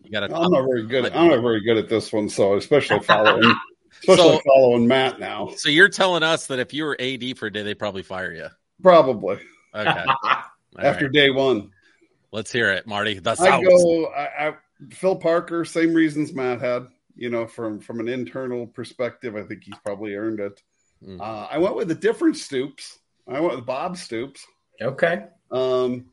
You 0.04 0.12
got. 0.12 0.24
I'm 0.24 0.52
not 0.52 0.66
very 0.66 0.88
good. 0.88 1.06
At, 1.06 1.16
I'm 1.16 1.30
not 1.30 1.42
very 1.42 1.64
good 1.64 1.78
at 1.78 1.90
this 1.90 2.12
one, 2.12 2.30
so 2.30 2.56
especially 2.56 3.00
following. 3.00 3.54
especially 4.04 4.36
So- 4.38 4.42
following 4.46 4.88
Matt 4.88 5.20
now. 5.20 5.50
So 5.56 5.70
you're 5.70 5.90
telling 5.90 6.24
us 6.24 6.48
that 6.48 6.60
if 6.60 6.74
you 6.74 6.84
were 6.84 6.96
AD 7.00 7.38
for 7.38 7.48
a 7.48 7.52
day, 7.52 7.64
they'd 7.64 7.80
probably 7.80 8.04
fire 8.04 8.34
you. 8.34 8.48
Probably 8.82 9.40
Okay. 9.76 10.06
After 10.80 11.06
right. 11.06 11.14
day 11.14 11.30
one. 11.30 11.72
Let's 12.32 12.52
hear 12.52 12.72
it, 12.72 12.88
Marty. 12.88 13.20
That's 13.20 13.40
I 13.42 13.52
how 13.52 13.62
go. 13.62 14.06
I, 14.08 14.48
I 14.50 14.54
Phil 14.92 15.16
Parker, 15.16 15.64
same 15.66 15.94
reasons 15.94 16.34
Matt 16.34 16.62
had. 16.62 16.88
You 17.16 17.30
know, 17.30 17.46
from 17.46 17.80
from 17.80 18.00
an 18.00 18.08
internal 18.08 18.66
perspective, 18.66 19.36
I 19.36 19.44
think 19.44 19.64
he's 19.64 19.78
probably 19.86 20.16
earned 20.16 20.40
it. 20.40 20.62
Mm. 21.06 21.22
Uh, 21.22 21.48
I 21.50 21.60
went 21.60 21.76
with 21.76 21.92
a 21.92 21.96
different 21.96 22.38
Stoops. 22.38 22.98
I 23.28 23.40
went 23.40 23.56
with 23.56 23.66
Bob 23.68 23.98
Stoops. 23.98 24.46
Okay. 24.82 25.26
Um, 25.52 26.06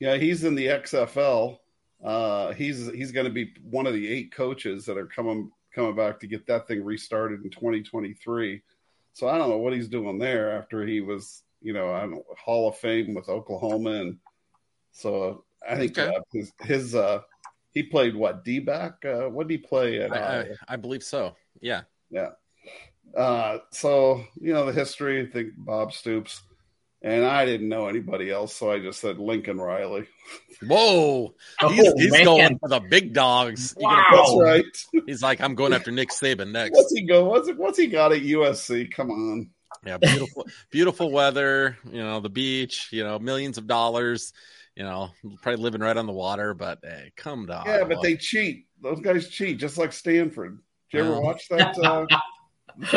yeah, 0.00 0.16
he's 0.16 0.42
in 0.42 0.56
the 0.56 0.66
XFL. 0.66 1.58
Uh, 2.02 2.52
he's 2.54 2.90
he's 2.92 3.12
going 3.12 3.26
to 3.26 3.32
be 3.32 3.54
one 3.62 3.86
of 3.86 3.92
the 3.92 4.08
eight 4.08 4.32
coaches 4.34 4.86
that 4.86 4.98
are 4.98 5.06
coming 5.06 5.52
coming 5.74 5.96
back 5.96 6.20
to 6.20 6.26
get 6.26 6.46
that 6.46 6.66
thing 6.66 6.84
restarted 6.84 7.44
in 7.44 7.50
2023. 7.50 8.62
So 9.12 9.28
I 9.28 9.38
don't 9.38 9.48
know 9.48 9.58
what 9.58 9.72
he's 9.72 9.88
doing 9.88 10.18
there 10.18 10.52
after 10.56 10.86
he 10.86 11.00
was, 11.00 11.42
you 11.60 11.72
know, 11.72 11.92
I 11.92 12.00
don't 12.00 12.12
know, 12.12 12.24
Hall 12.38 12.68
of 12.68 12.76
Fame 12.78 13.14
with 13.14 13.28
Oklahoma, 13.28 13.90
and 13.90 14.18
so 14.92 15.44
I 15.68 15.76
think 15.76 15.98
Okay. 15.98 16.14
uh, 16.14 16.20
his, 16.32 16.52
his 16.60 16.94
uh, 16.94 17.20
he 17.72 17.82
played 17.82 18.16
what 18.16 18.44
D 18.44 18.58
back? 18.60 19.04
Uh, 19.04 19.28
what 19.28 19.48
did 19.48 19.60
he 19.60 19.66
play 19.66 20.00
at? 20.00 20.12
I, 20.12 20.16
uh, 20.16 20.44
I, 20.68 20.74
I 20.74 20.76
believe 20.76 21.02
so. 21.02 21.36
Yeah. 21.60 21.82
yeah. 22.10 22.30
Uh, 23.16 23.58
so 23.72 24.24
you 24.40 24.52
know 24.52 24.66
the 24.66 24.72
history. 24.72 25.20
I 25.20 25.26
think 25.30 25.52
Bob 25.56 25.92
Stoops, 25.92 26.42
and 27.02 27.24
I 27.24 27.44
didn't 27.46 27.68
know 27.68 27.86
anybody 27.88 28.30
else, 28.30 28.54
so 28.54 28.70
I 28.70 28.78
just 28.78 29.00
said 29.00 29.18
Lincoln 29.18 29.58
Riley. 29.60 30.06
Whoa. 30.66 31.34
Oh, 31.62 31.68
He's, 31.70 31.92
he's 31.94 32.20
going 32.24 32.58
for 32.58 32.68
the 32.68 32.80
big 32.80 33.12
dogs. 33.14 33.74
Wow. 33.78 34.04
gonna- 34.10 34.16
That's 34.22 34.36
right. 34.94 35.02
He's 35.06 35.22
like, 35.22 35.40
I'm 35.40 35.54
going 35.54 35.72
after 35.72 35.90
Nick 35.90 36.10
Saban 36.10 36.50
next. 36.52 36.76
What's 36.76 36.92
he 36.94 37.06
go? 37.06 37.24
What's 37.24 37.48
what's 37.56 37.78
he 37.78 37.86
got 37.86 38.12
at 38.12 38.22
USC? 38.22 38.92
Come 38.92 39.10
on. 39.10 39.50
Yeah, 39.86 39.96
beautiful, 39.96 40.46
beautiful 40.70 41.10
weather. 41.10 41.78
You 41.90 42.02
know, 42.02 42.20
the 42.20 42.28
beach. 42.28 42.88
You 42.92 43.04
know, 43.04 43.18
millions 43.18 43.56
of 43.56 43.66
dollars. 43.66 44.32
You 44.76 44.84
know, 44.84 45.10
probably 45.42 45.62
living 45.62 45.80
right 45.80 45.96
on 45.96 46.06
the 46.06 46.12
water. 46.12 46.52
But 46.54 46.80
hey, 46.82 47.12
come 47.16 47.46
to 47.46 47.62
Yeah, 47.64 47.84
but 47.84 48.02
they 48.02 48.16
cheat. 48.16 48.66
Those 48.82 49.00
guys 49.00 49.28
cheat, 49.28 49.58
just 49.58 49.78
like 49.78 49.92
Stanford. 49.92 50.58
Did 50.90 50.98
you 50.98 51.04
ever 51.04 51.12
Well. 51.12 51.22
watch 51.22 51.48
that? 51.48 51.78
Uh, 51.78 52.06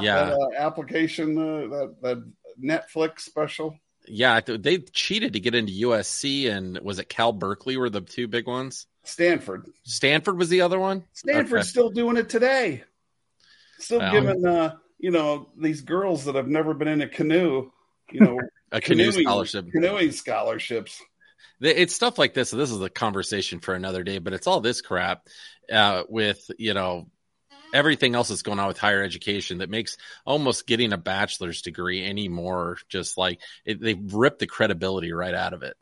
yeah, 0.00 0.24
that, 0.26 0.32
uh, 0.32 0.48
application, 0.62 1.36
uh, 1.38 1.68
that 1.68 1.94
that 2.02 2.32
Netflix 2.62 3.20
special. 3.20 3.78
yeah. 4.06 4.40
They 4.40 4.78
cheated 4.78 5.32
to 5.34 5.40
get 5.40 5.54
into 5.54 5.72
USC, 5.88 6.50
and 6.50 6.78
was 6.80 6.98
it 6.98 7.08
Cal 7.08 7.32
Berkeley 7.32 7.76
were 7.76 7.90
the 7.90 8.00
two 8.00 8.26
big 8.28 8.46
ones? 8.46 8.86
Stanford. 9.04 9.66
Stanford 9.84 10.36
was 10.38 10.48
the 10.50 10.60
other 10.62 10.78
one. 10.78 11.04
Stanford's 11.14 11.62
Okay. 11.66 11.68
still 11.70 11.90
doing 11.90 12.16
it 12.16 12.28
today. 12.28 12.84
Still 13.78 14.00
Wow. 14.00 14.12
giving 14.12 14.44
uh, 14.46 14.76
you 14.98 15.10
know 15.10 15.48
these 15.56 15.80
girls 15.82 16.24
that 16.24 16.34
have 16.34 16.48
never 16.48 16.74
been 16.74 16.88
in 16.88 17.00
a 17.02 17.08
canoe, 17.08 17.70
you 18.10 18.20
know, 18.20 18.38
a 18.72 18.80
canoe 18.80 19.04
canoeing- 19.10 19.24
scholarship. 19.26 19.70
canoeing 19.72 20.12
scholarships. 20.12 21.00
It's 21.60 21.94
stuff 21.94 22.18
like 22.18 22.34
this. 22.34 22.50
This 22.52 22.70
is 22.70 22.80
a 22.80 22.88
conversation 22.90 23.58
for 23.60 23.74
another 23.74 24.04
day, 24.04 24.18
but 24.18 24.32
it's 24.32 24.46
all 24.46 24.60
this 24.60 24.80
crap 24.80 25.26
uh, 25.72 26.04
with 26.08 26.50
you 26.58 26.72
know 26.74 27.08
everything 27.72 28.14
else 28.14 28.28
that's 28.28 28.42
going 28.42 28.58
on 28.58 28.68
with 28.68 28.78
higher 28.78 29.02
education 29.02 29.58
that 29.58 29.70
makes 29.70 29.96
almost 30.24 30.66
getting 30.66 30.92
a 30.92 30.98
bachelor's 30.98 31.62
degree 31.62 32.04
any 32.04 32.28
more 32.28 32.78
just 32.88 33.18
like 33.18 33.40
it, 33.64 33.80
they 33.80 33.94
ripped 33.94 34.38
the 34.38 34.46
credibility 34.46 35.12
right 35.12 35.34
out 35.34 35.52
of 35.52 35.62
it. 35.62 35.76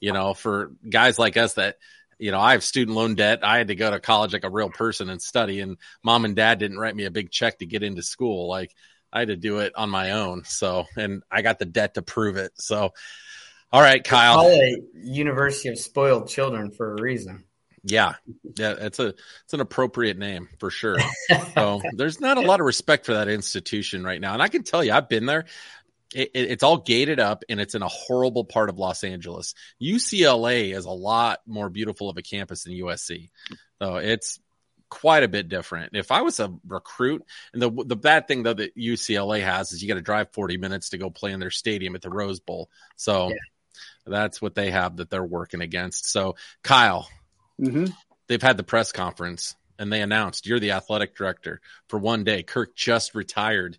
You 0.00 0.12
know, 0.12 0.32
for 0.34 0.72
guys 0.88 1.18
like 1.18 1.36
us 1.36 1.54
that 1.54 1.76
you 2.18 2.32
know, 2.32 2.40
I 2.40 2.52
have 2.52 2.62
student 2.62 2.96
loan 2.96 3.14
debt. 3.14 3.40
I 3.42 3.56
had 3.56 3.68
to 3.68 3.74
go 3.74 3.90
to 3.90 3.98
college 3.98 4.34
like 4.34 4.44
a 4.44 4.50
real 4.50 4.68
person 4.68 5.08
and 5.08 5.22
study, 5.22 5.60
and 5.60 5.78
mom 6.02 6.26
and 6.26 6.36
dad 6.36 6.58
didn't 6.58 6.78
write 6.78 6.94
me 6.94 7.06
a 7.06 7.10
big 7.10 7.30
check 7.30 7.58
to 7.58 7.66
get 7.66 7.82
into 7.82 8.02
school. 8.02 8.46
Like 8.46 8.74
I 9.12 9.20
had 9.20 9.28
to 9.28 9.36
do 9.36 9.58
it 9.58 9.72
on 9.74 9.90
my 9.90 10.12
own. 10.12 10.44
So, 10.44 10.84
and 10.96 11.22
I 11.30 11.42
got 11.42 11.58
the 11.58 11.64
debt 11.64 11.94
to 11.94 12.02
prove 12.02 12.36
it. 12.36 12.52
So, 12.56 12.90
all 13.72 13.80
right, 13.80 14.04
Kyle. 14.04 14.50
University 14.94 15.70
of 15.70 15.78
Spoiled 15.78 16.28
Children 16.28 16.70
for 16.70 16.94
a 16.94 17.02
reason. 17.02 17.44
Yeah, 17.82 18.14
yeah, 18.56 18.74
it's 18.78 18.98
a 18.98 19.06
it's 19.44 19.52
an 19.54 19.60
appropriate 19.60 20.18
name 20.18 20.48
for 20.58 20.70
sure. 20.70 20.98
so 21.54 21.80
there's 21.94 22.20
not 22.20 22.36
a 22.36 22.42
lot 22.42 22.60
of 22.60 22.66
respect 22.66 23.06
for 23.06 23.14
that 23.14 23.28
institution 23.28 24.04
right 24.04 24.20
now, 24.20 24.34
and 24.34 24.42
I 24.42 24.48
can 24.48 24.62
tell 24.62 24.84
you, 24.84 24.92
I've 24.92 25.08
been 25.08 25.26
there. 25.26 25.46
It, 26.14 26.30
it- 26.34 26.50
it's 26.50 26.62
all 26.62 26.76
gated 26.78 27.20
up, 27.20 27.44
and 27.48 27.60
it's 27.60 27.74
in 27.74 27.82
a 27.82 27.88
horrible 27.88 28.44
part 28.44 28.68
of 28.68 28.78
Los 28.78 29.04
Angeles. 29.04 29.54
UCLA 29.80 30.74
is 30.76 30.84
a 30.84 30.90
lot 30.90 31.38
more 31.46 31.70
beautiful 31.70 32.10
of 32.10 32.16
a 32.18 32.22
campus 32.22 32.64
than 32.64 32.74
USC, 32.74 33.30
so 33.80 33.96
it's 33.96 34.40
quite 34.90 35.22
a 35.22 35.28
bit 35.28 35.48
different. 35.48 35.94
If 35.94 36.10
I 36.10 36.22
was 36.22 36.40
a 36.40 36.52
recruit, 36.66 37.22
and 37.52 37.62
the 37.62 37.70
the 37.86 37.96
bad 37.96 38.26
thing 38.28 38.42
though 38.42 38.54
that 38.54 38.76
UCLA 38.76 39.40
has 39.42 39.72
is 39.72 39.80
you 39.82 39.88
got 39.88 39.94
to 39.94 40.02
drive 40.02 40.32
40 40.32 40.56
minutes 40.56 40.90
to 40.90 40.98
go 40.98 41.10
play 41.10 41.30
in 41.32 41.38
their 41.40 41.50
stadium 41.52 41.94
at 41.94 42.02
the 42.02 42.10
Rose 42.10 42.40
Bowl. 42.40 42.68
So 42.96 43.28
Yeah. 43.28 43.36
that's 44.04 44.42
what 44.42 44.54
they 44.56 44.70
have 44.72 44.96
that 44.96 45.08
they're 45.08 45.22
working 45.24 45.60
against. 45.60 46.10
So 46.10 46.34
Kyle, 46.64 47.08
hmm 47.60 47.86
they've 48.28 48.42
had 48.42 48.56
the 48.56 48.62
press 48.62 48.92
conference 48.92 49.56
and 49.78 49.92
they 49.92 50.02
announced 50.02 50.46
you're 50.46 50.60
the 50.60 50.72
athletic 50.72 51.16
director 51.16 51.60
for 51.88 51.98
one 51.98 52.22
day. 52.22 52.42
Kirk 52.42 52.76
just 52.76 53.14
retired. 53.14 53.78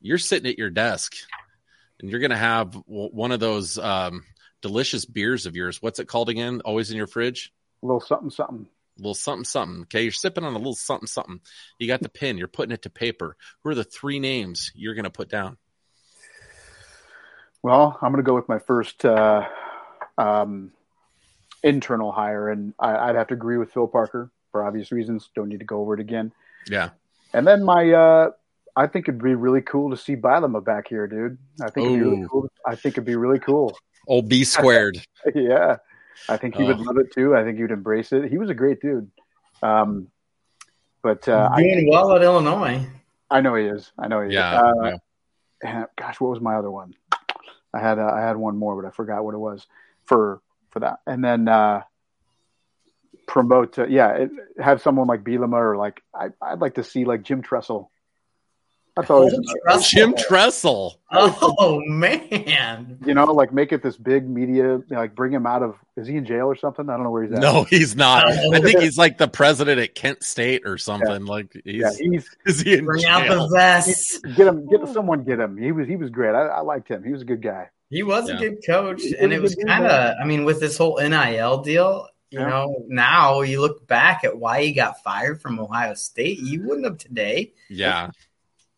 You're 0.00 0.18
sitting 0.18 0.50
at 0.50 0.58
your 0.58 0.70
desk 0.70 1.14
and 2.00 2.10
you're 2.10 2.20
going 2.20 2.30
to 2.30 2.36
have 2.36 2.72
w- 2.72 3.10
one 3.10 3.32
of 3.32 3.40
those 3.40 3.78
um, 3.78 4.24
delicious 4.62 5.04
beers 5.04 5.46
of 5.46 5.56
yours. 5.56 5.82
What's 5.82 5.98
it 5.98 6.08
called 6.08 6.28
again? 6.28 6.60
Always 6.64 6.90
in 6.90 6.96
your 6.96 7.06
fridge? 7.06 7.52
A 7.82 7.86
little 7.86 8.00
something, 8.00 8.30
something. 8.30 8.66
A 8.98 9.00
little 9.00 9.14
something, 9.14 9.44
something. 9.44 9.82
Okay. 9.82 10.02
You're 10.02 10.12
sipping 10.12 10.44
on 10.44 10.54
a 10.54 10.58
little 10.58 10.74
something, 10.74 11.06
something. 11.06 11.40
You 11.78 11.86
got 11.88 12.02
the 12.02 12.08
pen. 12.08 12.38
You're 12.38 12.48
putting 12.48 12.72
it 12.72 12.82
to 12.82 12.90
paper. 12.90 13.36
Who 13.62 13.70
are 13.70 13.74
the 13.74 13.84
three 13.84 14.18
names 14.18 14.72
you're 14.74 14.94
going 14.94 15.04
to 15.04 15.10
put 15.10 15.28
down? 15.28 15.56
Well, 17.62 17.98
I'm 18.00 18.12
going 18.12 18.22
to 18.24 18.26
go 18.26 18.34
with 18.34 18.48
my 18.48 18.60
first 18.60 19.04
uh, 19.04 19.46
um, 20.16 20.70
internal 21.62 22.12
hire, 22.12 22.50
and 22.50 22.72
I, 22.78 22.96
I'd 22.96 23.16
have 23.16 23.28
to 23.28 23.34
agree 23.34 23.58
with 23.58 23.72
Phil 23.72 23.88
Parker 23.88 24.30
for 24.52 24.64
obvious 24.64 24.92
reasons. 24.92 25.28
Don't 25.34 25.48
need 25.48 25.58
to 25.58 25.66
go 25.66 25.80
over 25.80 25.94
it 25.94 26.00
again. 26.00 26.32
Yeah. 26.68 26.90
And 27.32 27.46
then 27.46 27.64
my, 27.64 27.90
uh, 27.90 28.30
I 28.78 28.86
think 28.86 29.08
it'd 29.08 29.20
be 29.20 29.34
really 29.34 29.60
cool 29.60 29.90
to 29.90 29.96
see 29.96 30.14
Bielema 30.14 30.64
back 30.64 30.86
here, 30.88 31.08
dude. 31.08 31.36
I 31.60 31.68
think 31.70 31.86
it'd 31.86 31.98
be 31.98 32.04
really 32.04 32.26
cool. 32.30 32.48
I 32.64 32.76
think 32.76 32.94
it'd 32.94 33.04
be 33.04 33.16
really 33.16 33.40
cool. 33.40 33.76
Old 34.06 34.28
B 34.28 34.44
squared. 34.56 35.02
yeah, 35.34 35.76
I 36.28 36.36
think 36.36 36.54
he 36.54 36.62
would 36.62 36.78
love 36.78 36.96
it 36.98 37.12
too. 37.12 37.34
I 37.36 37.42
think 37.42 37.56
he 37.56 37.62
would 37.62 37.72
embrace 37.72 38.12
it. 38.12 38.30
He 38.30 38.38
was 38.38 38.50
a 38.50 38.54
great 38.54 38.80
dude. 38.80 39.10
Um, 39.62 40.08
but 41.02 41.28
uh, 41.28 41.48
I, 41.52 41.62
Doing 41.62 41.88
well 41.90 42.14
at 42.14 42.22
Illinois. 42.22 42.86
I 43.30 43.40
know 43.40 43.56
he 43.56 43.64
is. 43.64 43.90
I 43.98 44.06
know 44.06 44.22
he 44.22 44.32
Yeah. 44.34 44.56
is. 44.56 44.62
Uh, 44.62 44.98
yeah. 45.64 45.84
gosh, 45.96 46.20
what 46.20 46.30
was 46.30 46.40
my 46.40 46.54
other 46.54 46.70
one? 46.70 46.94
I 47.74 47.80
had 47.80 47.98
uh, 47.98 48.06
I 48.14 48.20
had 48.20 48.36
one 48.36 48.56
more, 48.56 48.80
but 48.80 48.86
I 48.86 48.92
forgot 48.92 49.24
what 49.24 49.34
it 49.34 49.38
was 49.38 49.66
for 50.06 50.40
for 50.70 50.80
that. 50.80 51.00
And 51.06 51.22
then 51.24 51.48
uh, 51.48 51.82
promote, 53.26 53.78
uh, 53.78 53.86
yeah, 53.86 54.10
it, 54.12 54.30
have 54.58 54.82
someone 54.82 55.06
like 55.06 55.24
Bielema 55.24 55.54
or 55.56 55.76
like 55.76 56.00
I, 56.14 56.28
I'd 56.40 56.60
like 56.60 56.74
to 56.74 56.84
see 56.84 57.04
like 57.04 57.22
Jim 57.22 57.42
Tressel. 57.42 57.90
That's 58.98 59.10
always 59.10 59.88
Jim 59.88 60.12
Tressel. 60.14 60.98
Oh 61.12 61.80
man. 61.86 62.98
you 63.06 63.14
know 63.14 63.24
like 63.26 63.52
make 63.52 63.72
it 63.72 63.82
this 63.82 63.96
big 63.96 64.28
media, 64.28 64.80
like 64.90 65.14
bring 65.14 65.32
him 65.32 65.46
out 65.46 65.62
of. 65.62 65.76
Is 65.96 66.08
he 66.08 66.16
in 66.16 66.24
jail 66.24 66.46
or 66.46 66.56
something? 66.56 66.88
I 66.90 66.94
don't 66.94 67.04
know 67.04 67.10
where 67.10 67.22
he's 67.22 67.32
at. 67.32 67.38
No, 67.40 67.62
he's 67.64 67.94
not. 67.94 68.24
Oh. 68.28 68.54
I 68.54 68.60
think 68.60 68.80
he's 68.80 68.98
like 68.98 69.16
the 69.18 69.28
president 69.28 69.80
at 69.80 69.94
Kent 69.94 70.22
State 70.24 70.62
or 70.66 70.78
something. 70.78 71.24
Like 71.26 71.52
he's, 71.64 71.74
yeah, 71.80 71.90
he's 71.96 72.28
is 72.46 72.60
he 72.60 72.74
in 72.74 72.84
Bring 72.84 73.04
out 73.04 73.28
the 73.28 73.48
vest. 73.54 74.20
get 74.36 74.48
him, 74.48 74.66
get 74.68 74.86
someone, 74.88 75.22
get 75.22 75.38
him. 75.38 75.56
He 75.56 75.70
was 75.72 75.86
he 75.86 75.96
was 75.96 76.10
great. 76.10 76.34
I, 76.34 76.46
I 76.46 76.60
liked 76.60 76.88
him. 76.88 77.04
He 77.04 77.12
was 77.12 77.22
a 77.22 77.26
good 77.26 77.42
guy. 77.42 77.68
He 77.90 78.02
was 78.02 78.28
Yeah. 78.28 78.36
a 78.36 78.38
good 78.40 78.58
coach, 78.66 79.00
He 79.02 79.16
and 79.16 79.32
it 79.32 79.40
was 79.40 79.54
kind 79.54 79.86
of. 79.86 80.16
I 80.20 80.24
mean, 80.24 80.44
with 80.44 80.60
this 80.60 80.76
whole 80.76 80.98
NIL 81.00 81.58
deal, 81.62 82.06
you 82.30 82.40
Yeah. 82.40 82.48
know, 82.48 82.84
now 82.88 83.40
you 83.40 83.60
look 83.62 83.86
back 83.86 84.24
at 84.24 84.36
why 84.36 84.62
he 84.62 84.72
got 84.72 85.02
fired 85.02 85.40
from 85.40 85.58
Ohio 85.58 85.94
State. 85.94 86.38
You 86.40 86.62
wouldn't 86.64 86.84
have 86.84 86.98
today. 86.98 87.54
Yeah, 87.70 88.10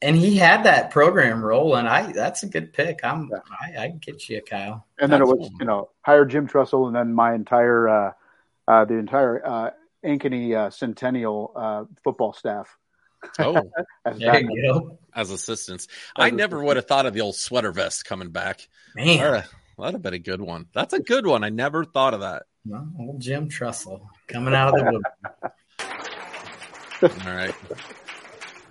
and 0.03 0.17
he 0.17 0.37
had 0.37 0.65
that 0.65 0.91
program 0.91 1.45
rolling. 1.45 1.87
I 1.87 2.13
that's 2.13 2.43
a 2.43 2.47
good 2.49 2.73
pick. 2.73 3.01
I'm 3.05 3.31
I, 3.33 3.85
I 3.85 3.89
can 3.89 3.99
get 3.99 4.29
you, 4.29 4.41
Kyle. 4.43 4.87
And 4.99 5.13
then 5.13 5.21
it 5.21 5.27
was 5.27 5.51
you 5.59 5.67
know 5.67 5.91
hire 6.03 6.25
Jim 6.25 6.47
Tressel, 6.47 6.87
and 6.87 6.97
then 6.97 7.13
my 7.13 7.35
entire 7.35 7.89
uh, 7.89 8.13
uh, 8.67 8.85
the 8.85 8.95
entire 8.95 9.47
uh, 9.47 9.71
Ankeny 10.05 10.55
uh, 10.57 10.71
Centennial 10.71 11.53
uh, 11.55 11.85
football 12.03 12.33
staff. 12.33 12.77
Oh, 13.39 13.57
as 14.05 14.19
There 14.19 14.41
you 14.41 14.63
go. 14.73 14.99
as 15.15 15.31
assistants. 15.31 15.89
I 16.17 16.31
never 16.31 16.63
would 16.63 16.77
have 16.77 16.87
thought 16.87 17.07
of 17.07 17.13
the 17.13 17.21
old 17.21 17.37
sweater 17.37 17.73
vest 17.73 18.05
coming 18.05 18.31
back. 18.31 18.67
Man. 18.95 19.19
That'd 19.19 19.51
that'd 19.79 19.95
have 19.95 20.03
been 20.03 20.15
a 20.15 20.19
good 20.19 20.41
one. 20.41 20.67
That's 20.73 20.95
a 20.95 21.01
good 21.01 21.27
one. 21.27 21.45
I 21.45 21.51
never 21.51 21.85
thought 21.85 22.15
of 22.15 22.21
that. 22.21 22.45
Well, 22.65 22.91
old 22.99 23.21
Jim 23.21 23.49
Tressel 23.49 24.07
coming 24.29 24.55
out 24.55 24.69
of 24.69 24.75
the 24.75 24.93
wood. 24.93 25.05
All 27.27 27.35
right. 27.35 27.55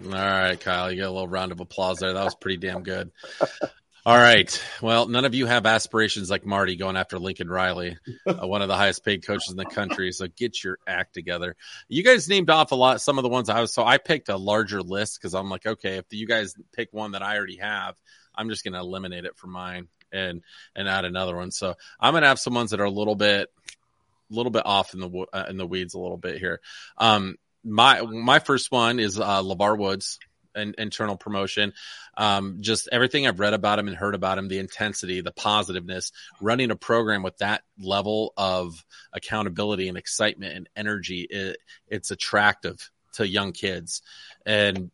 All 0.06 0.12
right, 0.12 0.60
Kyle, 0.60 0.89
you 0.89 0.97
get 0.97 1.08
a 1.08 1.12
little 1.12 1.28
round 1.28 1.52
of 1.52 1.60
applause 1.60 1.97
there. 1.97 2.14
That 2.14 2.24
was 2.24 2.36
pretty 2.36 2.58
damn 2.58 2.84
good. 2.84 3.12
All 4.06 4.18
right. 4.18 4.64
Well, 4.82 5.08
none 5.08 5.26
of 5.26 5.36
you 5.36 5.45
have 5.45 5.66
aspirations 5.66 6.30
like 6.30 6.45
Marty 6.45 6.78
going 6.78 6.95
after 6.95 7.20
Lincoln 7.20 7.50
Riley, 7.50 7.97
uh, 8.26 8.47
one 8.47 8.62
of 8.62 8.70
the 8.70 8.78
highest 8.78 9.04
paid 9.04 9.26
coaches 9.26 9.52
in 9.52 9.58
the 9.58 9.66
country. 9.66 10.14
So 10.14 10.28
get 10.28 10.64
your 10.64 10.80
act 10.88 11.14
together. 11.14 11.58
You 11.89 12.04
guys 12.04 12.30
named 12.30 12.50
off 12.50 12.72
a 12.72 12.76
lot, 12.76 13.02
some 13.02 13.18
of 13.20 13.24
the 13.24 13.30
ones 13.30 13.50
I 13.50 13.60
was, 13.60 13.74
so 13.74 13.84
I 13.84 13.97
picked 13.97 14.30
a 14.30 14.38
larger 14.38 14.82
list 14.82 15.20
because 15.20 15.36
I'm 15.36 15.50
like, 15.50 15.66
okay, 15.66 15.97
if 15.97 16.06
you 16.12 16.26
guys 16.26 16.56
pick 16.72 16.93
one 16.93 17.12
that 17.12 17.22
I 17.22 17.38
already 17.38 17.58
have, 17.58 17.95
I'm 18.34 18.50
just 18.50 18.64
going 18.64 18.74
to 18.74 18.80
eliminate 18.80 19.26
it 19.26 19.36
from 19.36 19.52
mine 19.52 19.89
and, 20.14 20.41
and 20.76 20.88
add 20.88 21.04
another 21.04 21.36
one. 21.36 21.52
So 21.52 21.76
I'm 22.00 22.14
going 22.14 22.24
to 22.24 22.30
have 22.30 22.39
some 22.39 22.54
ones 22.54 22.72
that 22.72 22.80
are 22.80 22.86
a 22.86 22.89
little 22.89 23.16
bit, 23.16 23.50
a 24.32 24.34
little 24.34 24.52
bit 24.52 24.66
off 24.66 24.93
in 24.93 25.02
the, 25.02 25.26
uh, 25.34 25.45
in 25.50 25.58
the 25.58 25.68
weeds 25.68 25.93
a 25.93 26.00
little 26.00 26.18
bit 26.18 26.39
here. 26.39 26.62
Um, 26.97 27.36
my, 27.70 28.01
my 28.01 28.39
first 28.39 28.72
one 28.72 28.99
is, 28.99 29.20
uh, 29.20 29.41
LeVar 29.41 29.78
Woods 29.78 30.20
and 30.55 30.76
internal 30.78 31.15
promotion. 31.15 31.74
Um, 32.17 32.57
just 32.61 32.89
everything 32.91 33.28
I've 33.28 33.39
read 33.39 33.53
about 33.53 33.80
him 33.80 33.88
and 33.88 33.95
heard 33.95 34.15
about 34.15 34.38
him, 34.38 34.47
the 34.47 34.59
intensity, 34.59 35.22
the 35.22 35.32
positiveness, 35.32 36.11
running 36.41 36.72
a 36.72 36.76
program 36.76 37.24
with 37.24 37.38
that 37.38 37.63
level 37.80 38.34
of 38.36 38.84
accountability 39.13 39.88
and 39.88 39.97
excitement 39.97 40.53
and 40.55 40.70
energy, 40.76 41.22
it, 41.30 41.57
it's 41.88 42.11
attractive 42.11 42.91
to 43.13 43.28
young 43.28 43.51
kids. 43.51 44.01
And 44.45 44.91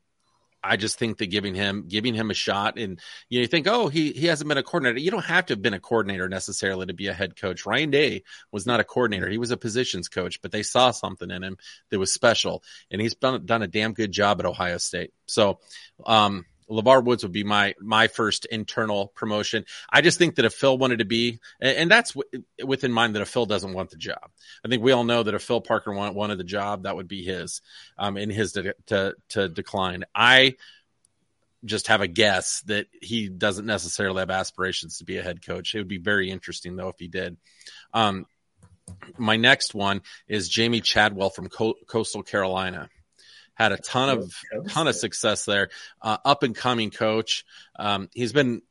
I 0.66 0.78
just 0.78 0.98
think 0.98 1.18
that 1.20 1.28
giving 1.28 1.56
him 1.56 1.86
giving 1.88 2.14
him 2.14 2.32
a 2.32 2.34
shot 2.34 2.78
and 2.78 3.00
you, 3.30 3.40
know, 3.40 3.42
you 3.42 3.48
think, 3.48 3.68
oh, 3.68 3.88
he 3.88 4.12
he 4.12 4.28
hasn't 4.28 4.48
been 4.48 4.58
a 4.58 4.64
coordinator. 4.64 5.00
You 5.00 5.12
don't 5.12 5.26
have 5.26 5.46
to 5.48 5.54
have 5.54 5.62
been 5.62 5.74
a 5.74 5.80
coordinator 5.80 6.28
necessarily 6.28 6.88
to 6.88 6.94
be 6.94 7.08
a 7.08 7.14
head 7.14 7.36
coach. 7.36 7.66
Ryan 7.66 7.92
Day 7.92 8.24
was 8.52 8.66
not 8.66 8.80
a 8.80 8.84
coordinator; 8.84 9.30
he 9.30 9.38
was 9.38 9.52
a 9.52 9.58
positions 9.58 10.10
coach, 10.10 10.42
but 10.42 10.52
they 10.52 10.64
saw 10.64 10.92
something 10.92 11.30
in 11.30 11.44
him 11.44 11.58
that 11.92 12.00
was 12.00 12.12
special, 12.12 12.64
and 12.90 13.00
he's 13.00 13.16
done 13.16 13.46
done 13.46 13.62
a 13.62 13.68
damn 13.68 13.94
good 13.94 14.12
job 14.12 14.40
at 14.40 14.46
Ohio 14.46 14.78
State. 14.78 15.12
So, 15.26 15.60
um, 16.06 16.46
LeVar 16.70 17.04
Woods 17.04 17.24
would 17.24 17.32
be 17.32 17.44
my 17.44 17.76
my 17.80 18.08
first 18.08 18.46
internal 18.46 19.08
promotion. 19.16 19.66
I 19.90 20.02
just 20.02 20.18
think 20.18 20.36
that 20.36 20.46
if 20.46 20.54
Phil 20.54 20.78
wanted 20.78 21.00
to 21.00 21.06
be, 21.06 21.40
and, 21.60 21.78
and 21.78 21.92
that's 21.92 22.14
w- 22.14 22.44
within 22.64 22.92
mind 22.92 23.16
that 23.16 23.22
if 23.22 23.30
Phil 23.30 23.46
doesn't 23.46 23.74
want 23.74 23.92
the 23.92 23.98
job, 23.98 24.32
I 24.64 24.68
think 24.68 24.82
we 24.82 24.92
all 24.92 25.04
know 25.04 25.24
that 25.24 25.34
if 25.34 25.44
Phil 25.44 25.62
Parker 25.62 25.94
want, 25.94 26.16
wanted 26.16 26.38
the 26.38 26.44
job, 26.44 26.84
that 26.84 26.96
would 26.96 27.08
be 27.08 27.24
his, 27.24 27.62
um, 27.98 28.18
in 28.18 28.30
his 28.30 28.54
to, 28.54 28.76
to 28.88 29.16
to 29.30 29.50
decline. 29.50 30.06
I 30.14 30.56
just 31.64 31.88
have 31.88 32.02
a 32.02 32.08
guess 32.08 32.62
that 32.68 32.88
he 33.02 33.28
doesn't 33.28 33.66
necessarily 33.66 34.20
have 34.20 34.30
aspirations 34.30 35.00
to 35.00 35.06
be 35.06 35.18
a 35.18 35.24
head 35.24 35.46
coach. 35.46 35.74
It 35.74 35.80
would 35.80 35.88
be 35.88 35.98
very 35.98 36.30
interesting 36.30 36.76
though 36.76 36.90
if 36.90 37.00
he 37.00 37.08
did. 37.08 37.38
Um, 37.94 38.26
my 39.18 39.36
next 39.36 39.74
one 39.74 40.02
is 40.28 40.50
Jamey 40.50 40.84
Chadwell 40.84 41.30
from 41.30 41.50
Co- 41.50 41.76
Coastal 41.88 42.24
Carolina. 42.24 42.90
Had 43.56 43.72
a 43.72 43.78
ton 43.78 44.10
of 44.10 44.34
ton 44.70 44.88
of 44.88 44.96
success 44.96 45.46
there. 45.46 45.70
Uh, 46.02 46.18
up 46.24 46.44
and 46.44 46.56
coming 46.56 46.92
coach. 46.92 47.46
Um, 47.78 48.10
he's 48.14 48.34
been 48.34 48.62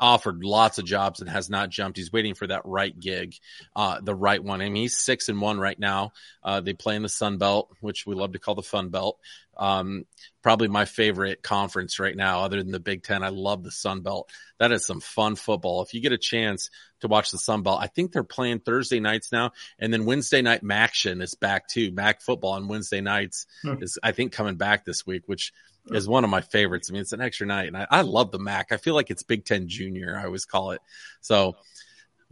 offered 0.00 0.42
lots 0.42 0.78
of 0.78 0.84
jobs 0.86 1.20
and 1.20 1.28
has 1.28 1.50
not 1.50 1.68
jumped. 1.70 1.98
He's 1.98 2.12
waiting 2.12 2.34
for 2.34 2.46
that 2.46 2.62
right 2.64 2.98
gig, 2.98 3.34
uh, 3.76 4.00
the 4.00 4.14
right 4.14 4.42
one. 4.42 4.60
I 4.62 4.64
mean, 4.64 4.76
he's 4.82 4.96
six 4.96 5.28
and 5.28 5.40
one 5.40 5.60
right 5.60 5.78
now. 5.78 6.12
Uh, 6.42 6.60
they 6.60 6.72
play 6.72 6.96
in 6.96 7.02
the 7.02 7.08
Sun 7.08 7.38
Belt, 7.38 7.70
which 7.80 8.06
we 8.06 8.14
love 8.14 8.32
to 8.32 8.38
call 8.38 8.54
the 8.54 8.62
Fun 8.62 8.88
Belt. 8.88 9.18
Um, 9.56 10.06
probably 10.42 10.68
my 10.68 10.86
favorite 10.86 11.42
conference 11.42 11.98
right 12.00 12.16
now, 12.16 12.44
other 12.44 12.62
than 12.62 12.72
the 12.72 12.80
Big 12.80 13.02
Ten. 13.02 13.22
I 13.22 13.28
love 13.28 13.62
the 13.62 13.70
Sun 13.70 14.00
Belt. 14.00 14.30
That 14.58 14.72
is 14.72 14.86
some 14.86 15.00
fun 15.00 15.36
football. 15.36 15.82
If 15.82 15.92
you 15.92 16.00
get 16.00 16.12
a 16.12 16.18
chance 16.18 16.70
to 17.00 17.08
watch 17.08 17.30
the 17.30 17.36
Sun 17.38 17.62
Belt, 17.62 17.78
I 17.78 17.86
think 17.86 18.12
they're 18.12 18.22
playing 18.24 18.60
Thursday 18.60 19.00
nights 19.00 19.32
now, 19.32 19.52
and 19.78 19.92
then 19.92 20.06
Wednesday 20.06 20.40
night 20.40 20.62
MACtion 20.64 21.20
is 21.20 21.34
back 21.34 21.68
too. 21.68 21.92
MAC 21.92 22.22
football 22.22 22.52
on 22.52 22.68
Wednesday 22.68 23.02
nights 23.02 23.46
Hmm. 23.62 23.82
is, 23.82 23.98
I 24.02 24.12
think, 24.12 24.32
coming 24.32 24.56
back 24.56 24.86
this 24.86 25.06
week, 25.06 25.24
which 25.26 25.52
is 25.86 26.08
one 26.08 26.24
of 26.24 26.30
my 26.30 26.40
favorites. 26.40 26.90
I 26.90 26.92
mean, 26.92 27.02
it's 27.02 27.12
an 27.12 27.20
extra 27.20 27.46
night, 27.46 27.68
and 27.68 27.76
I, 27.76 27.86
I 27.90 28.00
love 28.02 28.30
the 28.30 28.38
MAC. 28.38 28.72
I 28.72 28.76
feel 28.76 28.94
like 28.94 29.10
it's 29.10 29.22
Big 29.22 29.44
Ten 29.44 29.68
Junior. 29.68 30.18
I 30.18 30.24
always 30.24 30.44
call 30.44 30.72
it. 30.72 30.80
So, 31.20 31.56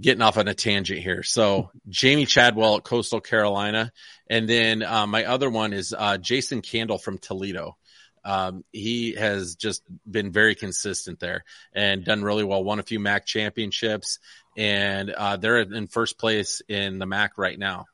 getting 0.00 0.22
off 0.22 0.38
on 0.38 0.48
a 0.48 0.54
tangent 0.54 1.00
here. 1.00 1.22
So, 1.22 1.70
Jamey 1.88 2.26
Chadwell 2.26 2.76
at 2.76 2.84
Coastal 2.84 3.20
Carolina, 3.20 3.92
and 4.28 4.48
then 4.48 4.82
uh, 4.82 5.06
my 5.06 5.24
other 5.24 5.50
one 5.50 5.72
is 5.72 5.94
uh, 5.96 6.18
Jason 6.18 6.62
Candle 6.62 6.98
from 6.98 7.18
Toledo. 7.18 7.76
Um, 8.24 8.64
he 8.72 9.14
has 9.14 9.54
just 9.54 9.82
been 10.10 10.32
very 10.32 10.54
consistent 10.54 11.18
there 11.20 11.44
and 11.72 12.04
done 12.04 12.22
really 12.22 12.44
well. 12.44 12.62
Won 12.62 12.78
a 12.78 12.82
few 12.82 13.00
MAC 13.00 13.24
championships, 13.24 14.18
and 14.56 15.10
uh, 15.10 15.36
they're 15.36 15.58
in 15.58 15.86
first 15.86 16.18
place 16.18 16.60
in 16.68 16.98
the 16.98 17.06
MAC 17.06 17.38
right 17.38 17.58
now. 17.58 17.86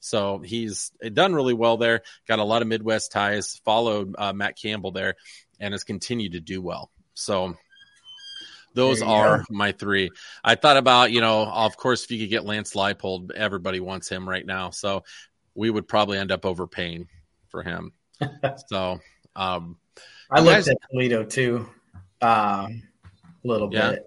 So 0.00 0.38
he's 0.38 0.90
done 1.12 1.34
really 1.34 1.54
well 1.54 1.76
there. 1.76 2.02
Got 2.26 2.38
a 2.38 2.44
lot 2.44 2.62
of 2.62 2.68
Midwest 2.68 3.12
ties. 3.12 3.60
Followed 3.64 4.14
uh, 4.18 4.32
Matt 4.32 4.56
Campbell 4.60 4.92
there, 4.92 5.14
and 5.60 5.72
has 5.74 5.84
continued 5.84 6.32
to 6.32 6.40
do 6.40 6.60
well. 6.62 6.90
So 7.14 7.54
those 8.74 9.02
are 9.02 9.38
go. 9.38 9.44
my 9.50 9.72
three. 9.72 10.10
I 10.44 10.54
thought 10.54 10.76
about, 10.76 11.12
you 11.12 11.20
know, 11.20 11.44
of 11.46 11.76
course, 11.76 12.04
if 12.04 12.10
you 12.10 12.18
could 12.20 12.30
get 12.30 12.44
Lance 12.44 12.74
Leipold, 12.74 13.32
everybody 13.32 13.80
wants 13.80 14.08
him 14.08 14.28
right 14.28 14.44
now. 14.46 14.70
So 14.70 15.02
we 15.54 15.68
would 15.70 15.88
probably 15.88 16.18
end 16.18 16.32
up 16.32 16.46
overpaying 16.46 17.08
for 17.48 17.62
him. 17.62 17.92
so 18.68 19.00
um, 19.36 19.76
I 20.30 20.40
looked 20.40 20.56
guys- 20.56 20.68
at 20.68 20.76
Toledo 20.90 21.24
too, 21.24 21.68
um, 22.22 22.82
a 23.44 23.44
little 23.44 23.68
Yeah. 23.72 23.90
bit. 23.92 24.06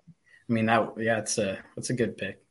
I 0.49 0.53
mean 0.53 0.65
that 0.65 0.93
yeah, 0.97 1.19
it's 1.19 1.37
a 1.37 1.57
it's 1.77 1.89
a 1.89 1.93
good 1.93 2.17
pick. 2.17 2.42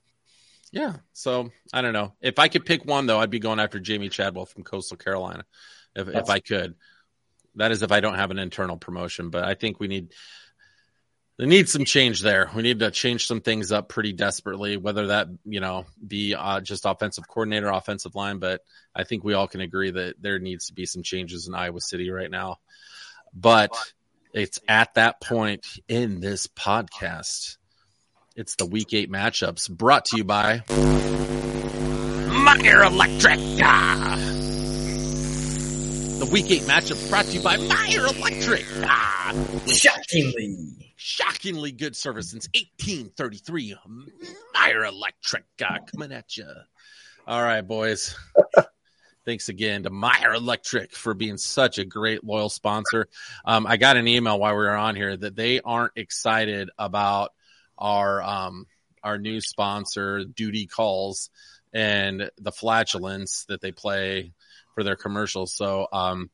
Yeah. 0.73 0.97
So 1.13 1.51
I 1.73 1.83
don't 1.83 1.93
know. 1.93 2.15
If 2.21 2.39
I 2.39 2.49
could 2.49 2.67
pick 2.67 2.85
one 2.85 3.07
though, 3.07 3.21
I'd 3.21 3.31
be 3.31 3.39
going 3.39 3.61
after 3.61 3.79
Jamey 3.79 4.11
Chadwell 4.11 4.47
from 4.47 4.65
Coastal 4.65 4.97
Carolina. 4.97 5.45
If 5.95 6.09
if 6.09 6.31
I 6.31 6.41
could. 6.41 6.75
That 7.57 7.71
is 7.71 7.83
if 7.83 7.93
I 7.93 8.01
don't 8.01 8.15
have 8.15 8.31
an 8.31 8.39
internal 8.39 8.79
promotion. 8.79 9.29
But 9.29 9.45
I 9.45 9.55
think 9.55 9.79
we 9.79 9.87
need 9.87 10.15
there 11.39 11.47
needs 11.47 11.73
some 11.73 11.85
change 11.85 12.21
there. 12.21 12.51
We 12.55 12.63
need 12.63 12.81
to 12.81 12.91
change 12.91 13.27
some 13.27 13.41
things 13.41 13.73
up 13.73 13.89
pretty 13.89 14.13
desperately, 14.13 14.77
whether 14.77 15.09
that, 15.09 15.29
you 15.45 15.61
know, 15.61 15.87
be 16.07 16.35
uh, 16.35 16.61
just 16.61 16.85
offensive 16.85 17.27
coordinator, 17.27 17.69
offensive 17.69 18.15
line, 18.15 18.39
but 18.39 18.61
I 18.95 19.05
think 19.05 19.25
we 19.25 19.35
all 19.35 19.49
can 19.49 19.61
agree 19.61 19.91
that 19.91 20.21
there 20.21 20.39
needs 20.39 20.67
to 20.67 20.75
be 20.75 20.87
some 20.87 21.03
changes 21.03 21.49
in 21.49 21.55
Iowa 21.55 21.81
City 21.81 22.11
right 22.11 22.31
now. 22.31 22.59
But 23.35 23.75
it's 24.35 24.61
at 24.69 24.95
that 24.95 25.21
point 25.21 25.67
in 25.89 26.21
this 26.21 26.47
podcast. 26.47 27.57
It's 28.35 28.55
the 28.55 28.65
week 28.65 28.95
eight 28.95 29.11
matchups 29.11 29.69
brought 29.69 30.07
to 30.07 30.17
you 30.17 30.25
by 30.25 30.63
Meyer 32.31 32.83
Electric. 32.83 33.37
The 36.19 36.29
week 36.33 36.51
eight 36.51 36.63
matchups 36.63 37.11
brought 37.11 37.27
to 37.27 37.33
you 37.33 37.43
by 37.43 37.59
Meyer 37.59 38.07
Electric. 38.07 38.65
Ah. 38.85 39.35
Shockingly. 39.67 40.95
Shockingly 40.97 41.73
good 41.73 41.95
service 41.95 42.31
since 42.31 42.49
1833. 42.55 43.77
Meyer 44.55 44.85
Electric 44.87 45.45
ah, 45.63 45.77
coming 45.93 46.13
at 46.13 46.35
you. 46.35 46.49
All 47.27 47.43
right, 47.43 47.61
boys. 47.61 48.17
Thanks 49.27 49.51
again 49.51 49.83
to 49.83 49.91
Meyer 49.91 50.33
Electric 50.33 50.95
for 50.95 51.13
being 51.13 51.37
such 51.37 51.77
a 51.77 51.85
great 51.85 52.25
loyal 52.25 52.49
sponsor. 52.49 53.09
Um, 53.45 53.67
I 53.67 53.77
got 53.77 53.99
an 53.99 54.09
email 54.09 54.39
while 54.39 54.53
we 54.53 54.65
were 54.65 54.71
on 54.71 54.97
here 54.97 55.15
that 55.19 55.37
they 55.37 55.61
aren't 55.61 55.93
excited 55.97 56.71
about 56.79 57.33
our 57.83 58.23
um, 58.23 58.67
our 59.03 59.19
new 59.19 59.41
sponsor, 59.41 60.25
Duty 60.25 60.67
Calls, 60.67 61.29
and 61.75 62.31
the 62.39 62.53
flatulence 62.53 63.45
that 63.49 63.61
they 63.61 63.73
play 63.73 64.33
for 64.75 64.85
their 64.85 64.97
commercials. 64.97 65.53
So, 65.53 65.89
um, 65.93 66.31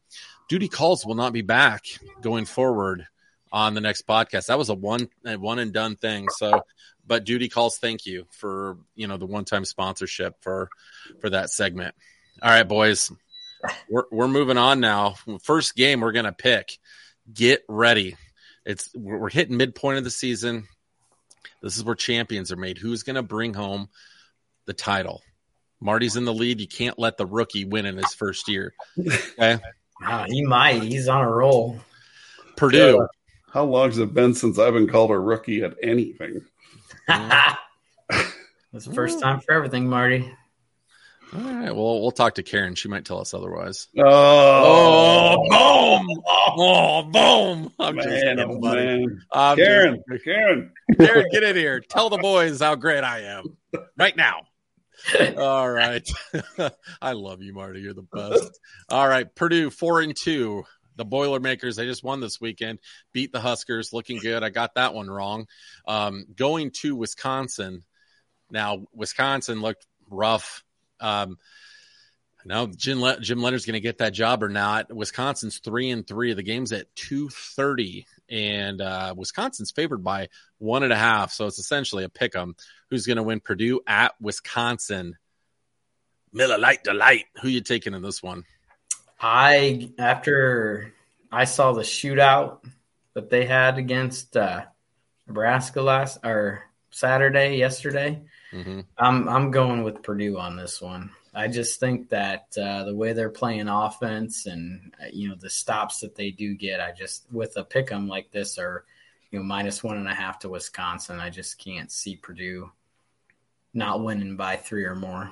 Duty 0.48 0.68
Calls 0.68 1.04
will 1.04 1.14
not 1.14 1.32
be 1.32 1.42
back 1.42 1.84
going 2.20 2.44
forward 2.44 3.06
on 3.50 3.72
the 3.72 3.80
next 3.80 4.06
podcast. 4.06 4.46
That 4.46 4.58
was 4.58 4.68
a 4.68 4.74
one 4.74 5.08
one 5.24 5.58
and 5.58 5.72
done 5.72 5.96
thing. 5.96 6.28
So, 6.28 6.62
but 7.06 7.24
Duty 7.24 7.48
Calls, 7.48 7.78
thank 7.78 8.04
you 8.04 8.26
for 8.30 8.76
you 8.94 9.08
know 9.08 9.16
the 9.16 9.26
one 9.26 9.46
time 9.46 9.64
sponsorship 9.64 10.36
for 10.42 10.68
for 11.20 11.30
that 11.30 11.50
segment. 11.50 11.94
All 12.42 12.50
right, 12.50 12.68
boys, 12.68 13.10
we're 13.90 14.04
we're 14.12 14.28
moving 14.28 14.58
on 14.58 14.80
now. 14.80 15.14
First 15.42 15.74
game 15.74 16.02
we're 16.02 16.12
gonna 16.12 16.32
pick. 16.32 16.78
Get 17.32 17.62
ready. 17.68 18.16
It's 18.66 18.90
we're 18.94 19.30
hitting 19.30 19.56
midpoint 19.56 19.96
of 19.96 20.04
the 20.04 20.10
season. 20.10 20.68
This 21.62 21.76
is 21.76 21.84
where 21.84 21.94
champions 21.94 22.52
are 22.52 22.56
made. 22.56 22.78
Who's 22.78 23.02
going 23.02 23.16
to 23.16 23.22
bring 23.22 23.54
home 23.54 23.88
the 24.66 24.72
title? 24.72 25.22
Marty's 25.80 26.16
in 26.16 26.24
the 26.24 26.34
lead. 26.34 26.60
You 26.60 26.68
can't 26.68 26.98
let 26.98 27.16
the 27.16 27.26
rookie 27.26 27.64
win 27.64 27.86
in 27.86 27.96
his 27.96 28.14
first 28.14 28.48
year. 28.48 28.72
Okay. 29.38 29.58
Ah, 30.00 30.26
he 30.28 30.44
might. 30.44 30.82
He's 30.84 31.08
on 31.08 31.24
a 31.24 31.30
roll. 31.30 31.80
Purdue. 32.56 33.08
How 33.52 33.64
long 33.64 33.88
has 33.88 33.98
it 33.98 34.14
been 34.14 34.32
since 34.32 34.56
I've 34.56 34.74
been 34.74 34.86
called 34.86 35.10
a 35.10 35.18
rookie 35.18 35.62
at 35.62 35.74
anything? 35.82 36.42
It's 38.74 38.84
the 38.84 38.92
first 38.92 39.18
time 39.18 39.40
for 39.40 39.54
everything, 39.54 39.88
Marty. 39.88 40.30
All 41.34 41.40
right. 41.40 41.74
Well, 41.74 42.00
we'll 42.00 42.10
talk 42.10 42.36
to 42.36 42.42
Karen. 42.42 42.74
She 42.74 42.88
might 42.88 43.04
tell 43.04 43.20
us 43.20 43.34
otherwise. 43.34 43.88
Oh, 43.98 45.36
boom! 45.48 46.22
Oh, 46.26 47.02
boom! 47.02 47.72
I'm 47.78 47.96
just 47.96 48.08
man, 48.08 48.36
kidding, 48.36 48.50
oh, 48.56 48.60
buddy. 48.60 48.84
man. 48.86 49.20
I'm 49.32 49.56
just- 49.56 49.66
Karen, 49.68 50.02
Karen. 50.24 50.72
Karen, 50.98 51.26
get 51.30 51.42
in 51.42 51.56
here. 51.56 51.80
Tell 51.80 52.08
the 52.10 52.18
boys 52.18 52.60
how 52.60 52.74
great 52.76 53.04
I 53.04 53.20
am 53.22 53.56
right 53.96 54.16
now. 54.16 54.42
All 55.38 55.68
right. 55.70 56.08
I 57.02 57.12
love 57.12 57.42
you, 57.42 57.52
Marty. 57.52 57.80
You're 57.80 57.94
the 57.94 58.02
best. 58.02 58.58
All 58.88 59.06
right. 59.06 59.32
Purdue 59.34 59.70
four 59.70 60.00
and 60.00 60.16
two. 60.16 60.64
The 60.96 61.04
Boilermakers, 61.04 61.76
they 61.76 61.84
just 61.86 62.02
won 62.02 62.18
this 62.18 62.40
weekend, 62.40 62.80
beat 63.12 63.30
the 63.30 63.38
Huskers, 63.40 63.92
looking 63.92 64.18
good. 64.18 64.42
I 64.42 64.48
got 64.48 64.74
that 64.74 64.94
one 64.94 65.08
wrong. 65.08 65.46
Um, 65.86 66.24
going 66.34 66.72
to 66.80 66.96
Wisconsin. 66.96 67.84
Now, 68.50 68.86
Wisconsin 68.92 69.60
looked 69.60 69.86
rough. 70.10 70.64
Um, 71.00 71.38
now 72.44 72.66
Jim, 72.66 73.00
Le- 73.00 73.20
Jim 73.20 73.40
Leonhard's 73.40 73.66
going 73.66 73.74
to 73.74 73.80
get 73.80 73.98
that 73.98 74.12
job 74.12 74.42
or 74.42 74.48
not. 74.48 74.94
Wisconsin's 74.94 75.58
three 75.58 75.90
and 75.90 76.06
three. 76.06 76.32
The 76.32 76.42
game's 76.42 76.72
at 76.72 76.94
two 76.94 77.28
thirty, 77.28 78.06
and 78.28 78.80
uh, 78.80 79.14
Wisconsin's 79.16 79.70
favored 79.70 80.02
by 80.02 80.28
one 80.58 80.82
and 80.82 80.92
a 80.92 80.96
half. 80.96 81.32
So 81.32 81.46
it's 81.46 81.58
essentially 81.58 82.04
a 82.04 82.08
pick 82.08 82.34
'em. 82.34 82.56
Who's 82.90 83.06
going 83.06 83.18
to 83.18 83.22
win? 83.22 83.40
Purdue 83.40 83.80
at 83.86 84.14
Wisconsin. 84.20 85.16
Miller 86.32 86.58
Lite 86.58 86.84
Delight. 86.84 87.24
Who 87.42 87.48
you 87.48 87.60
taking 87.60 87.94
in 87.94 88.02
this 88.02 88.22
one? 88.22 88.44
I 89.20 89.90
after 89.98 90.94
I 91.30 91.44
saw 91.44 91.72
the 91.72 91.82
shootout 91.82 92.64
that 93.14 93.30
they 93.30 93.46
had 93.46 93.78
against 93.78 94.36
uh, 94.36 94.64
Nebraska 95.26 95.82
last 95.82 96.18
or 96.24 96.62
Saturday 96.90 97.56
yesterday. 97.56 98.22
Mm-hmm. 98.52 98.80
I'm 98.96 99.28
I'm 99.28 99.50
going 99.50 99.82
with 99.82 100.02
Purdue 100.02 100.38
on 100.38 100.56
this 100.56 100.80
one. 100.80 101.10
I 101.34 101.48
just 101.48 101.78
think 101.78 102.08
that 102.08 102.46
uh, 102.60 102.84
the 102.84 102.94
way 102.94 103.12
they're 103.12 103.30
playing 103.30 103.68
offense 103.68 104.46
and 104.46 104.94
uh, 105.00 105.06
you 105.12 105.28
know 105.28 105.36
the 105.38 105.50
stops 105.50 106.00
that 106.00 106.14
they 106.14 106.30
do 106.30 106.54
get, 106.54 106.80
I 106.80 106.92
just 106.92 107.26
with 107.30 107.56
a 107.56 107.64
pick 107.64 107.92
'em 107.92 108.08
like 108.08 108.30
this 108.30 108.58
or 108.58 108.84
you 109.30 109.38
know 109.38 109.44
minus 109.44 109.84
one 109.84 109.98
and 109.98 110.08
a 110.08 110.14
half 110.14 110.38
to 110.40 110.48
Wisconsin, 110.48 111.20
I 111.20 111.30
just 111.30 111.58
can't 111.58 111.92
see 111.92 112.16
Purdue 112.16 112.70
not 113.74 114.02
winning 114.02 114.36
by 114.36 114.56
three 114.56 114.84
or 114.84 114.96
more. 114.96 115.30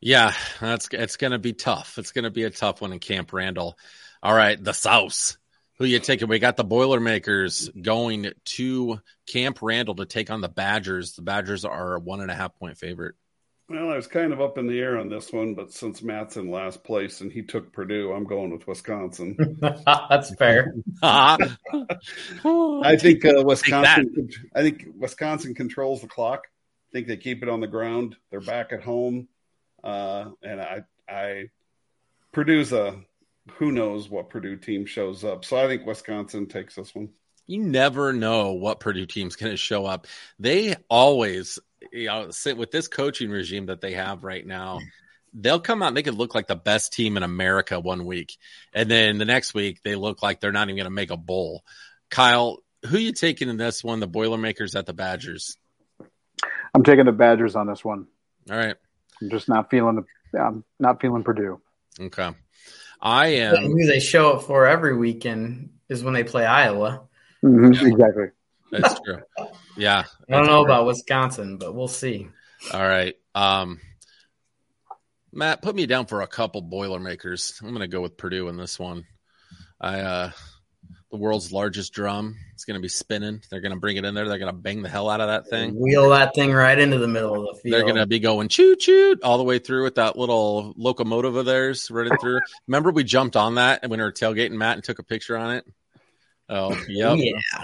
Yeah, 0.00 0.32
that's 0.60 0.88
it's 0.92 1.16
going 1.16 1.32
to 1.32 1.38
be 1.38 1.52
tough. 1.52 1.98
It's 1.98 2.12
going 2.12 2.24
to 2.24 2.30
be 2.30 2.44
a 2.44 2.50
tough 2.50 2.80
one 2.80 2.92
in 2.92 2.98
Camp 2.98 3.32
Randall. 3.32 3.78
All 4.22 4.34
right, 4.34 4.62
the 4.62 4.72
South. 4.72 5.36
Who 5.80 5.86
you 5.86 5.98
taking? 5.98 6.28
We 6.28 6.38
got 6.38 6.58
the 6.58 6.64
Boilermakers 6.64 7.70
going 7.70 8.32
to 8.44 9.00
Camp 9.26 9.60
Randall 9.62 9.94
to 9.94 10.04
take 10.04 10.30
on 10.30 10.42
the 10.42 10.48
Badgers. 10.50 11.14
The 11.14 11.22
Badgers 11.22 11.64
are 11.64 11.94
a 11.94 11.98
one 11.98 12.20
and 12.20 12.30
a 12.30 12.34
half 12.34 12.54
point 12.54 12.76
favorite. 12.76 13.14
Well, 13.66 13.90
I 13.90 13.96
was 13.96 14.06
kind 14.06 14.34
of 14.34 14.42
up 14.42 14.58
in 14.58 14.66
the 14.66 14.78
air 14.78 14.98
on 14.98 15.08
this 15.08 15.32
one, 15.32 15.54
but 15.54 15.72
since 15.72 16.02
Matt's 16.02 16.36
in 16.36 16.50
last 16.50 16.84
place 16.84 17.22
and 17.22 17.32
he 17.32 17.40
took 17.40 17.72
Purdue, 17.72 18.12
I'm 18.12 18.24
going 18.24 18.50
with 18.50 18.66
Wisconsin. 18.66 19.38
That's 19.86 20.34
fair. 20.34 20.74
I 21.02 21.38
think 22.98 23.24
uh, 23.24 23.42
Wisconsin. 23.42 24.28
I 24.54 24.60
think 24.60 24.84
Wisconsin 24.98 25.54
controls 25.54 26.02
the 26.02 26.08
clock. 26.08 26.42
I 26.44 26.92
think 26.92 27.06
they 27.06 27.16
keep 27.16 27.42
it 27.42 27.48
on 27.48 27.60
the 27.60 27.66
ground. 27.66 28.16
They're 28.30 28.42
back 28.42 28.74
at 28.74 28.82
home, 28.82 29.28
uh, 29.82 30.26
and 30.42 30.60
I, 30.60 30.82
I, 31.08 31.44
Purdue's 32.32 32.74
a 32.74 33.00
who 33.52 33.72
knows 33.72 34.08
what 34.08 34.30
Purdue 34.30 34.56
team 34.56 34.86
shows 34.86 35.24
up. 35.24 35.44
So 35.44 35.56
I 35.56 35.66
think 35.66 35.86
Wisconsin 35.86 36.46
takes 36.46 36.74
this 36.74 36.94
one. 36.94 37.10
You 37.46 37.58
never 37.58 38.12
know 38.12 38.52
what 38.52 38.80
Purdue 38.80 39.06
team's 39.06 39.36
going 39.36 39.52
to 39.52 39.56
show 39.56 39.84
up. 39.84 40.06
They 40.38 40.76
always, 40.88 41.58
you 41.92 42.06
know, 42.06 42.30
sit 42.30 42.56
with 42.56 42.70
this 42.70 42.86
coaching 42.86 43.30
regime 43.30 43.66
that 43.66 43.80
they 43.80 43.92
have 43.92 44.22
right 44.22 44.46
now. 44.46 44.78
They'll 45.32 45.60
come 45.60 45.82
out 45.82 45.88
and 45.88 45.96
they 45.96 46.02
could 46.02 46.14
look 46.14 46.34
like 46.34 46.46
the 46.46 46.56
best 46.56 46.92
team 46.92 47.16
in 47.16 47.22
America 47.22 47.78
one 47.78 48.04
week, 48.04 48.36
and 48.72 48.90
then 48.90 49.18
the 49.18 49.24
next 49.24 49.54
week 49.54 49.80
they 49.84 49.94
look 49.94 50.22
like 50.22 50.40
they're 50.40 50.50
not 50.50 50.68
even 50.68 50.76
going 50.76 50.84
to 50.84 50.90
make 50.90 51.12
a 51.12 51.16
bowl. 51.16 51.64
Kyle, 52.08 52.58
who 52.86 52.98
you 52.98 53.12
taking 53.12 53.48
in 53.48 53.56
this 53.56 53.84
one? 53.84 54.00
The 54.00 54.08
Boilermakers 54.08 54.74
at 54.74 54.86
the 54.86 54.92
Badgers. 54.92 55.56
I'm 56.74 56.82
taking 56.82 57.04
the 57.04 57.12
Badgers 57.12 57.54
on 57.54 57.68
this 57.68 57.84
one. 57.84 58.06
All 58.50 58.56
right. 58.56 58.76
I'm 59.22 59.30
just 59.30 59.48
not 59.48 59.70
feeling 59.70 60.04
the. 60.32 60.38
I'm 60.38 60.64
not 60.78 61.00
feeling 61.00 61.22
Purdue. 61.22 61.60
Okay. 62.00 62.30
I 63.00 63.26
am. 63.28 63.56
Who 63.56 63.86
they 63.86 64.00
show 64.00 64.32
up 64.34 64.42
for 64.42 64.66
every 64.66 64.96
weekend 64.96 65.70
is 65.88 66.04
when 66.04 66.14
they 66.14 66.24
play 66.24 66.44
Iowa. 66.44 67.02
Mm-hmm. 67.42 67.86
Exactly. 67.86 68.26
That's 68.70 69.00
true. 69.00 69.22
Yeah. 69.76 70.04
I 70.28 70.32
don't 70.32 70.46
know 70.46 70.64
about 70.64 70.86
Wisconsin, 70.86 71.56
but 71.58 71.74
we'll 71.74 71.88
see. 71.88 72.28
All 72.72 72.80
right. 72.80 73.16
Um, 73.34 73.80
Matt, 75.32 75.62
put 75.62 75.74
me 75.74 75.86
down 75.86 76.06
for 76.06 76.22
a 76.22 76.26
couple 76.26 76.60
Boilermakers. 76.60 77.58
I'm 77.62 77.68
going 77.68 77.80
to 77.80 77.88
go 77.88 78.00
with 78.00 78.16
Purdue 78.16 78.48
in 78.48 78.56
this 78.56 78.78
one. 78.78 79.06
I 79.80 80.00
uh, 80.00 80.30
the 81.10 81.16
world's 81.16 81.52
largest 81.52 81.92
drum. 81.92 82.36
It's 82.54 82.64
going 82.64 82.76
to 82.76 82.80
be 82.80 82.88
spinning. 82.88 83.42
They're 83.50 83.60
going 83.60 83.74
to 83.74 83.80
bring 83.80 83.96
it 83.96 84.04
in 84.04 84.14
there. 84.14 84.28
They're 84.28 84.38
going 84.38 84.52
to 84.52 84.58
bang 84.58 84.82
the 84.82 84.88
hell 84.88 85.10
out 85.10 85.20
of 85.20 85.28
that 85.28 85.48
thing. 85.48 85.74
Wheel 85.74 86.10
that 86.10 86.34
thing 86.34 86.52
right 86.52 86.78
into 86.78 86.98
the 86.98 87.08
middle 87.08 87.48
of 87.48 87.56
the 87.56 87.60
field. 87.60 87.74
They're 87.74 87.82
going 87.82 87.96
to 87.96 88.06
be 88.06 88.20
going 88.20 88.48
choo 88.48 88.76
choo 88.76 89.16
all 89.22 89.38
the 89.38 89.44
way 89.44 89.58
through 89.58 89.82
with 89.82 89.96
that 89.96 90.16
little 90.16 90.72
locomotive 90.76 91.36
of 91.36 91.46
theirs 91.46 91.90
running 91.90 92.16
through. 92.18 92.40
Remember, 92.68 92.90
we 92.92 93.04
jumped 93.04 93.36
on 93.36 93.56
that 93.56 93.82
when 93.82 93.98
we 93.98 94.04
were 94.04 94.12
tailgating 94.12 94.52
Matt 94.52 94.76
and 94.76 94.84
took 94.84 95.00
a 95.00 95.04
picture 95.04 95.36
on 95.36 95.56
it. 95.56 95.64
Oh, 96.48 96.70
yep. 96.88 97.18
Yeah. 97.18 97.62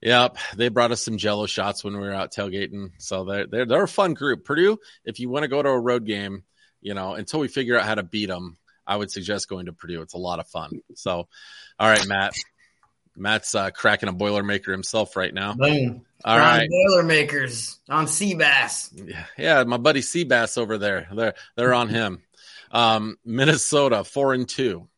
Yep, 0.00 0.38
they 0.54 0.68
brought 0.68 0.92
us 0.92 1.04
some 1.04 1.18
Jello 1.18 1.46
shots 1.46 1.82
when 1.82 1.94
we 1.94 2.00
were 2.00 2.14
out 2.14 2.32
tailgating. 2.32 2.92
So 2.98 3.24
they're 3.24 3.46
they're, 3.48 3.66
they're 3.66 3.82
a 3.82 3.88
fun 3.88 4.14
group. 4.14 4.44
Purdue, 4.44 4.78
if 5.04 5.18
you 5.18 5.28
want 5.28 5.42
to 5.42 5.48
go 5.48 5.60
to 5.60 5.68
a 5.68 5.80
road 5.80 6.06
game, 6.06 6.44
you 6.80 6.94
know, 6.94 7.14
until 7.14 7.40
we 7.40 7.48
figure 7.48 7.76
out 7.76 7.84
how 7.84 7.96
to 7.96 8.04
beat 8.04 8.26
them, 8.26 8.58
I 8.88 8.96
would 8.96 9.10
suggest 9.12 9.48
going 9.48 9.66
to 9.66 9.72
Purdue. 9.72 10.02
It's 10.02 10.14
a 10.14 10.18
lot 10.18 10.40
of 10.40 10.48
fun. 10.48 10.80
So, 10.94 11.28
all 11.78 11.88
right, 11.88 12.06
Matt. 12.08 12.32
Matt's 13.14 13.54
uh, 13.54 13.70
cracking 13.70 14.08
a 14.08 14.12
Boilermaker 14.12 14.70
himself 14.70 15.16
right 15.16 15.34
now. 15.34 15.54
Boom. 15.54 16.04
All 16.24 16.38
right. 16.38 16.68
Boilermakers 16.68 17.78
on 17.88 18.06
Seabass. 18.06 18.90
Yeah, 18.94 19.24
yeah, 19.36 19.64
my 19.64 19.76
buddy 19.76 20.00
Seabass 20.00 20.56
over 20.56 20.78
there. 20.78 21.08
They're 21.12 21.34
they're 21.56 21.74
on 21.74 21.88
him. 21.88 22.22
Um, 22.70 23.16
Minnesota 23.24 24.04
four 24.04 24.34
and 24.34 24.48
two. 24.48 24.88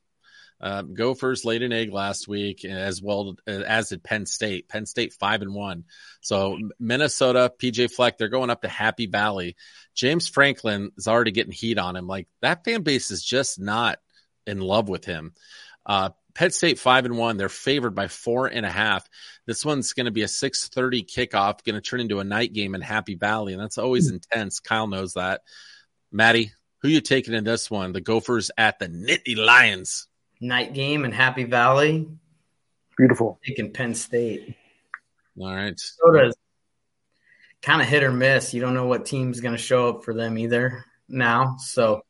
Uh, 0.60 0.82
Gophers 0.82 1.44
laid 1.44 1.62
an 1.62 1.72
egg 1.72 1.92
last 1.92 2.28
week, 2.28 2.64
as 2.64 3.00
well 3.00 3.36
as 3.46 3.88
did 3.88 4.04
Penn 4.04 4.26
State. 4.26 4.68
Penn 4.68 4.84
State 4.84 5.14
five 5.14 5.40
and 5.42 5.54
one. 5.54 5.84
So 6.20 6.58
Minnesota, 6.78 7.52
PJ 7.58 7.92
Fleck, 7.92 8.18
they're 8.18 8.28
going 8.28 8.50
up 8.50 8.62
to 8.62 8.68
Happy 8.68 9.06
Valley. 9.06 9.56
James 9.94 10.28
Franklin 10.28 10.92
is 10.98 11.08
already 11.08 11.30
getting 11.30 11.52
heat 11.52 11.78
on 11.78 11.96
him. 11.96 12.06
Like 12.06 12.28
that 12.42 12.64
fan 12.64 12.82
base 12.82 13.10
is 13.10 13.24
just 13.24 13.58
not 13.58 13.98
in 14.46 14.60
love 14.60 14.88
with 14.88 15.04
him. 15.04 15.32
Uh, 15.86 16.10
Penn 16.34 16.50
State 16.50 16.78
five 16.78 17.06
and 17.06 17.16
one. 17.16 17.36
They're 17.36 17.48
favored 17.48 17.94
by 17.94 18.08
four 18.08 18.46
and 18.46 18.66
a 18.66 18.70
half. 18.70 19.08
This 19.46 19.64
one's 19.64 19.94
going 19.94 20.06
to 20.06 20.12
be 20.12 20.22
a 20.22 20.28
six 20.28 20.68
thirty 20.68 21.02
kickoff. 21.02 21.64
Going 21.64 21.74
to 21.74 21.80
turn 21.80 22.00
into 22.00 22.20
a 22.20 22.24
night 22.24 22.52
game 22.52 22.74
in 22.74 22.82
Happy 22.82 23.14
Valley, 23.14 23.54
and 23.54 23.62
that's 23.62 23.78
always 23.78 24.10
intense. 24.10 24.60
Kyle 24.60 24.86
knows 24.86 25.14
that. 25.14 25.40
Maddie, 26.12 26.52
who 26.82 26.88
you 26.88 27.00
taking 27.00 27.34
in 27.34 27.44
this 27.44 27.70
one? 27.70 27.92
The 27.92 28.00
Gophers 28.00 28.50
at 28.56 28.78
the 28.78 28.88
Nittany 28.88 29.36
Lions. 29.36 30.06
Night 30.40 30.72
game 30.72 31.04
in 31.04 31.12
Happy 31.12 31.44
Valley. 31.44 32.08
Beautiful. 32.96 33.38
Taking 33.46 33.72
Penn 33.72 33.94
State. 33.94 34.56
All 35.38 35.54
right. 35.54 35.78
Minnesota's 36.04 36.36
kind 37.62 37.82
of 37.82 37.88
hit 37.88 38.02
or 38.02 38.12
miss. 38.12 38.54
You 38.54 38.60
don't 38.60 38.74
know 38.74 38.86
what 38.86 39.06
team's 39.06 39.40
going 39.40 39.56
to 39.56 39.62
show 39.62 39.88
up 39.90 40.04
for 40.04 40.14
them 40.14 40.38
either 40.38 40.84
now. 41.08 41.56
So 41.58 42.02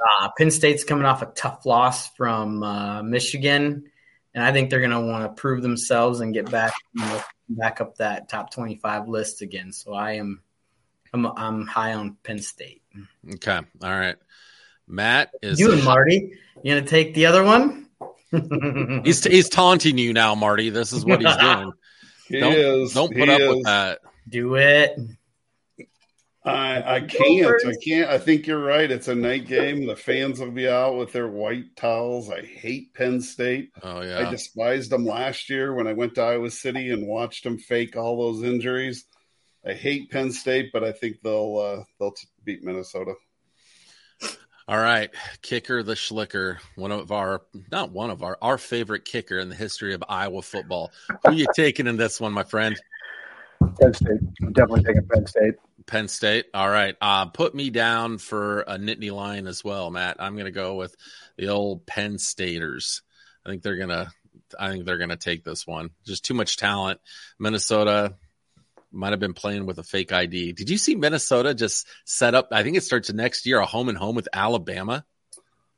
uh, 0.00 0.28
Penn 0.36 0.50
State's 0.50 0.84
coming 0.84 1.04
off 1.04 1.22
a 1.22 1.26
tough 1.26 1.66
loss 1.66 2.08
from 2.16 2.62
uh, 2.62 3.02
Michigan, 3.02 3.84
and 4.34 4.44
I 4.44 4.52
think 4.52 4.70
they're 4.70 4.80
going 4.80 4.90
to 4.90 5.00
want 5.00 5.24
to 5.24 5.40
prove 5.40 5.62
themselves 5.62 6.20
and 6.20 6.32
get 6.32 6.50
back 6.50 6.72
you 6.94 7.04
know, 7.04 7.22
back 7.48 7.80
up 7.80 7.96
that 7.96 8.28
top 8.28 8.50
twenty 8.50 8.76
five 8.76 9.08
list 9.08 9.42
again. 9.42 9.72
So 9.72 9.92
I 9.92 10.12
am 10.12 10.42
I'm 11.12 11.26
I'm 11.26 11.66
high 11.66 11.94
on 11.94 12.16
Penn 12.22 12.38
State. 12.38 12.82
Okay. 13.34 13.60
All 13.82 13.90
right. 13.90 14.16
Matt 14.90 15.30
is 15.42 15.60
You 15.60 15.72
and 15.72 15.84
Marty, 15.84 16.36
you 16.62 16.74
gonna 16.74 16.86
take 16.86 17.14
the 17.14 17.26
other 17.26 17.44
one? 17.44 17.86
he's 19.04 19.24
he's 19.24 19.48
taunting 19.48 19.98
you 19.98 20.12
now, 20.12 20.34
Marty. 20.34 20.70
This 20.70 20.92
is 20.92 21.04
what 21.04 21.20
he's 21.20 21.36
doing. 21.40 21.72
He 22.28 22.40
don't, 22.40 22.52
is. 22.52 22.92
Don't 22.92 23.12
He 23.12 23.20
put 23.20 23.28
up 23.28 23.40
is. 23.40 23.48
with 23.48 23.64
that. 23.64 24.00
Do 24.28 24.54
it. 24.56 24.96
I 26.44 26.96
I 26.96 27.00
can't. 27.02 27.66
I 27.66 27.74
can't. 27.84 28.10
I 28.10 28.18
think 28.18 28.46
you're 28.46 28.62
right. 28.62 28.90
It's 28.90 29.08
a 29.08 29.14
night 29.14 29.46
game. 29.46 29.86
The 29.86 29.96
fans 29.96 30.40
will 30.40 30.50
be 30.50 30.68
out 30.68 30.96
with 30.96 31.12
their 31.12 31.28
white 31.28 31.76
towels. 31.76 32.30
I 32.30 32.42
hate 32.42 32.94
Penn 32.94 33.20
State. 33.20 33.70
Oh 33.82 34.00
yeah. 34.00 34.26
I 34.26 34.30
despised 34.30 34.90
them 34.90 35.04
last 35.04 35.50
year 35.50 35.74
when 35.74 35.86
I 35.86 35.92
went 35.92 36.14
to 36.14 36.22
Iowa 36.22 36.50
City 36.50 36.90
and 36.90 37.06
watched 37.06 37.44
them 37.44 37.58
fake 37.58 37.96
all 37.96 38.16
those 38.32 38.42
injuries. 38.42 39.04
I 39.66 39.74
hate 39.74 40.10
Penn 40.10 40.32
State, 40.32 40.70
but 40.72 40.82
I 40.82 40.92
think 40.92 41.16
they'll 41.22 41.58
uh, 41.58 41.84
they'll 41.98 42.14
beat 42.44 42.64
Minnesota. 42.64 43.14
All 44.70 44.78
right, 44.78 45.10
kicker 45.42 45.82
the 45.82 45.94
Schlicker, 45.94 46.58
one 46.76 46.92
of 46.92 47.10
our 47.10 47.42
not 47.72 47.90
one 47.90 48.08
of 48.08 48.22
our 48.22 48.38
our 48.40 48.56
favorite 48.56 49.04
kicker 49.04 49.40
in 49.40 49.48
the 49.48 49.54
history 49.56 49.94
of 49.94 50.04
Iowa 50.08 50.42
football. 50.42 50.92
Who 51.26 51.32
you 51.32 51.46
taking 51.56 51.88
in 51.88 51.96
this 51.96 52.20
one, 52.20 52.32
my 52.32 52.44
friend? 52.44 52.80
Penn 53.80 53.92
State. 53.92 54.20
I'm 54.40 54.52
definitely 54.52 54.84
taking 54.84 55.08
Penn 55.08 55.26
State. 55.26 55.54
Penn 55.86 56.06
State. 56.06 56.46
All 56.54 56.70
right. 56.70 56.94
Uh, 57.00 57.26
put 57.26 57.52
me 57.52 57.70
down 57.70 58.18
for 58.18 58.60
a 58.60 58.78
Nittany 58.78 59.10
Lion 59.10 59.48
as 59.48 59.64
well, 59.64 59.90
Matt. 59.90 60.18
I'm 60.20 60.34
going 60.34 60.44
to 60.44 60.52
go 60.52 60.76
with 60.76 60.94
the 61.36 61.48
old 61.48 61.84
Penn 61.84 62.16
Staters. 62.18 63.02
I 63.44 63.48
think 63.48 63.64
they're 63.64 63.74
going 63.76 63.88
to. 63.88 64.08
I 64.56 64.70
think 64.70 64.84
they're 64.84 64.98
going 64.98 65.10
to 65.10 65.16
take 65.16 65.42
this 65.42 65.66
one. 65.66 65.90
Just 66.06 66.24
too 66.24 66.34
much 66.34 66.58
talent. 66.58 67.00
Minnesota 67.40 68.14
might 68.92 69.10
have 69.10 69.20
been 69.20 69.34
playing 69.34 69.66
with 69.66 69.78
a 69.78 69.82
fake 69.82 70.12
ID. 70.12 70.52
Did 70.52 70.68
you 70.70 70.78
see 70.78 70.94
Minnesota 70.94 71.54
just 71.54 71.86
set 72.04 72.34
up? 72.34 72.48
I 72.52 72.62
think 72.62 72.76
it 72.76 72.82
starts 72.84 73.12
next 73.12 73.46
year 73.46 73.58
a 73.60 73.66
home 73.66 73.88
and 73.88 73.96
home 73.98 74.14
with 74.16 74.28
Alabama. 74.32 75.04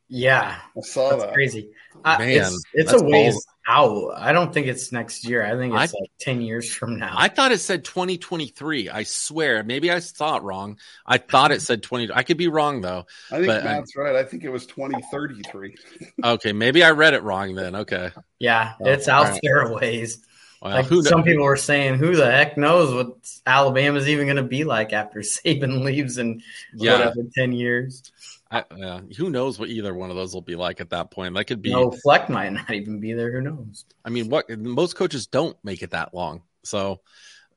Yeah, 0.08 0.58
I 0.76 0.80
saw 0.82 1.10
that's 1.10 1.22
that. 1.24 1.32
crazy. 1.32 1.70
Uh, 2.04 2.16
Man, 2.18 2.28
it's 2.30 2.62
it's 2.74 2.90
that's 2.90 3.02
a 3.02 3.04
ways 3.06 3.32
bold. 3.32 3.44
out. 3.66 4.20
I 4.20 4.32
don't 4.32 4.52
think 4.52 4.66
it's 4.66 4.92
next 4.92 5.26
year. 5.26 5.42
I 5.42 5.56
think 5.56 5.72
it's 5.74 5.94
I- 5.94 5.98
like 5.98 6.10
ten 6.20 6.42
years 6.42 6.70
from 6.70 6.98
now. 6.98 7.14
I 7.16 7.28
thought 7.28 7.50
it 7.52 7.60
said 7.60 7.84
2023. 7.84 8.90
I 8.90 9.04
swear. 9.04 9.62
Maybe 9.62 9.90
I 9.90 10.00
saw 10.00 10.36
it 10.36 10.42
wrong. 10.42 10.78
I 11.06 11.16
thought 11.16 11.50
it 11.50 11.62
said 11.62 11.82
20. 11.82 12.10
I 12.12 12.24
could 12.24 12.36
be 12.36 12.48
wrong 12.48 12.82
though. 12.82 13.06
I 13.30 13.36
think 13.36 13.46
but, 13.46 13.60
uh, 13.62 13.64
Matt's 13.64 13.96
right. 13.96 14.14
I 14.16 14.24
think 14.24 14.44
it 14.44 14.50
was 14.50 14.66
2033. 14.66 15.76
Okay, 16.24 16.52
maybe 16.52 16.84
I 16.84 16.90
read 16.90 17.14
it 17.14 17.22
wrong 17.22 17.54
then. 17.54 17.74
Okay. 17.76 18.10
yeah, 18.38 18.74
Oh, 18.80 18.90
it's 18.90 19.08
out 19.08 19.26
alright. 19.26 19.40
there 19.42 19.60
a 19.62 19.74
ways. 19.74 20.22
Well, 20.62 20.74
like 20.74 20.86
some 21.06 21.24
people 21.24 21.44
were 21.44 21.56
saying, 21.56 21.96
who 21.96 22.14
the 22.14 22.30
heck 22.30 22.56
knows 22.56 22.94
what 22.94 23.16
Alabama's 23.46 24.08
even 24.08 24.26
going 24.26 24.36
to 24.36 24.44
be 24.44 24.62
like 24.62 24.92
after 24.92 25.20
Saban 25.20 25.82
leaves 25.82 26.18
in 26.18 26.40
Yeah. 26.74 26.92
whatever 26.92 27.28
ten 27.34 27.52
years? 27.52 28.12
I, 28.48 28.60
uh, 28.60 29.00
who 29.16 29.30
knows 29.30 29.58
what 29.58 29.70
either 29.70 29.94
one 29.94 30.10
of 30.10 30.16
those 30.16 30.34
will 30.34 30.42
be 30.42 30.56
like 30.56 30.80
at 30.80 30.90
that 30.90 31.10
point? 31.10 31.34
That 31.34 31.46
could 31.46 31.62
be. 31.62 31.70
No, 31.70 31.90
Fleck 31.90 32.28
might 32.28 32.52
not 32.52 32.70
even 32.70 33.00
be 33.00 33.12
there. 33.12 33.32
Who 33.32 33.40
knows? 33.40 33.86
I 34.04 34.10
mean, 34.10 34.28
what 34.28 34.48
most 34.50 34.94
coaches 34.94 35.26
don't 35.26 35.56
make 35.64 35.82
it 35.82 35.90
that 35.90 36.14
long. 36.14 36.42
So 36.62 37.00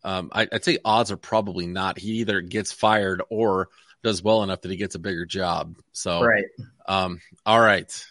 um, 0.03 0.29
I, 0.33 0.47
I'd 0.51 0.63
say 0.63 0.79
odds 0.83 1.11
are 1.11 1.17
probably 1.17 1.67
not. 1.67 1.99
He 1.99 2.13
either 2.21 2.41
gets 2.41 2.71
fired 2.71 3.21
or 3.29 3.69
does 4.03 4.23
well 4.23 4.41
enough 4.41 4.61
that 4.61 4.71
he 4.71 4.77
gets 4.77 4.95
a 4.95 4.99
bigger 4.99 5.25
job. 5.25 5.77
So 5.91 6.23
Right. 6.23 6.45
Um, 6.87 7.19
all 7.45 7.59
right. 7.59 8.05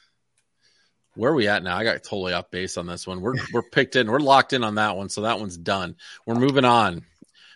Where 1.16 1.32
are 1.32 1.34
we 1.34 1.48
at 1.48 1.62
now? 1.62 1.76
I 1.76 1.84
got 1.84 2.02
totally 2.02 2.32
off 2.32 2.50
base 2.50 2.76
on 2.76 2.86
this 2.86 3.06
one. 3.06 3.20
We're 3.20 3.34
we're 3.52 3.62
picked 3.62 3.96
in. 3.96 4.10
We're 4.10 4.18
locked 4.18 4.52
in 4.52 4.64
on 4.64 4.76
that 4.76 4.96
one. 4.96 5.08
So 5.08 5.22
that 5.22 5.38
one's 5.38 5.56
done. 5.56 5.96
We're 6.26 6.34
moving 6.34 6.64
on. 6.64 7.04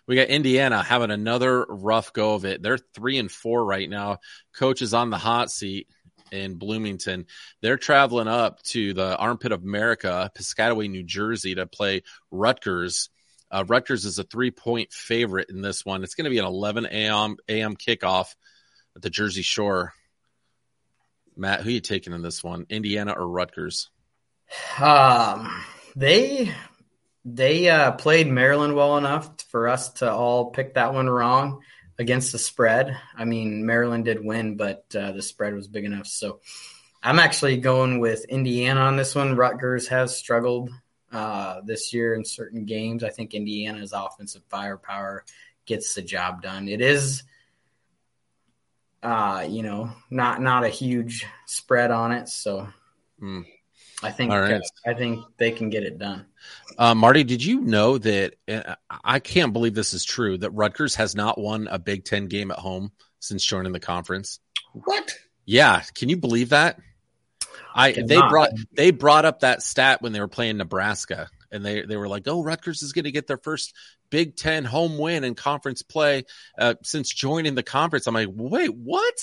We 0.06 0.16
got 0.16 0.28
Indiana 0.28 0.82
having 0.82 1.10
another 1.10 1.66
rough 1.68 2.12
go 2.12 2.34
of 2.34 2.44
it. 2.44 2.62
They're 2.62 2.78
three 2.78 3.18
and 3.18 3.30
four 3.30 3.64
right 3.64 3.88
now. 3.88 4.18
Coach 4.56 4.80
is 4.80 4.94
on 4.94 5.10
the 5.10 5.18
hot 5.18 5.50
seat 5.50 5.88
in 6.32 6.54
Bloomington. 6.54 7.26
They're 7.60 7.76
traveling 7.76 8.28
up 8.28 8.62
to 8.64 8.94
the 8.94 9.16
armpit 9.16 9.52
of 9.52 9.62
America, 9.62 10.30
Piscataway, 10.34 10.88
New 10.88 11.02
Jersey, 11.02 11.54
to 11.56 11.66
play 11.66 12.02
Rutgers. 12.30 13.10
Uh, 13.50 13.64
Rutgers 13.66 14.04
is 14.04 14.18
a 14.18 14.24
three 14.24 14.50
point 14.50 14.92
favorite 14.92 15.50
in 15.50 15.62
this 15.62 15.84
one. 15.84 16.04
It's 16.04 16.14
going 16.14 16.24
to 16.24 16.30
be 16.30 16.38
an 16.38 16.44
11 16.44 16.86
a.m. 16.86 17.36
a.m. 17.48 17.76
kickoff 17.76 18.34
at 18.96 19.02
the 19.02 19.10
Jersey 19.10 19.42
Shore. 19.42 19.92
Matt, 21.38 21.62
who 21.62 21.70
you 21.70 21.80
taking 21.80 22.12
in 22.12 22.22
this 22.22 22.42
one? 22.42 22.66
Indiana 22.68 23.12
or 23.12 23.26
Rutgers? 23.26 23.90
Um, 24.80 25.62
they 25.96 26.52
they 27.24 27.68
uh, 27.68 27.92
played 27.92 28.26
Maryland 28.28 28.74
well 28.74 28.96
enough 28.96 29.30
for 29.50 29.68
us 29.68 29.90
to 29.94 30.12
all 30.12 30.50
pick 30.50 30.74
that 30.74 30.94
one 30.94 31.08
wrong 31.08 31.60
against 31.98 32.32
the 32.32 32.38
spread. 32.38 32.96
I 33.16 33.24
mean, 33.24 33.66
Maryland 33.66 34.04
did 34.04 34.24
win, 34.24 34.56
but 34.56 34.84
uh, 34.98 35.12
the 35.12 35.22
spread 35.22 35.54
was 35.54 35.68
big 35.68 35.84
enough. 35.84 36.06
So 36.06 36.40
I'm 37.02 37.18
actually 37.18 37.58
going 37.58 38.00
with 38.00 38.24
Indiana 38.24 38.80
on 38.80 38.96
this 38.96 39.14
one. 39.14 39.36
Rutgers 39.36 39.88
has 39.88 40.16
struggled 40.16 40.70
uh, 41.12 41.60
this 41.64 41.92
year 41.92 42.14
in 42.14 42.24
certain 42.24 42.64
games. 42.64 43.04
I 43.04 43.10
think 43.10 43.34
Indiana's 43.34 43.92
offensive 43.92 44.42
firepower 44.48 45.24
gets 45.66 45.94
the 45.94 46.02
job 46.02 46.42
done. 46.42 46.68
It 46.68 46.80
is 46.80 47.24
uh, 49.02 49.46
you 49.48 49.62
know, 49.62 49.90
not 50.10 50.40
not 50.40 50.64
a 50.64 50.68
huge 50.68 51.26
spread 51.46 51.90
on 51.90 52.12
it, 52.12 52.28
so 52.28 52.68
Hmm. 53.18 53.42
I 54.00 54.12
think 54.12 54.30
right. 54.30 54.52
uh, 54.54 54.60
I 54.86 54.94
think 54.94 55.24
they 55.38 55.50
can 55.50 55.70
get 55.70 55.82
it 55.82 55.98
done. 55.98 56.26
Uh, 56.78 56.94
Marty, 56.94 57.24
did 57.24 57.44
you 57.44 57.60
know 57.62 57.98
that? 57.98 58.34
uh, 58.48 58.76
I 59.04 59.18
can't 59.18 59.52
believe 59.52 59.74
this 59.74 59.92
is 59.92 60.04
true. 60.04 60.38
That 60.38 60.50
Rutgers 60.50 60.94
has 60.94 61.16
not 61.16 61.36
won 61.36 61.66
a 61.68 61.80
Big 61.80 62.04
Ten 62.04 62.26
game 62.26 62.52
at 62.52 62.58
home 62.58 62.92
since 63.18 63.44
joining 63.44 63.72
the 63.72 63.80
conference. 63.80 64.38
What? 64.72 65.12
Yeah, 65.44 65.82
can 65.94 66.08
you 66.08 66.16
believe 66.16 66.50
that? 66.50 66.78
I 67.74 67.92
they 67.92 68.02
Cannot. 68.02 68.30
brought 68.30 68.50
they 68.72 68.90
brought 68.92 69.24
up 69.24 69.40
that 69.40 69.62
stat 69.62 70.00
when 70.00 70.12
they 70.12 70.20
were 70.20 70.28
playing 70.28 70.58
Nebraska, 70.58 71.28
and 71.50 71.64
they 71.64 71.82
they 71.82 71.96
were 71.96 72.08
like, 72.08 72.26
"Oh, 72.26 72.42
Rutgers 72.42 72.82
is 72.82 72.92
going 72.92 73.04
to 73.04 73.12
get 73.12 73.26
their 73.26 73.38
first 73.38 73.74
Big 74.10 74.36
Ten 74.36 74.64
home 74.64 74.98
win 74.98 75.24
in 75.24 75.34
conference 75.34 75.82
play 75.82 76.24
uh, 76.58 76.74
since 76.82 77.12
joining 77.12 77.54
the 77.54 77.62
conference." 77.62 78.06
I'm 78.06 78.14
like, 78.14 78.28
"Wait, 78.30 78.74
what?" 78.74 79.14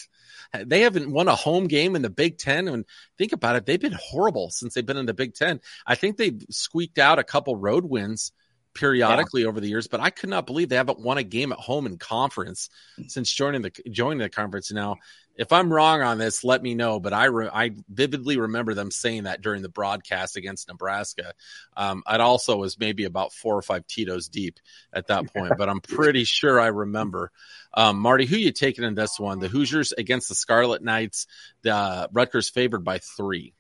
They 0.64 0.82
haven't 0.82 1.12
won 1.12 1.28
a 1.28 1.36
home 1.36 1.68
game 1.68 1.96
in 1.96 2.02
the 2.02 2.10
Big 2.10 2.38
Ten, 2.38 2.68
and 2.68 2.86
think 3.18 3.34
about 3.34 3.56
it, 3.56 3.66
they've 3.66 3.82
been 3.82 3.98
horrible 4.00 4.50
since 4.52 4.74
they've 4.74 4.86
been 4.86 4.98
in 4.98 5.06
the 5.06 5.14
Big 5.14 5.34
Ten. 5.34 5.60
I 5.86 5.96
think 5.96 6.18
they've 6.18 6.42
squeaked 6.50 6.98
out 6.98 7.20
a 7.20 7.24
couple 7.24 7.56
road 7.56 7.84
wins 7.84 8.32
periodically 8.74 9.46
over 9.46 9.60
the 9.60 9.68
years, 9.68 9.88
but 9.88 10.02
I 10.02 10.12
could 10.12 10.30
not 10.30 10.46
believe 10.46 10.70
they 10.70 10.76
haven't 10.76 11.00
won 11.00 11.18
a 11.18 11.24
game 11.24 11.52
at 11.52 11.58
home 11.58 11.86
in 11.86 11.98
conference 11.98 12.70
since 13.08 13.32
joining 13.32 13.64
the 13.64 13.72
joining 13.90 14.20
the 14.20 14.30
conference. 14.30 14.72
Now, 14.72 14.98
if 15.38 15.52
I'm 15.52 15.72
wrong 15.72 16.02
on 16.02 16.18
this, 16.18 16.44
let 16.44 16.62
me 16.62 16.76
know. 16.76 17.00
But 17.00 17.14
I 17.14 17.26
re- 17.26 17.50
I 17.52 17.72
vividly 17.90 18.38
remember 18.38 18.74
them 18.74 18.92
saying 18.92 19.24
that 19.24 19.42
during 19.42 19.62
the 19.62 19.70
broadcast 19.70 20.38
against 20.38 20.68
Nebraska. 20.68 21.34
Um, 21.76 22.04
I'd 22.06 22.22
also 22.22 22.58
was 22.58 22.80
maybe 22.80 23.04
about 23.04 23.34
four 23.34 23.56
or 23.56 23.62
five 23.62 23.86
Tito's 23.88 24.30
deep 24.30 24.60
at 24.94 25.08
that 25.08 25.34
point, 25.34 25.54
but 25.58 25.70
I'm 25.70 25.82
pretty 25.82 26.24
sure 26.24 26.60
I 26.60 26.68
remember. 26.68 27.32
Um, 27.74 28.00
Marty, 28.00 28.26
who 28.26 28.38
you 28.38 28.52
taking 28.52 28.86
in 28.86 28.96
this 28.96 29.20
one? 29.20 29.40
The 29.40 29.50
Hoosiers 29.50 29.92
against 29.92 30.30
the 30.30 30.36
Scarlet 30.36 30.82
Knights. 30.82 31.28
The 31.64 31.76
uh, 31.76 32.08
Rutgers 32.14 32.50
favored 32.50 32.84
by 32.84 33.00
three. 33.00 33.54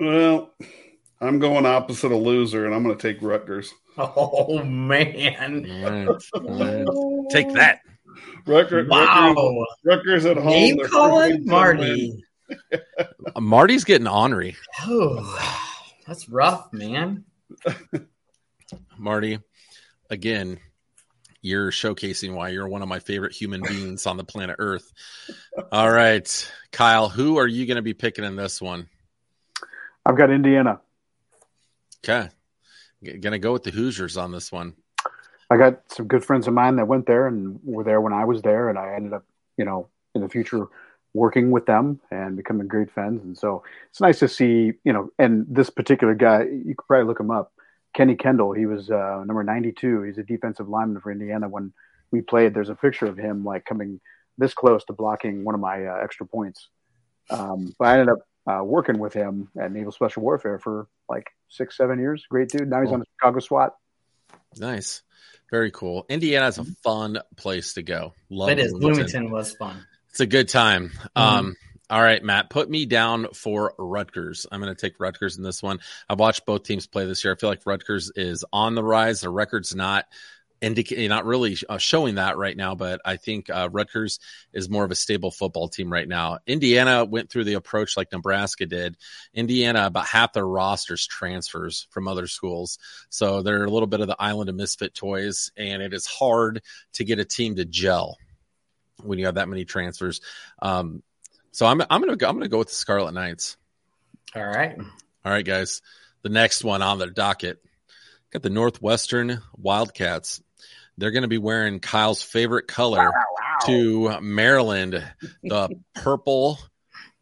Well, 0.00 0.54
I'm 1.20 1.40
going 1.40 1.66
opposite 1.66 2.12
a 2.12 2.16
loser, 2.16 2.64
and 2.64 2.74
I'm 2.74 2.84
going 2.84 2.96
to 2.96 3.12
take 3.12 3.22
Rutgers. 3.22 3.72
Oh 4.00 4.62
man! 4.62 5.64
Take 7.30 7.52
that. 7.54 7.80
Rutgers, 8.48 8.88
Wow. 8.88 9.34
Rutgers, 9.34 9.66
Rutgers 9.84 10.26
at 10.26 10.36
home. 10.38 10.46
Name 10.46 10.78
calling, 10.86 11.46
Marty. 11.46 12.24
Marty's 13.38 13.84
getting 13.84 14.08
ornery. 14.08 14.56
Oh, 14.82 15.66
that's 16.06 16.28
rough, 16.28 16.72
man. 16.72 17.24
Marty, 18.98 19.38
again, 20.10 20.58
you're 21.42 21.70
showcasing 21.70 22.34
why 22.34 22.48
you're 22.48 22.68
one 22.68 22.82
of 22.82 22.88
my 22.88 22.98
favorite 22.98 23.32
human 23.32 23.62
beings 23.62 24.06
on 24.06 24.16
the 24.16 24.24
planet 24.24 24.56
Earth. 24.58 24.90
All 25.70 25.90
right, 25.90 26.52
Kyle, 26.72 27.08
who 27.08 27.36
are 27.36 27.46
you 27.46 27.66
going 27.66 27.76
to 27.76 27.82
be 27.82 27.94
picking 27.94 28.24
in 28.24 28.36
this 28.36 28.60
one? 28.60 28.88
I've 30.04 30.16
got 30.16 30.30
Indiana. 30.30 30.80
Okay, 32.04 32.28
going 33.04 33.32
to 33.32 33.38
go 33.38 33.52
with 33.52 33.64
the 33.64 33.70
Hoosiers 33.70 34.16
on 34.16 34.32
this 34.32 34.50
one. 34.50 34.74
I 35.50 35.56
got 35.56 35.80
some 35.90 36.06
good 36.06 36.24
friends 36.24 36.46
of 36.46 36.54
mine 36.54 36.76
that 36.76 36.88
went 36.88 37.06
there 37.06 37.26
and 37.26 37.58
were 37.64 37.84
there 37.84 38.00
when 38.00 38.12
I 38.12 38.24
was 38.24 38.42
there, 38.42 38.68
and 38.68 38.78
I 38.78 38.94
ended 38.94 39.14
up, 39.14 39.24
you 39.56 39.64
know, 39.64 39.88
in 40.14 40.20
the 40.20 40.28
future 40.28 40.66
working 41.14 41.50
with 41.50 41.66
them 41.66 42.00
and 42.10 42.36
becoming 42.36 42.68
great 42.68 42.90
friends. 42.90 43.22
And 43.24 43.36
so 43.36 43.62
it's 43.90 44.00
nice 44.00 44.18
to 44.18 44.28
see, 44.28 44.72
you 44.84 44.92
know, 44.92 45.10
and 45.18 45.46
this 45.48 45.70
particular 45.70 46.14
guy, 46.14 46.42
you 46.42 46.74
could 46.76 46.86
probably 46.86 47.06
look 47.06 47.20
him 47.20 47.30
up, 47.30 47.52
Kenny 47.94 48.14
Kendall. 48.14 48.52
He 48.52 48.66
was 48.66 48.90
uh, 48.90 49.24
number 49.26 49.42
92. 49.42 50.02
He's 50.02 50.18
a 50.18 50.22
defensive 50.22 50.68
lineman 50.68 51.00
for 51.00 51.10
Indiana. 51.10 51.48
When 51.48 51.72
we 52.10 52.20
played, 52.20 52.54
there's 52.54 52.68
a 52.68 52.74
picture 52.74 53.06
of 53.06 53.16
him 53.16 53.44
like 53.44 53.64
coming 53.64 54.00
this 54.36 54.54
close 54.54 54.84
to 54.84 54.92
blocking 54.92 55.44
one 55.44 55.54
of 55.54 55.60
my 55.60 55.86
uh, 55.86 55.96
extra 56.02 56.26
points. 56.26 56.68
Um, 57.30 57.74
but 57.78 57.88
I 57.88 57.92
ended 57.94 58.08
up 58.10 58.18
uh, 58.46 58.64
working 58.64 58.98
with 58.98 59.12
him 59.12 59.48
at 59.60 59.72
Naval 59.72 59.92
Special 59.92 60.22
Warfare 60.22 60.58
for 60.58 60.88
like 61.08 61.26
six, 61.48 61.76
seven 61.76 61.98
years. 61.98 62.24
Great 62.30 62.48
dude. 62.48 62.68
Now 62.68 62.80
he's 62.80 62.92
on 62.92 63.00
the 63.00 63.06
Chicago 63.16 63.40
SWAT. 63.40 63.74
Nice, 64.60 65.02
very 65.50 65.70
cool. 65.70 66.06
Indiana's 66.08 66.58
a 66.58 66.64
fun 66.64 67.18
place 67.36 67.74
to 67.74 67.82
go. 67.82 68.14
Love 68.30 68.50
it 68.50 68.58
is. 68.58 68.72
Bloomington 68.72 69.30
was 69.30 69.54
fun. 69.54 69.86
It's 70.10 70.20
a 70.20 70.26
good 70.26 70.48
time. 70.48 70.92
Um, 71.14 71.56
all 71.90 72.02
right, 72.02 72.22
Matt, 72.22 72.50
put 72.50 72.68
me 72.68 72.84
down 72.84 73.28
for 73.32 73.74
Rutgers. 73.78 74.46
I'm 74.50 74.60
going 74.60 74.74
to 74.74 74.80
take 74.80 75.00
Rutgers 75.00 75.38
in 75.38 75.42
this 75.42 75.62
one. 75.62 75.78
I've 76.08 76.18
watched 76.18 76.44
both 76.44 76.64
teams 76.64 76.86
play 76.86 77.06
this 77.06 77.24
year. 77.24 77.32
I 77.32 77.36
feel 77.36 77.48
like 77.48 77.64
Rutgers 77.64 78.12
is 78.14 78.44
on 78.52 78.74
the 78.74 78.84
rise. 78.84 79.22
The 79.22 79.30
record's 79.30 79.74
not 79.74 80.04
indicating, 80.60 81.08
not 81.08 81.24
really 81.24 81.56
uh, 81.68 81.78
showing 81.78 82.16
that 82.16 82.36
right 82.36 82.56
now, 82.56 82.74
but 82.74 83.00
I 83.04 83.16
think 83.16 83.48
uh, 83.50 83.68
Rutgers 83.70 84.18
is 84.52 84.68
more 84.68 84.84
of 84.84 84.90
a 84.90 84.96
stable 84.96 85.30
football 85.30 85.68
team 85.68 85.92
right 85.92 86.08
now. 86.08 86.38
Indiana 86.46 87.04
went 87.04 87.30
through 87.30 87.44
the 87.44 87.54
approach 87.54 87.96
like 87.96 88.12
Nebraska 88.12 88.66
did. 88.66 88.96
Indiana, 89.32 89.86
about 89.86 90.06
half 90.06 90.32
their 90.32 90.46
rosters 90.46 91.06
transfers 91.06 91.86
from 91.90 92.08
other 92.08 92.26
schools. 92.26 92.78
So 93.08 93.42
they're 93.42 93.64
a 93.64 93.70
little 93.70 93.86
bit 93.86 94.00
of 94.00 94.08
the 94.08 94.16
island 94.18 94.50
of 94.50 94.56
misfit 94.56 94.94
toys, 94.94 95.50
and 95.56 95.82
it 95.82 95.94
is 95.94 96.06
hard 96.06 96.62
to 96.94 97.04
get 97.04 97.18
a 97.18 97.24
team 97.24 97.56
to 97.56 97.64
gel 97.64 98.16
when 99.02 99.18
you 99.18 99.26
have 99.26 99.36
that 99.36 99.48
many 99.48 99.64
transfers. 99.64 100.20
Um, 100.60 101.02
So 101.52 101.66
I'm 101.66 101.80
I'm 101.88 102.00
gonna 102.00 102.16
go, 102.16 102.28
I'm 102.28 102.36
gonna 102.36 102.48
go 102.48 102.58
with 102.58 102.68
the 102.68 102.74
Scarlet 102.74 103.12
Knights. 103.12 103.56
All 104.34 104.44
right. 104.44 104.76
All 104.78 105.32
right, 105.32 105.44
guys. 105.44 105.82
The 106.22 106.28
next 106.28 106.64
one 106.64 106.82
on 106.82 106.98
the 106.98 107.06
docket 107.06 107.58
got 108.30 108.42
the 108.42 108.50
Northwestern 108.50 109.40
Wildcats. 109.56 110.42
They're 110.98 111.12
going 111.12 111.22
to 111.22 111.28
be 111.28 111.38
wearing 111.38 111.80
Kyle's 111.80 112.22
favorite 112.22 112.66
color 112.66 113.10
to 113.66 114.20
Maryland. 114.20 115.02
The 115.42 115.80
purple 115.94 116.58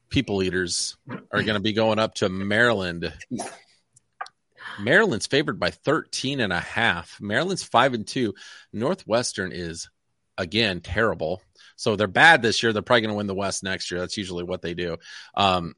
people 0.08 0.42
eaters 0.42 0.96
are 1.08 1.42
going 1.42 1.54
to 1.54 1.60
be 1.60 1.74
going 1.74 1.98
up 1.98 2.14
to 2.14 2.28
Maryland. 2.28 3.12
Maryland's 4.80 5.26
favored 5.26 5.60
by 5.60 5.70
13 5.70 6.40
and 6.40 6.52
a 6.52 6.60
half. 6.60 7.20
Maryland's 7.20 7.62
5 7.62 7.94
and 7.94 8.06
2. 8.06 8.34
Northwestern 8.72 9.52
is 9.52 9.88
again 10.38 10.80
terrible. 10.80 11.42
So 11.76 11.96
they're 11.96 12.06
bad 12.06 12.42
this 12.42 12.62
year. 12.62 12.72
They're 12.72 12.82
probably 12.82 13.02
going 13.02 13.12
to 13.12 13.16
win 13.16 13.26
the 13.26 13.34
West 13.34 13.62
next 13.62 13.90
year. 13.90 14.00
That's 14.00 14.16
usually 14.16 14.44
what 14.44 14.62
they 14.62 14.74
do. 14.74 14.96
Um, 15.34 15.74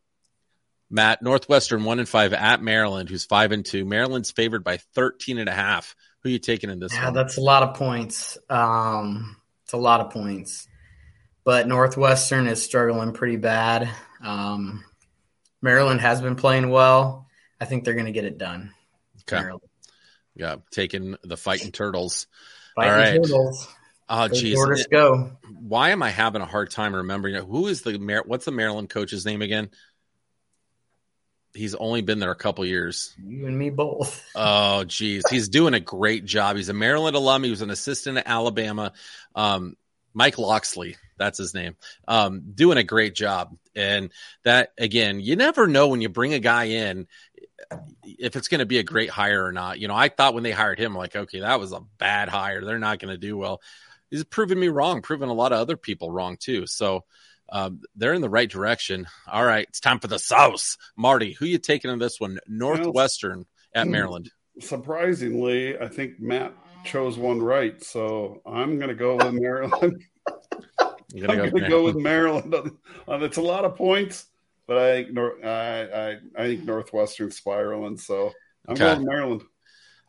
Matt, 0.91 1.23
Northwestern 1.23 1.85
1 1.85 1.99
and 1.99 2.09
5 2.09 2.33
at 2.33 2.63
Maryland, 2.63 3.11
who's 3.11 3.25
5 3.25 3.53
and 3.53 3.65
2. 3.65 3.85
Maryland's 3.85 4.31
favored 4.31 4.65
by 4.65 4.79
13 4.95 5.39
and 5.39 5.49
a 5.49 5.53
half. 5.53 5.95
Who 6.23 6.29
are 6.29 6.33
you 6.33 6.39
taking 6.39 6.71
in 6.71 6.81
this 6.81 6.93
Yeah, 6.95 7.07
one? 7.07 7.15
that's 7.15 7.37
a 7.37 7.41
lot 7.41 7.63
of 7.63 7.75
points. 7.77 8.39
Um, 8.51 9.37
it's 9.65 9.73
a 9.73 9.79
lot 9.79 10.01
of 10.01 10.11
points. 10.11 10.67
But 11.45 11.67
Northwestern 11.69 12.47
is 12.47 12.63
struggling 12.63 13.13
pretty 13.13 13.37
bad. 13.37 13.89
Um, 14.23 14.85
Maryland 15.63 16.01
has 16.01 16.21
been 16.21 16.35
playing 16.37 16.69
well. 16.71 17.27
I 17.61 17.65
think 17.65 17.85
they're 17.85 17.95
going 17.95 18.07
to 18.07 18.13
get 18.13 18.25
it 18.25 18.39
done. 18.39 18.73
Okay. 19.23 19.41
Maryland. 19.41 19.63
Yeah, 20.35 20.57
taking 20.71 21.17
the 21.25 21.37
fighting 21.37 21.73
turtles. 21.73 22.27
Fighting 22.77 22.93
All 22.93 22.99
right. 22.99 23.23
Turtles. 23.23 23.69
Oh, 24.11 24.29
geez. 24.29 24.87
Go. 24.87 25.33
Why 25.61 25.91
am 25.91 26.03
I 26.03 26.11
having 26.11 26.41
a 26.41 26.47
hard 26.47 26.71
time 26.71 26.95
remembering 26.95 27.35
it? 27.35 27.45
Who 27.45 27.67
is 27.67 27.83
the 27.83 27.99
Mar- 27.99 28.25
what's 28.25 28.45
the 28.45 28.53
Maryland 28.53 28.89
coach's 28.89 29.27
name 29.27 29.43
again? 29.43 29.71
He's 31.59 31.75
only 31.75 32.01
been 32.01 32.19
there 32.19 32.31
a 32.31 32.37
couple 32.37 32.65
years. 32.65 33.15
You 33.23 33.47
and 33.47 33.59
me 33.59 33.71
both. 33.71 34.25
Oh, 34.41 34.85
geez, 34.85 35.25
he's 35.29 35.49
doing 35.49 35.75
a 35.75 35.81
great 35.81 36.25
job. 36.25 36.57
He's 36.57 36.69
a 36.69 36.73
Maryland 36.73 37.17
alum. 37.17 37.43
He 37.43 37.51
was 37.51 37.61
an 37.61 37.71
assistant 37.71 38.19
at 38.19 38.29
Alabama. 38.29 38.93
Um, 39.35 39.77
Mike 40.15 40.39
Locksley, 40.39 40.97
that's 41.19 41.39
his 41.39 41.55
name. 41.55 41.77
Um, 42.07 42.53
doing 42.55 42.79
a 42.79 42.85
great 42.85 43.15
job. 43.15 43.57
And 43.75 44.11
that 44.45 44.73
again, 44.79 45.21
you 45.21 45.35
never 45.35 45.67
know 45.67 45.89
when 45.89 46.01
you 46.01 46.09
bring 46.09 46.35
a 46.35 46.39
guy 46.39 46.65
in 46.65 47.09
if 48.05 48.37
it's 48.37 48.49
going 48.49 48.61
to 48.61 48.67
be 48.67 48.79
a 48.79 48.85
great 48.85 49.11
hire 49.11 49.45
or 49.45 49.53
not. 49.53 49.79
You 49.79 49.89
know, 49.89 49.95
I 49.95 50.09
thought 50.09 50.35
when 50.35 50.43
they 50.43 50.53
hired 50.53 50.79
him, 50.79 50.95
like, 50.95 51.17
okay, 51.17 51.41
that 51.41 51.61
was 51.61 51.73
a 51.73 51.83
bad 51.99 52.29
hire. 52.29 52.65
They're 52.65 52.79
not 52.79 52.99
going 52.99 53.13
to 53.13 53.19
do 53.19 53.37
well. 53.37 53.61
He's 54.11 54.25
proven 54.25 54.59
me 54.59 54.69
wrong, 54.69 55.03
proven 55.03 55.29
a 55.29 55.35
lot 55.35 55.53
of 55.53 55.59
other 55.59 55.77
people 55.77 56.11
wrong 56.11 56.37
too. 56.39 56.67
So 56.67 57.05
um, 57.51 57.81
they're 57.97 58.15
in 58.15 58.23
the 58.23 58.31
right 58.31 58.49
direction. 58.51 59.07
All 59.27 59.45
right, 59.45 59.67
it's 59.69 59.81
time 59.81 59.99
for 60.01 60.09
the 60.09 60.19
South. 60.19 60.77
Marty, 60.97 61.33
who 61.33 61.47
you 61.47 61.59
taking 61.59 61.91
in 61.91 61.99
this 61.99 62.21
one? 62.21 62.39
Northwestern 62.47 63.47
at 63.75 63.89
Maryland. 63.89 64.31
Surprisingly, 64.61 65.79
I 65.79 65.89
think 65.89 66.21
Matt 66.21 66.55
chose 66.85 67.19
one 67.19 67.41
right, 67.41 67.83
so 67.83 68.43
I'm 68.47 68.79
going 68.79 68.89
to 68.89 68.95
go 68.95 69.17
with 69.17 69.35
Maryland. 69.35 70.05
I'm 70.81 71.21
gonna 71.21 71.37
going 71.37 71.55
to 71.55 71.69
go 71.69 71.85
with 71.85 71.97
Maryland. 71.97 72.55
On, 72.55 72.79
on, 73.07 73.23
it's 73.23 73.37
a 73.37 73.43
lot 73.43 73.65
of 73.65 73.77
points, 73.77 74.27
but 74.67 74.79
I 74.79 75.05
think 75.05 75.19
I, 75.45 75.49
I 75.49 76.17
I 76.37 76.47
think 76.47 76.65
Northwestern 76.65 77.31
spiraling, 77.31 77.97
so 77.97 78.33
I'm 78.67 78.75
Okay. 78.75 78.85
going 78.85 79.05
Maryland. 79.07 79.43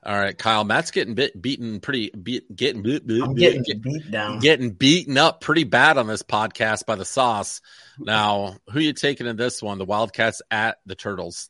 All 0.02 0.18
right, 0.18 0.38
Kyle. 0.38 0.64
Matt's 0.64 0.92
getting 0.92 1.14
bit, 1.14 1.40
beaten 1.40 1.82
pretty, 1.82 2.10
beat, 2.12 2.56
getting, 2.56 2.82
beat, 2.82 3.04
I'm 3.06 3.36
getting 3.36 3.64
beat 3.82 4.10
down. 4.10 4.40
getting 4.40 4.72
beaten 4.72 5.18
up 5.18 5.42
pretty 5.42 5.66
bad 5.66 5.98
on 5.98 6.08
this 6.08 6.24
podcast 6.24 6.86
by 6.86 6.96
the 6.96 7.04
sauce. 7.04 7.60
Now, 8.00 8.56
who 8.72 8.80
you 8.80 8.94
taking 8.94 9.28
in 9.28 9.36
this 9.36 9.62
one? 9.62 9.78
The 9.78 9.84
Wildcats 9.84 10.42
at 10.50 10.80
the 10.86 10.96
Turtles. 10.96 11.50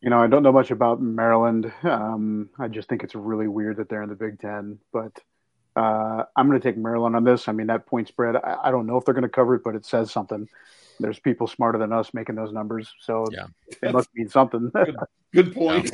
You 0.00 0.10
know, 0.10 0.20
I 0.20 0.26
don't 0.26 0.42
know 0.42 0.50
much 0.50 0.72
about 0.72 1.00
Maryland. 1.00 1.72
Um, 1.84 2.50
I 2.58 2.66
just 2.66 2.88
think 2.88 3.04
it's 3.04 3.14
really 3.14 3.46
weird 3.46 3.76
that 3.76 3.88
they're 3.88 4.02
in 4.02 4.08
the 4.08 4.16
Big 4.16 4.40
Ten. 4.40 4.78
But 4.92 5.12
uh, 5.76 6.24
I'm 6.34 6.48
going 6.48 6.60
to 6.60 6.68
take 6.68 6.76
Maryland 6.76 7.14
on 7.14 7.22
this. 7.22 7.46
I 7.46 7.52
mean, 7.52 7.68
that 7.68 7.86
point 7.86 8.08
spread, 8.08 8.34
I, 8.34 8.56
I 8.64 8.70
don't 8.72 8.86
know 8.86 8.96
if 8.96 9.04
they're 9.04 9.14
going 9.14 9.22
to 9.22 9.28
cover 9.28 9.54
it, 9.54 9.62
but 9.62 9.76
it 9.76 9.86
says 9.86 10.10
something. 10.10 10.48
There's 11.00 11.18
people 11.20 11.46
smarter 11.46 11.78
than 11.78 11.92
us 11.92 12.12
making 12.12 12.34
those 12.34 12.52
numbers, 12.52 12.92
so 13.00 13.24
Yeah. 13.30 13.46
it 13.82 13.92
must 13.92 14.08
mean 14.14 14.28
something. 14.28 14.70
Good 15.32 15.54
point. 15.54 15.90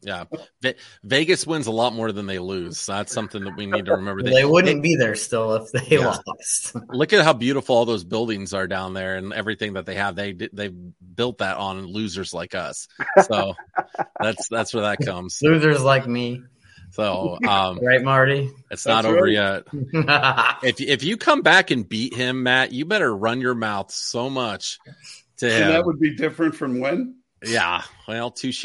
Yeah, 0.00 0.24
Ve- 0.62 0.76
Vegas 1.02 1.44
wins 1.44 1.66
a 1.66 1.72
lot 1.72 1.92
more 1.92 2.12
than 2.12 2.26
they 2.26 2.38
lose. 2.38 2.78
So 2.78 2.92
that's 2.92 3.12
something 3.12 3.42
that 3.42 3.56
we 3.56 3.66
need 3.66 3.86
to 3.86 3.96
remember. 3.96 4.22
They 4.22 4.44
wouldn't 4.44 4.80
be 4.80 4.94
there 4.94 5.16
still 5.16 5.54
if 5.54 5.72
they 5.72 5.96
Yeah. 5.96 6.16
lost. 6.28 6.76
Look 6.90 7.12
at 7.12 7.24
how 7.24 7.32
beautiful 7.32 7.74
all 7.76 7.84
those 7.84 8.04
buildings 8.04 8.54
are 8.54 8.68
down 8.68 8.94
there 8.94 9.16
and 9.16 9.32
everything 9.32 9.72
that 9.72 9.86
they 9.86 9.96
have. 9.96 10.14
They 10.14 10.34
they 10.34 10.68
built 10.68 11.38
that 11.38 11.56
on 11.56 11.86
losers 11.86 12.32
like 12.32 12.54
us. 12.54 12.86
So 13.26 13.54
that's 14.20 14.46
that's 14.48 14.72
where 14.72 14.84
that 14.84 14.98
comes. 15.04 15.38
Losers 15.42 15.82
like 15.82 16.06
me, 16.06 16.42
So 16.98 17.38
um, 17.46 17.78
right, 17.82 18.02
Marty? 18.02 18.50
it's 18.72 18.84
not 18.84 19.02
That's 19.04 19.06
over 19.14 19.24
right. 19.26 19.32
yet. 19.32 19.66
If 20.64 20.80
if 20.80 21.04
you 21.04 21.16
come 21.16 21.42
back 21.42 21.70
and 21.70 21.88
beat 21.88 22.12
him, 22.14 22.42
Matt, 22.42 22.72
you 22.72 22.84
better 22.84 23.14
run 23.16 23.40
your 23.40 23.54
mouth 23.54 23.92
so 23.92 24.28
much 24.28 24.80
to 25.36 25.46
And 25.48 25.64
him. 25.64 25.70
that 25.70 25.86
would 25.86 26.00
be 26.00 26.16
different 26.16 26.56
from 26.56 26.80
when? 26.80 27.14
Yeah, 27.46 27.82
well, 28.08 28.32
touche. 28.32 28.64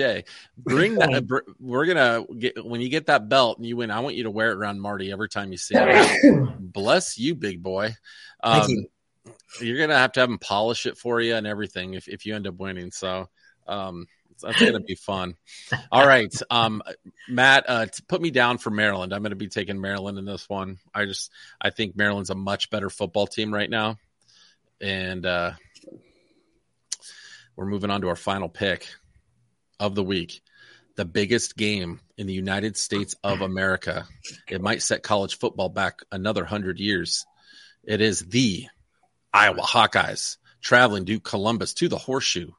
Bring 0.58 0.96
that. 0.96 1.28
br- 1.28 1.42
We're 1.60 1.86
gonna 1.86 2.26
get 2.40 2.66
when 2.66 2.82
you 2.82 2.90
get 2.90 3.06
that 3.06 3.30
belt 3.30 3.60
and 3.60 3.68
you 3.68 3.78
win. 3.78 3.92
I 3.92 4.00
want 4.00 4.16
you 4.16 4.24
to 4.24 4.32
wear 4.32 4.50
it 4.52 4.56
around 4.56 4.82
Marty 4.82 5.12
every 5.12 5.30
time 5.30 5.52
you 5.52 5.60
see 5.60 5.76
him. 5.76 6.56
Bless 6.60 7.20
you, 7.20 7.36
big 7.36 7.62
boy. 7.62 7.94
Um, 8.42 8.62
Thank 8.62 8.70
you. 8.72 8.88
You're 9.62 9.78
gonna 9.78 10.00
have 10.00 10.14
to 10.14 10.22
have 10.22 10.30
him 10.32 10.40
polish 10.40 10.88
it 10.88 10.98
for 10.98 11.22
you 11.22 11.36
and 11.36 11.46
everything 11.46 11.94
if 11.94 12.08
if 12.08 12.26
you 12.26 12.34
end 12.34 12.48
up 12.48 12.56
winning. 12.56 12.90
So, 12.90 13.30
um, 13.68 14.08
that's 14.42 14.60
gonna 14.60 14.80
be 14.80 14.96
fun. 14.96 15.36
All 15.92 16.06
right, 16.06 16.34
um, 16.50 16.82
Matt, 17.28 17.66
uh, 17.68 17.86
put 18.08 18.22
me 18.22 18.32
down 18.32 18.58
for 18.58 18.70
Maryland. 18.70 19.14
I'm 19.14 19.24
gonna 19.24 19.36
be 19.36 19.48
taking 19.48 19.80
Maryland 19.80 20.18
in 20.18 20.26
this 20.26 20.48
one. 20.50 20.80
I 20.94 21.06
just 21.06 21.32
I 21.60 21.70
think 21.70 21.96
Maryland's 21.96 22.30
a 22.30 22.36
much 22.36 22.70
better 22.70 22.90
football 22.90 23.28
team 23.28 23.54
right 23.54 23.70
now, 23.70 23.98
and 24.82 25.26
uh, 25.26 25.52
we're 27.56 27.66
moving 27.66 27.90
on 27.90 28.02
to 28.02 28.08
our 28.08 28.16
final 28.16 28.50
pick 28.50 28.88
of 29.80 29.96
the 29.96 30.04
week. 30.04 30.42
The 30.96 31.06
biggest 31.06 31.58
game 31.58 32.00
in 32.18 32.28
the 32.28 32.34
United 32.34 32.78
States 32.78 33.16
of 33.24 33.42
America. 33.42 34.06
It 34.48 34.62
might 34.62 34.84
set 34.84 35.02
college 35.02 35.40
football 35.40 35.70
back 35.70 36.02
another 36.12 36.46
hundred 36.46 36.80
years. 36.80 37.26
It 37.84 38.00
is 38.00 38.20
the 38.20 38.68
Iowa 39.34 39.62
Hawkeyes 39.62 40.38
traveling 40.62 41.06
to 41.06 41.20
Columbus 41.20 41.74
to 41.76 41.90
the 41.90 41.98
Horseshoe 41.98 42.52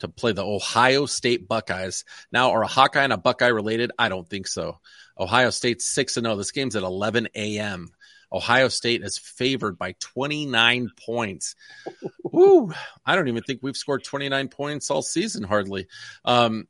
to 0.00 0.08
play 0.08 0.32
the 0.32 0.44
Ohio 0.44 1.06
State 1.06 1.48
Buckeyes. 1.48 2.04
Now, 2.32 2.50
are 2.52 2.62
a 2.62 2.66
Hawkeye 2.66 3.02
and 3.04 3.12
a 3.12 3.16
Buckeye 3.18 3.48
related? 3.48 3.92
I 3.98 4.08
don't 4.08 4.28
think 4.28 4.46
so. 4.46 4.78
Ohio 5.18 5.50
State's 5.50 5.84
6 5.86 6.14
0. 6.14 6.36
This 6.36 6.50
game's 6.50 6.76
at 6.76 6.82
11 6.82 7.28
a.m. 7.34 7.90
Ohio 8.32 8.68
State 8.68 9.02
is 9.02 9.18
favored 9.18 9.78
by 9.78 9.94
29 10.00 10.90
points. 11.06 11.54
Woo! 12.24 12.72
I 13.04 13.14
don't 13.16 13.28
even 13.28 13.42
think 13.42 13.60
we've 13.62 13.76
scored 13.76 14.04
29 14.04 14.48
points 14.48 14.90
all 14.90 15.02
season, 15.02 15.44
hardly. 15.44 15.86
Um, 16.24 16.66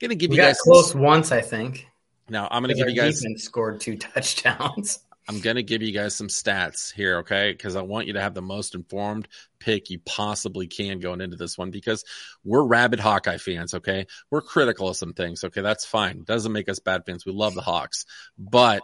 gonna 0.00 0.16
give 0.16 0.30
We 0.30 0.36
you 0.36 0.42
guys 0.42 0.58
close 0.60 0.94
once, 0.94 1.32
I 1.32 1.40
think. 1.40 1.86
now. 2.28 2.48
I'm 2.50 2.62
gonna 2.62 2.74
give 2.74 2.88
you 2.88 2.96
guys. 2.96 3.24
scored 3.36 3.80
two 3.80 3.96
touchdowns. 3.98 5.00
I'm 5.28 5.40
gonna 5.40 5.62
give 5.62 5.82
you 5.82 5.92
guys 5.92 6.14
some 6.16 6.28
stats 6.28 6.90
here, 6.92 7.18
okay? 7.18 7.52
Because 7.52 7.76
I 7.76 7.82
want 7.82 8.06
you 8.06 8.14
to 8.14 8.20
have 8.20 8.32
the 8.32 8.40
most 8.42 8.74
informed 8.74 9.28
pick 9.58 9.90
you 9.90 9.98
possibly 10.00 10.66
can 10.66 11.00
going 11.00 11.20
into 11.20 11.36
this 11.36 11.58
one. 11.58 11.70
Because 11.70 12.02
we're 12.44 12.62
rabid 12.64 12.98
Hawkeye 12.98 13.36
fans, 13.36 13.74
okay? 13.74 14.06
We're 14.30 14.40
critical 14.40 14.88
of 14.88 14.96
some 14.96 15.12
things, 15.12 15.44
okay? 15.44 15.60
That's 15.60 15.84
fine. 15.84 16.22
Doesn't 16.24 16.52
make 16.52 16.68
us 16.70 16.78
bad 16.78 17.04
fans. 17.04 17.26
We 17.26 17.32
love 17.32 17.54
the 17.54 17.60
Hawks, 17.60 18.06
but 18.38 18.82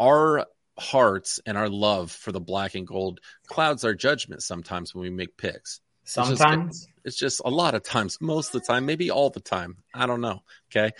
our 0.00 0.46
hearts 0.76 1.40
and 1.46 1.56
our 1.56 1.68
love 1.68 2.10
for 2.10 2.32
the 2.32 2.40
black 2.40 2.74
and 2.74 2.86
gold 2.86 3.20
clouds 3.46 3.84
our 3.84 3.94
judgment 3.94 4.42
sometimes 4.42 4.94
when 4.94 5.02
we 5.02 5.10
make 5.10 5.36
picks. 5.36 5.80
It's 6.02 6.14
just- 6.16 6.38
Sometimes. 6.38 6.88
it's 7.04 7.16
just 7.16 7.42
a 7.44 7.50
lot 7.50 7.76
of 7.76 7.84
times, 7.84 8.18
most 8.20 8.54
of 8.54 8.60
the 8.60 8.66
time, 8.66 8.86
maybe 8.86 9.10
all 9.10 9.30
the 9.30 9.38
time. 9.40 9.76
I 9.94 10.06
don't 10.06 10.20
know. 10.20 10.42
Okay. 10.70 10.90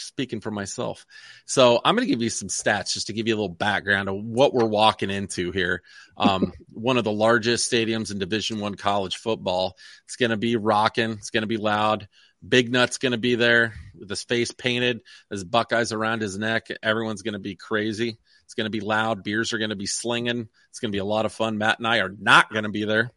Speaking 0.00 0.40
for 0.40 0.50
myself. 0.50 1.04
So 1.44 1.80
I'm 1.84 1.96
going 1.96 2.06
to 2.06 2.12
give 2.12 2.22
you 2.22 2.30
some 2.30 2.48
stats 2.48 2.92
just 2.92 3.08
to 3.08 3.12
give 3.12 3.26
you 3.26 3.34
a 3.34 3.36
little 3.36 3.48
background 3.48 4.08
of 4.08 4.16
what 4.16 4.54
we're 4.54 4.64
walking 4.64 5.10
into 5.10 5.50
here. 5.50 5.82
Um, 6.16 6.52
one 6.72 6.98
of 6.98 7.04
the 7.04 7.12
largest 7.12 7.70
stadiums 7.70 8.12
in 8.12 8.18
division 8.18 8.60
one 8.60 8.76
college 8.76 9.16
football. 9.16 9.76
It's 10.04 10.16
going 10.16 10.30
to 10.30 10.36
be 10.36 10.56
rocking. 10.56 11.12
It's 11.12 11.30
going 11.30 11.42
to 11.42 11.48
be 11.48 11.56
loud. 11.56 12.08
Big 12.46 12.70
Nut's 12.70 12.98
going 12.98 13.12
to 13.12 13.18
be 13.18 13.34
there 13.34 13.74
with 13.98 14.08
his 14.08 14.22
face 14.22 14.52
painted, 14.52 15.00
his 15.30 15.42
Buckeyes 15.42 15.92
around 15.92 16.22
his 16.22 16.38
neck. 16.38 16.68
Everyone's 16.82 17.22
going 17.22 17.32
to 17.32 17.40
be 17.40 17.56
crazy. 17.56 18.18
It's 18.44 18.54
going 18.54 18.66
to 18.66 18.70
be 18.70 18.80
loud. 18.80 19.24
Beers 19.24 19.52
are 19.52 19.58
going 19.58 19.70
to 19.70 19.76
be 19.76 19.86
slinging. 19.86 20.48
It's 20.70 20.78
going 20.78 20.92
to 20.92 20.96
be 20.96 21.00
a 21.00 21.04
lot 21.04 21.26
of 21.26 21.32
fun. 21.32 21.58
Matt 21.58 21.78
and 21.78 21.86
I 21.86 21.98
are 21.98 22.14
not 22.16 22.52
going 22.52 22.62
to 22.64 22.70
be 22.70 22.84
there. 22.84 23.10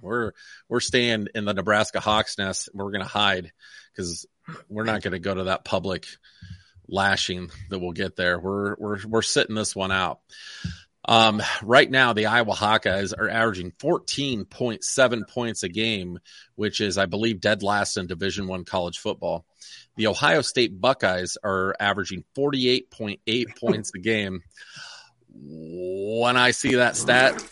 We're 0.00 0.32
we're 0.68 0.80
staying 0.80 1.28
in 1.34 1.44
the 1.44 1.54
Nebraska 1.54 2.00
Hawks 2.00 2.38
nest. 2.38 2.68
We're 2.74 2.90
going 2.90 3.02
to 3.02 3.08
hide 3.08 3.52
because 3.92 4.26
we're 4.68 4.84
not 4.84 5.02
going 5.02 5.12
to 5.12 5.18
go 5.18 5.34
to 5.34 5.44
that 5.44 5.64
public 5.64 6.06
lashing 6.88 7.50
that 7.70 7.78
we'll 7.78 7.92
get 7.92 8.16
there. 8.16 8.38
We're 8.38 8.74
we're 8.76 9.06
we're 9.06 9.22
sitting 9.22 9.54
this 9.54 9.74
one 9.74 9.92
out. 9.92 10.20
Um, 11.06 11.42
right 11.62 11.90
now, 11.90 12.12
the 12.12 12.26
Iowa 12.26 12.54
Hawkeyes 12.54 13.14
are 13.16 13.28
averaging 13.28 13.72
14.7 13.72 15.28
points 15.28 15.62
a 15.62 15.68
game, 15.68 16.18
which 16.56 16.80
is, 16.80 16.98
I 16.98 17.06
believe, 17.06 17.40
dead 17.40 17.62
last 17.62 17.96
in 17.96 18.06
Division 18.06 18.46
One 18.46 18.64
college 18.64 18.98
football. 18.98 19.46
The 19.96 20.08
Ohio 20.08 20.42
State 20.42 20.78
Buckeyes 20.78 21.38
are 21.42 21.74
averaging 21.80 22.24
48.8 22.36 23.58
points 23.58 23.92
a 23.94 23.98
game. 23.98 24.42
When 25.32 26.36
I 26.36 26.50
see 26.50 26.74
that 26.76 26.96
stat, 26.96 27.42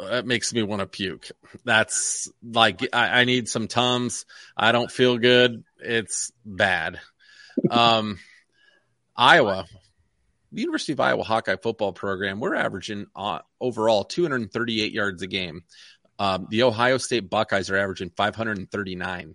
it 0.00 0.26
makes 0.26 0.52
me 0.52 0.62
want 0.62 0.80
to 0.80 0.86
puke. 0.86 1.30
That's 1.64 2.30
like 2.42 2.88
I, 2.92 3.20
I 3.20 3.24
need 3.24 3.48
some 3.48 3.68
tums. 3.68 4.26
I 4.56 4.72
don't 4.72 4.90
feel 4.90 5.18
good. 5.18 5.64
It's 5.78 6.32
bad. 6.44 7.00
Um, 7.70 8.18
Iowa, 9.16 9.66
the 10.52 10.60
University 10.60 10.92
of 10.92 11.00
Iowa 11.00 11.22
Hawkeye 11.22 11.56
football 11.56 11.92
program, 11.92 12.40
we're 12.40 12.54
averaging 12.54 13.06
uh, 13.14 13.40
overall 13.60 14.04
238 14.04 14.92
yards 14.92 15.22
a 15.22 15.26
game. 15.26 15.62
Um, 16.18 16.46
the 16.50 16.64
Ohio 16.64 16.98
State 16.98 17.30
Buckeyes 17.30 17.70
are 17.70 17.76
averaging 17.76 18.10
539. 18.16 19.34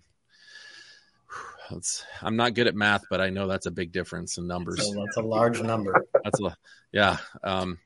That's, 1.70 2.04
I'm 2.20 2.36
not 2.36 2.54
good 2.54 2.66
at 2.66 2.74
math, 2.74 3.04
but 3.08 3.20
I 3.20 3.30
know 3.30 3.46
that's 3.46 3.66
a 3.66 3.70
big 3.70 3.92
difference 3.92 4.38
in 4.38 4.46
numbers. 4.46 4.84
So 4.84 5.04
that's 5.04 5.16
a 5.16 5.22
large 5.22 5.62
number. 5.62 5.94
That's 6.24 6.40
a 6.40 6.56
yeah. 6.92 7.18
Um, 7.44 7.78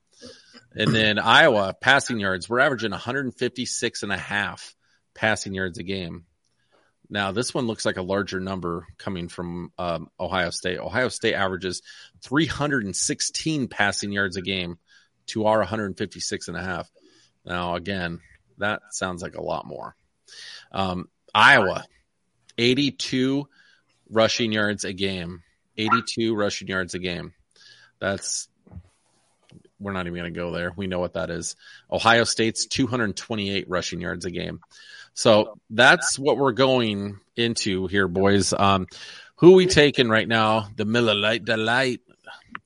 and 0.75 0.91
then 0.95 1.19
Iowa 1.19 1.75
passing 1.81 2.21
yards, 2.21 2.49
we're 2.49 2.61
averaging 2.61 2.91
156 2.91 4.03
and 4.03 4.13
a 4.13 4.17
half 4.17 4.75
passing 5.15 5.55
yards 5.55 5.79
a 5.79 5.83
game. 5.83 6.25
Now, 7.11 7.33
this 7.33 7.53
one 7.53 7.67
looks 7.67 7.85
like 7.85 7.97
a 7.97 8.03
larger 8.03 8.41
number 8.41 8.87
coming 8.99 9.29
from 9.29 9.73
um, 9.79 10.09
Ohio 10.19 10.51
State. 10.51 10.79
Ohio 10.79 11.09
State 11.09 11.35
averages 11.35 11.83
316 12.23 13.69
passing 13.69 14.11
yards 14.11 14.37
a 14.37 14.43
game 14.43 14.79
to 15.27 15.47
our 15.47 15.59
156 15.59 16.49
and 16.49 16.57
a 16.57 16.63
half. 16.63 16.91
Now, 17.45 17.77
again, 17.77 18.21
that 18.59 18.83
sounds 18.91 19.23
like 19.23 19.35
a 19.35 19.43
lot 19.43 19.67
more. 19.67 19.95
Um, 20.73 21.09
Iowa, 21.35 21.85
82 22.57 23.49
rushing 24.11 24.53
yards 24.53 24.85
a 24.85 24.93
game. 24.93 25.43
82 25.77 26.35
rushing 26.35 26.69
yards 26.69 26.95
a 26.95 26.99
game. 26.99 27.35
That's 28.01 28.49
we're 29.79 29.93
not 29.93 30.07
even 30.07 30.19
going 30.19 30.33
to 30.33 30.39
go 30.39 30.51
there. 30.51 30.73
We 30.77 30.87
know 30.87 31.01
what 31.01 31.15
that 31.15 31.31
is. 31.31 31.57
Ohio 31.91 32.25
State's 32.25 32.67
228 32.67 33.69
rushing 33.69 34.01
yards 34.01 34.25
a 34.25 34.31
game. 34.31 34.61
So 35.15 35.59
that's 35.71 36.19
what 36.19 36.39
we're 36.39 36.53
going 36.53 37.21
into 37.37 37.87
here, 37.87 38.09
boys. 38.09 38.53
Um, 38.53 38.87
who 39.37 39.53
we 39.53 39.67
taking 39.67 40.09
right 40.09 40.27
now? 40.27 40.69
The 40.77 40.85
Miller 40.85 41.15
Lite 41.15 41.45
Delight, 41.45 42.01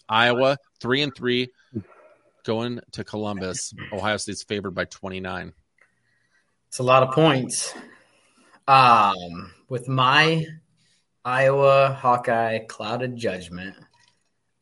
Iowa, 0.09 0.59
three 0.81 1.03
and 1.03 1.15
three, 1.15 1.49
going 2.45 2.81
to 2.93 3.05
Columbus. 3.05 3.75
Ohio 3.93 4.17
State's 4.17 4.43
favored 4.43 4.73
by 4.73 4.85
29. 4.85 5.53
It's 6.69 6.79
a 6.79 6.83
lot 6.83 7.03
of 7.03 7.15
points. 7.15 7.75
Um, 8.67 9.53
with 9.69 9.89
my 9.89 10.47
Iowa 11.25 11.97
Hawkeye 11.99 12.61
clouded 12.61 13.17
judgment, 13.17 13.77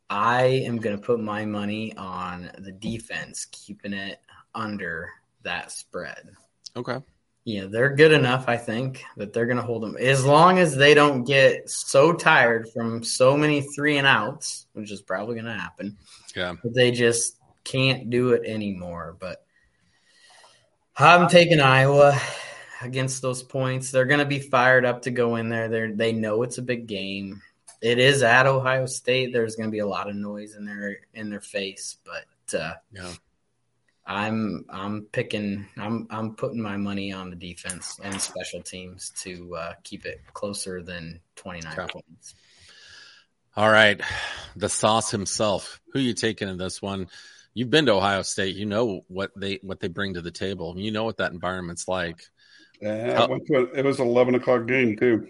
I 0.09 0.45
am 0.45 0.77
going 0.79 0.97
to 0.97 1.03
put 1.03 1.21
my 1.21 1.45
money 1.45 1.97
on 1.97 2.51
the 2.59 2.73
defense, 2.73 3.47
keeping 3.51 3.93
it 3.93 4.21
under 4.55 5.11
that 5.43 5.73
spread. 5.73 6.31
Okay. 6.77 6.99
Yeah, 7.45 7.67
they're 7.67 7.95
good 7.95 8.11
enough, 8.11 8.49
I 8.49 8.57
think, 8.57 9.05
that 9.17 9.33
they're 9.33 9.47
going 9.47 9.59
to 9.59 9.63
hold 9.63 9.85
them 9.85 9.97
as 9.97 10.25
long 10.25 10.59
as 10.59 10.75
they 10.75 10.95
don't 10.95 11.23
get 11.23 11.71
so 11.71 12.13
tired 12.13 12.69
from 12.71 13.05
so 13.05 13.37
many 13.37 13.61
three 13.61 13.99
and 13.99 14.07
outs, 14.07 14.67
which 14.73 14.91
is 14.91 15.01
probably 15.01 15.35
going 15.35 15.47
to 15.47 15.53
happen. 15.53 15.97
Yeah. 16.35 16.55
But 16.61 16.75
they 16.75 16.91
just 16.91 17.37
can't 17.63 18.11
do 18.11 18.31
it 18.31 18.43
anymore. 18.45 19.17
But 19.21 19.45
I'm 20.97 21.29
taking 21.29 21.61
Iowa 21.61 22.21
against 22.83 23.23
those 23.23 23.45
points. 23.45 23.93
They're 23.93 24.07
going 24.07 24.19
to 24.19 24.25
be 24.25 24.41
fired 24.41 24.85
up 24.85 25.03
to 25.03 25.13
go 25.13 25.37
in 25.37 25.49
there. 25.49 25.69
They 25.69 25.93
they 25.93 26.13
know 26.13 26.43
it's 26.43 26.59
a 26.59 26.63
big 26.63 26.89
game. 26.89 27.43
It 27.83 27.99
is 27.99 28.23
at 28.23 28.47
Ohio 28.47 28.87
State. 28.87 29.33
There's 29.33 29.57
going 29.57 29.69
to 29.69 29.73
be 29.73 29.81
a 29.81 29.87
lot 29.87 30.09
of 30.09 30.17
noise 30.17 30.55
in 30.57 30.65
their 30.65 30.99
in 31.15 31.31
their 31.31 31.41
face, 31.41 31.97
but 32.05 32.59
uh, 32.59 32.75
yeah. 32.93 33.13
I'm 34.09 34.65
I'm 34.71 35.03
picking 35.11 35.67
I'm 35.77 36.07
I'm 36.11 36.37
putting 36.37 36.63
my 36.63 36.77
money 36.77 37.13
on 37.13 37.29
the 37.31 37.37
defense 37.37 37.99
and 38.03 38.21
special 38.21 38.63
teams 38.63 39.11
to 39.23 39.57
uh, 39.57 39.73
keep 39.83 40.07
it 40.07 40.21
closer 40.33 40.81
than 40.83 41.21
29 41.35 41.73
Okay. 41.73 41.93
points. 41.93 42.35
All 43.57 43.71
right. 43.71 44.01
The 44.55 44.69
sauce 44.69 45.11
himself. 45.11 45.81
Who 45.93 45.99
you 45.99 46.15
taking 46.15 46.49
in 46.49 46.57
this 46.57 46.81
one? 46.81 47.09
You've 47.53 47.71
been 47.71 47.87
to 47.87 47.95
Ohio 47.95 48.23
State. 48.23 48.55
You 48.55 48.67
know 48.67 49.01
what 49.09 49.33
they 49.37 49.59
what 49.63 49.81
they 49.81 49.89
bring 49.89 50.15
to 50.15 50.21
the 50.23 50.31
table. 50.31 50.75
You 50.79 50.93
know 50.93 51.05
what 51.05 51.17
that 51.17 51.33
environment's 51.33 51.89
like. 51.89 52.23
Yeah, 52.81 53.23
I 53.23 53.27
went 53.27 53.47
to 53.47 53.55
a- 53.57 53.79
it 53.79 53.85
was 53.85 53.99
an 53.99 54.07
eleven 54.07 54.35
o'clock 54.35 54.67
game 54.67 54.97
too. 54.97 55.27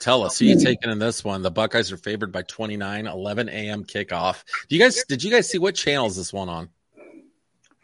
Tell 0.00 0.24
us, 0.24 0.38
who 0.38 0.46
you 0.46 0.58
taking 0.58 0.90
in 0.90 0.98
this 0.98 1.22
one? 1.22 1.42
The 1.42 1.50
Buckeyes 1.50 1.92
are 1.92 1.98
favored 1.98 2.32
by 2.32 2.42
29, 2.42 3.06
11 3.06 3.48
a.m. 3.50 3.84
kickoff. 3.84 4.42
Do 4.68 4.74
you 4.74 4.82
guys 4.82 5.04
did 5.04 5.22
you 5.22 5.30
guys 5.30 5.48
see 5.48 5.58
what 5.58 5.74
channel 5.74 6.06
is 6.06 6.16
this 6.16 6.32
one 6.32 6.48
on? 6.48 6.70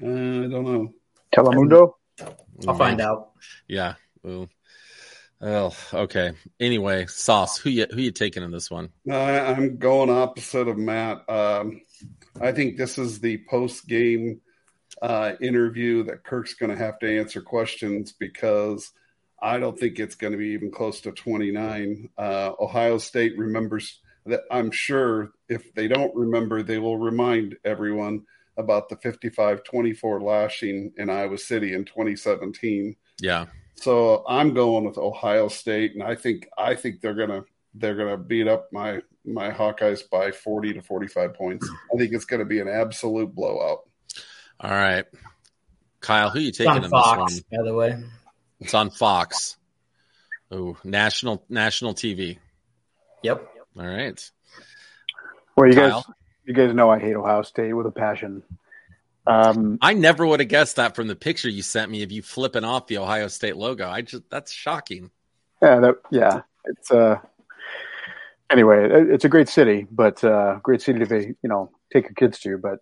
Uh, 0.03 0.07
I 0.07 0.49
don't 0.49 0.64
know. 0.64 0.95
Telemundo. 1.35 1.93
I'll 2.67 2.75
find 2.75 3.03
out. 3.03 3.33
Yeah. 3.69 3.95
Ooh. 4.27 4.49
Oh, 5.43 5.77
okay. 5.93 6.33
Anyway, 6.59 7.05
Sauce, 7.07 7.59
who 7.59 7.69
you 7.69 7.87
who 7.91 8.01
you 8.01 8.11
taking 8.12 8.43
in 8.43 8.51
this 8.51 8.71
one? 8.71 8.89
I, 9.11 9.41
I'm 9.41 9.77
going 9.77 10.09
opposite 10.09 10.69
of 10.69 10.79
Matt. 10.79 11.29
Um, 11.29 11.83
I 12.41 12.53
think 12.53 12.79
this 12.79 12.97
is 12.97 13.21
the 13.21 13.45
post 13.49 13.87
game 13.87 14.41
uh, 15.03 15.33
interview 15.43 16.05
that 16.05 16.25
Kirk's 16.25 16.55
going 16.55 16.71
to 16.71 16.83
have 16.83 16.99
to 17.01 17.19
answer 17.19 17.43
questions 17.43 18.12
because 18.12 18.91
I 19.41 19.59
don't 19.59 19.78
think 19.78 19.99
it's 19.99 20.14
going 20.14 20.32
to 20.32 20.39
be 20.39 20.49
even 20.49 20.70
close 20.70 21.01
to 21.03 21.12
29. 21.12 22.09
Uh, 22.16 22.53
Ohio 22.59 22.99
State 22.99 23.37
remembers 23.37 24.01
that. 24.24 24.43
I'm 24.51 24.70
sure 24.70 25.32
if 25.49 25.74
they 25.74 25.89
don't 25.89 26.14
remember, 26.14 26.62
they 26.62 26.78
will 26.78 26.99
remind 26.99 27.57
everyone 27.64 28.22
about 28.57 28.89
the 28.89 28.97
55 28.97 29.62
24 29.64 30.22
lashing 30.22 30.93
in 30.97 31.11
Iowa 31.11 31.39
City 31.39 31.74
in 31.74 31.84
2017. 31.84 32.97
Yeah. 33.20 33.47
So 33.74 34.24
I'm 34.26 34.55
going 34.55 34.84
with 34.84 34.97
Ohio 34.97 35.49
State, 35.49 35.93
and 35.93 36.03
I 36.03 36.14
think 36.14 36.49
I 36.57 36.74
think 36.74 37.01
they're 37.01 37.14
gonna 37.14 37.45
they're 37.74 37.95
gonna 37.95 38.16
beat 38.16 38.49
up 38.49 38.72
my 38.72 39.03
my 39.24 39.51
Hawkeyes 39.51 40.09
by 40.09 40.30
40 40.30 40.74
to 40.74 40.82
45 40.82 41.34
points. 41.34 41.68
I 41.93 41.99
think 41.99 42.12
it's 42.12 42.24
gonna 42.24 42.47
be 42.47 42.61
an 42.61 42.68
absolute 42.68 43.34
blowout. 43.34 43.80
All 44.61 44.70
right. 44.70 45.05
Kyle, 46.01 46.30
who 46.30 46.41
you 46.41 46.53
taking 46.53 46.70
on 46.70 46.84
in 46.84 46.91
Fox, 46.91 47.34
this 47.34 47.43
by 47.43 47.62
the 47.62 47.74
way. 47.74 48.03
One? 48.59 48.64
It's 48.64 48.74
on 48.74 48.90
Fox. 48.90 49.57
Oh, 50.50 50.76
national 50.84 51.44
national 51.48 51.94
TV. 51.94 52.38
Yep. 53.22 53.48
All 53.78 53.86
right. 53.86 54.30
Well, 55.57 55.68
you 55.68 55.74
guys, 55.74 56.04
you 56.44 56.54
guys 56.54 56.74
know 56.74 56.90
I 56.90 56.98
hate 56.98 57.16
Ohio 57.16 57.42
State 57.42 57.72
with 57.72 57.86
a 57.86 57.90
passion. 57.90 58.42
Um, 59.26 59.78
I 59.82 59.94
never 59.94 60.24
would 60.26 60.40
have 60.40 60.48
guessed 60.48 60.76
that 60.76 60.94
from 60.94 61.09
the 61.09 61.16
picture 61.16 61.48
you 61.48 61.62
sent 61.62 61.90
me 61.90 62.02
of 62.02 62.12
you 62.12 62.22
flipping 62.22 62.62
off 62.62 62.86
the 62.86 62.98
Ohio 62.98 63.26
State 63.28 63.57
logo. 63.57 63.88
I 63.88 64.02
just 64.02 64.22
that's 64.30 64.52
shocking. 64.52 65.11
yeah, 65.61 65.80
that, 65.80 65.96
yeah, 66.11 66.42
it's 66.64 66.90
uh. 66.90 67.18
Anyway, 68.48 68.84
it, 68.84 69.11
it's 69.11 69.24
a 69.24 69.28
great 69.28 69.48
city, 69.48 69.88
but 69.90 70.22
uh, 70.22 70.61
great 70.62 70.80
city 70.80 71.00
to 71.00 71.07
be, 71.07 71.34
you 71.42 71.48
know, 71.48 71.72
take 71.92 72.04
your 72.04 72.12
kids 72.12 72.38
to. 72.40 72.59
But 72.59 72.78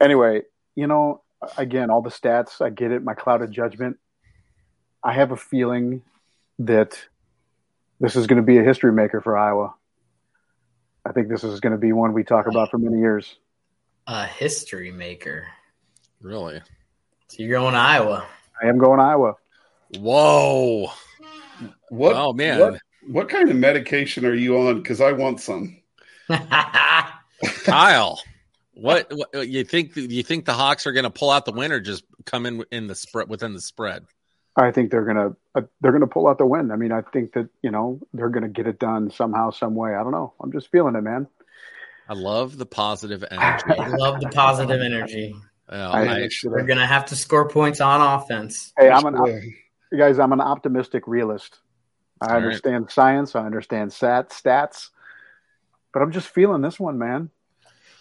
anyway, 0.00 0.40
you 0.74 0.86
know, 0.86 1.22
again, 1.58 1.90
all 1.90 2.00
the 2.00 2.08
stats, 2.08 2.62
I 2.64 2.70
get 2.70 2.90
it. 2.90 3.02
My 3.02 3.12
clouded 3.12 3.52
judgment. 3.52 3.98
I 5.02 5.12
have 5.14 5.32
a 5.32 5.36
feeling 5.36 6.02
that 6.60 6.98
this 8.00 8.16
is 8.16 8.26
going 8.26 8.36
to 8.36 8.42
be 8.42 8.58
a 8.58 8.62
history 8.62 8.92
maker 8.92 9.20
for 9.20 9.36
Iowa. 9.36 9.74
I 11.04 11.12
think 11.12 11.28
this 11.28 11.44
is 11.44 11.60
going 11.60 11.72
to 11.72 11.78
be 11.78 11.92
one 11.92 12.12
we 12.12 12.24
talk 12.24 12.46
about 12.46 12.70
for 12.70 12.78
many 12.78 12.98
years. 12.98 13.36
A 14.06 14.26
history 14.26 14.92
maker. 14.92 15.46
Really? 16.20 16.60
So 17.28 17.42
you're 17.42 17.58
going 17.58 17.72
to 17.72 17.80
Iowa. 17.80 18.26
I 18.62 18.66
am 18.66 18.78
going 18.78 18.98
to 18.98 19.04
Iowa. 19.04 19.34
Whoa. 19.98 20.90
What? 21.88 22.16
Oh, 22.16 22.32
man. 22.32 22.60
What, 22.60 22.80
what 23.08 23.28
kind 23.28 23.50
of 23.50 23.56
medication 23.56 24.26
are 24.26 24.34
you 24.34 24.58
on? 24.58 24.82
Because 24.82 25.00
I 25.00 25.12
want 25.12 25.40
some. 25.40 25.80
Kyle, 27.64 28.20
what, 28.74 29.10
what 29.10 29.48
you 29.48 29.64
think? 29.64 29.96
You 29.96 30.22
think 30.22 30.44
the 30.44 30.52
Hawks 30.52 30.86
are 30.86 30.92
going 30.92 31.04
to 31.04 31.10
pull 31.10 31.30
out 31.30 31.44
the 31.44 31.52
win 31.52 31.72
or 31.72 31.80
just 31.80 32.04
come 32.26 32.46
in 32.46 32.64
in 32.70 32.86
the 32.86 32.94
spread 32.94 33.28
within 33.28 33.54
the 33.54 33.60
spread? 33.60 34.04
I 34.56 34.70
think 34.72 34.90
they're 34.90 35.04
gonna 35.04 35.36
uh, 35.54 35.62
they're 35.80 35.92
gonna 35.92 36.06
pull 36.06 36.26
out 36.28 36.38
the 36.38 36.46
win. 36.46 36.70
I 36.70 36.76
mean, 36.76 36.92
I 36.92 37.02
think 37.02 37.32
that 37.34 37.48
you 37.62 37.70
know 37.70 38.00
they're 38.12 38.28
gonna 38.30 38.48
get 38.48 38.66
it 38.66 38.78
done 38.78 39.10
somehow, 39.10 39.50
some 39.50 39.74
way. 39.74 39.94
I 39.94 40.02
don't 40.02 40.12
know. 40.12 40.32
I'm 40.40 40.52
just 40.52 40.70
feeling 40.70 40.96
it, 40.96 41.02
man. 41.02 41.26
I 42.08 42.14
love 42.14 42.56
the 42.58 42.66
positive 42.66 43.22
energy. 43.30 43.64
I 43.78 43.86
love 43.88 44.20
the 44.20 44.28
positive 44.30 44.80
energy. 44.80 45.34
Yeah, 45.70 45.90
I- 45.90 46.22
I- 46.24 46.28
We're 46.44 46.66
going 46.66 46.78
to 46.80 46.86
have 46.86 47.04
to 47.06 47.16
score 47.16 47.48
points 47.48 47.80
on 47.80 48.00
offense. 48.00 48.72
Hey, 48.76 48.90
I'm 48.90 49.06
an 49.06 49.14
op- 49.14 49.28
you 49.28 49.52
guys. 49.96 50.18
I'm 50.18 50.32
an 50.32 50.40
optimistic 50.40 51.06
realist. 51.06 51.60
I 52.20 52.24
All 52.26 52.32
right. 52.32 52.38
understand 52.42 52.90
science. 52.90 53.36
I 53.36 53.46
understand 53.46 53.92
stat 53.92 54.30
stats, 54.30 54.88
but 55.92 56.02
I'm 56.02 56.10
just 56.10 56.26
feeling 56.28 56.62
this 56.62 56.80
one, 56.80 56.98
man. 56.98 57.30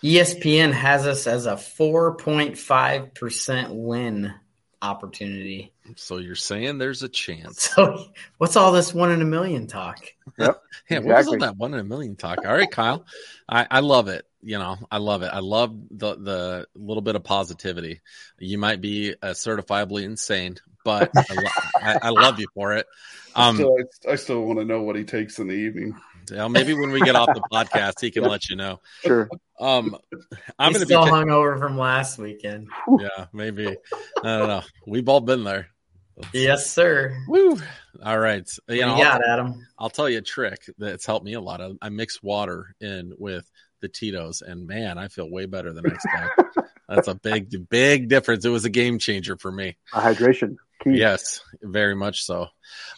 ESPN 0.04 0.72
has 0.74 1.06
us 1.06 1.28
as 1.28 1.46
a 1.46 1.54
4.5% 1.54 3.70
win 3.76 4.34
opportunity. 4.82 5.74
So 5.96 6.18
you're 6.18 6.36
saying 6.36 6.78
there's 6.78 7.04
a 7.04 7.10
chance. 7.10 7.70
So 7.76 8.08
what's 8.38 8.56
all 8.56 8.72
this 8.72 8.94
one 8.94 9.12
in 9.12 9.22
a 9.22 9.26
million 9.26 9.68
talk? 9.68 10.04
Yep. 10.38 10.62
Yeah, 10.90 11.00
what 11.00 11.18
was 11.18 11.28
all 11.28 11.38
that 11.38 11.58
one 11.58 11.74
in 11.76 11.80
a 11.80 11.84
million 11.84 12.16
talk? 12.16 12.46
All 12.46 12.54
right, 12.54 12.70
Kyle. 12.70 13.06
I, 13.48 13.68
I 13.70 13.80
love 13.82 14.08
it. 14.08 14.26
You 14.42 14.58
know, 14.58 14.78
I 14.90 14.98
love 14.98 15.22
it. 15.22 15.30
I 15.32 15.40
love 15.40 15.76
the 15.92 16.16
the 16.16 16.68
little 16.76 17.02
bit 17.02 17.16
of 17.16 17.24
positivity. 17.24 18.02
You 18.40 18.58
might 18.58 18.82
be 18.82 19.14
uh, 19.22 19.30
certifiably 19.30 20.04
insane, 20.04 20.58
but 20.84 21.12
I, 21.30 21.34
lo- 21.34 21.52
I, 21.82 21.98
I 22.02 22.10
love 22.10 22.40
you 22.40 22.48
for 22.56 22.74
it. 22.74 22.88
Um, 23.36 23.56
still, 23.56 23.76
I, 24.08 24.12
I 24.14 24.16
still 24.16 24.44
want 24.46 24.60
to 24.60 24.66
know 24.66 24.82
what 24.82 24.96
he 24.96 25.04
takes 25.04 25.38
in 25.40 25.48
the 25.48 25.54
evening. 25.54 25.96
Well, 26.32 26.50
maybe 26.50 26.74
when 26.74 26.92
we 26.92 27.00
get 27.02 27.16
off 27.16 27.28
the 27.34 27.42
podcast, 27.52 28.02
he 28.02 28.12
can 28.12 28.24
let 28.24 28.50
you 28.50 28.56
know. 28.56 28.80
Sure. 29.02 29.30
Um, 29.60 29.96
I'm 30.58 30.72
He's 30.74 30.80
going 30.80 30.80
to 30.80 30.80
be 30.80 30.86
still 30.86 31.06
ta- 31.06 31.12
hungover 31.12 31.60
from 31.60 31.78
last 31.78 32.18
weekend. 32.18 32.68
yeah, 33.00 33.26
maybe. 33.34 33.68
I 34.24 34.38
don't 34.38 34.48
know. 34.48 34.62
We've 34.88 35.08
all 35.10 35.22
been 35.22 35.44
there. 35.44 35.68
Yes, 36.34 36.70
sir. 36.70 37.16
Woo. 37.28 37.58
All 38.04 38.20
right. 38.20 38.48
You 38.68 38.76
You 38.76 38.82
know, 38.86 38.98
got 38.98 39.22
I'll, 39.24 39.32
Adam. 39.34 39.68
I'll 39.78 39.90
tell 39.90 40.10
you 40.10 40.18
a 40.18 40.22
trick 40.22 40.60
that's 40.78 41.06
helped 41.06 41.26
me 41.26 41.34
a 41.34 41.42
lot. 41.42 41.62
I, 41.62 41.72
I 41.82 41.90
mix 41.90 42.22
water 42.22 42.76
in 42.82 43.14
with 43.18 43.50
the 43.82 43.88
Tito's, 43.88 44.42
and 44.42 44.68
man, 44.68 44.98
I 44.98 45.08
feel 45.08 45.30
way 45.30 45.46
better 45.46 45.72
the 45.72 45.82
next 45.82 46.06
day. 46.06 46.62
That's 46.90 47.08
a 47.08 47.14
big, 47.14 47.70
big 47.70 48.10
difference. 48.10 48.44
It 48.46 48.50
was 48.50 48.66
a 48.66 48.70
game 48.70 48.98
changer 48.98 49.38
for 49.38 49.52
me. 49.52 49.78
Uh, 49.94 50.02
hydration. 50.02 50.56
Key. 50.84 50.98
Yes, 50.98 51.42
very 51.62 51.96
much 51.96 52.24
so. 52.24 52.42
Uh, 52.44 52.48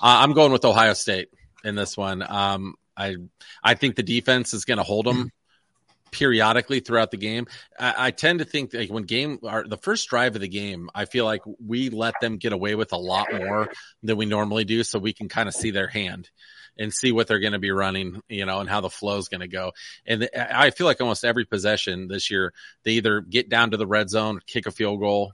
I'm 0.01 0.32
going 0.34 0.53
with 0.53 0.63
Ohio 0.63 0.93
State 0.93 1.27
in 1.65 1.75
this 1.75 1.97
one. 1.97 2.23
Um, 2.27 2.75
I 3.02 3.16
I 3.64 3.74
think 3.74 3.95
the 3.95 4.04
defense 4.04 4.54
is 4.54 4.66
going 4.66 4.78
to 4.78 4.84
hold 4.84 5.06
them 5.06 5.26
mm. 5.26 5.30
periodically 6.12 6.80
throughout 6.82 7.12
the 7.12 7.18
game. 7.18 7.47
I, 7.80 8.08
I 8.08 8.12
tend 8.12 8.39
to 8.39 8.45
think 8.45 8.72
that 8.72 8.89
when 8.89 9.04
game 9.04 9.39
our, 9.43 9.68
the 9.68 9.78
first 9.78 10.10
drive 10.10 10.36
of 10.36 10.41
the 10.41 10.47
game, 10.47 10.89
I 10.93 11.06
feel 11.06 11.26
like 11.26 11.41
we 11.66 11.89
let 11.89 12.16
them 12.22 12.38
get 12.38 12.54
away 12.54 12.76
with 12.76 12.93
a 12.93 12.97
lot 12.97 13.28
more 13.34 13.70
than 14.04 14.18
we 14.18 14.26
normally 14.26 14.66
do, 14.66 14.84
so 14.84 14.99
we 14.99 15.14
can 15.14 15.30
kind 15.30 15.49
of 15.49 15.56
see 15.56 15.72
their 15.72 15.88
hand 15.88 16.30
and 16.78 16.93
see 16.93 17.12
what 17.12 17.28
they're 17.28 17.39
going 17.39 17.54
to 17.54 17.60
be 17.60 17.70
running, 17.70 18.22
you 18.30 18.45
know, 18.45 18.60
and 18.60 18.70
how 18.70 18.82
the 18.82 18.89
flow 18.89 19.18
is 19.18 19.28
going 19.28 19.41
to 19.41 19.47
go. 19.47 19.74
And 20.06 20.22
th- 20.22 20.32
I 20.34 20.72
feel 20.72 20.88
like 20.88 21.02
almost 21.02 21.26
every 21.26 21.45
possession 21.45 22.08
this 22.08 22.32
year, 22.32 22.54
they 22.84 22.91
either 22.91 23.20
get 23.22 23.49
down 23.49 23.72
to 23.72 23.78
the 23.78 23.86
red 23.86 24.10
zone, 24.10 24.39
kick 24.47 24.68
a 24.68 24.72
field 24.72 25.02
goal, 25.02 25.34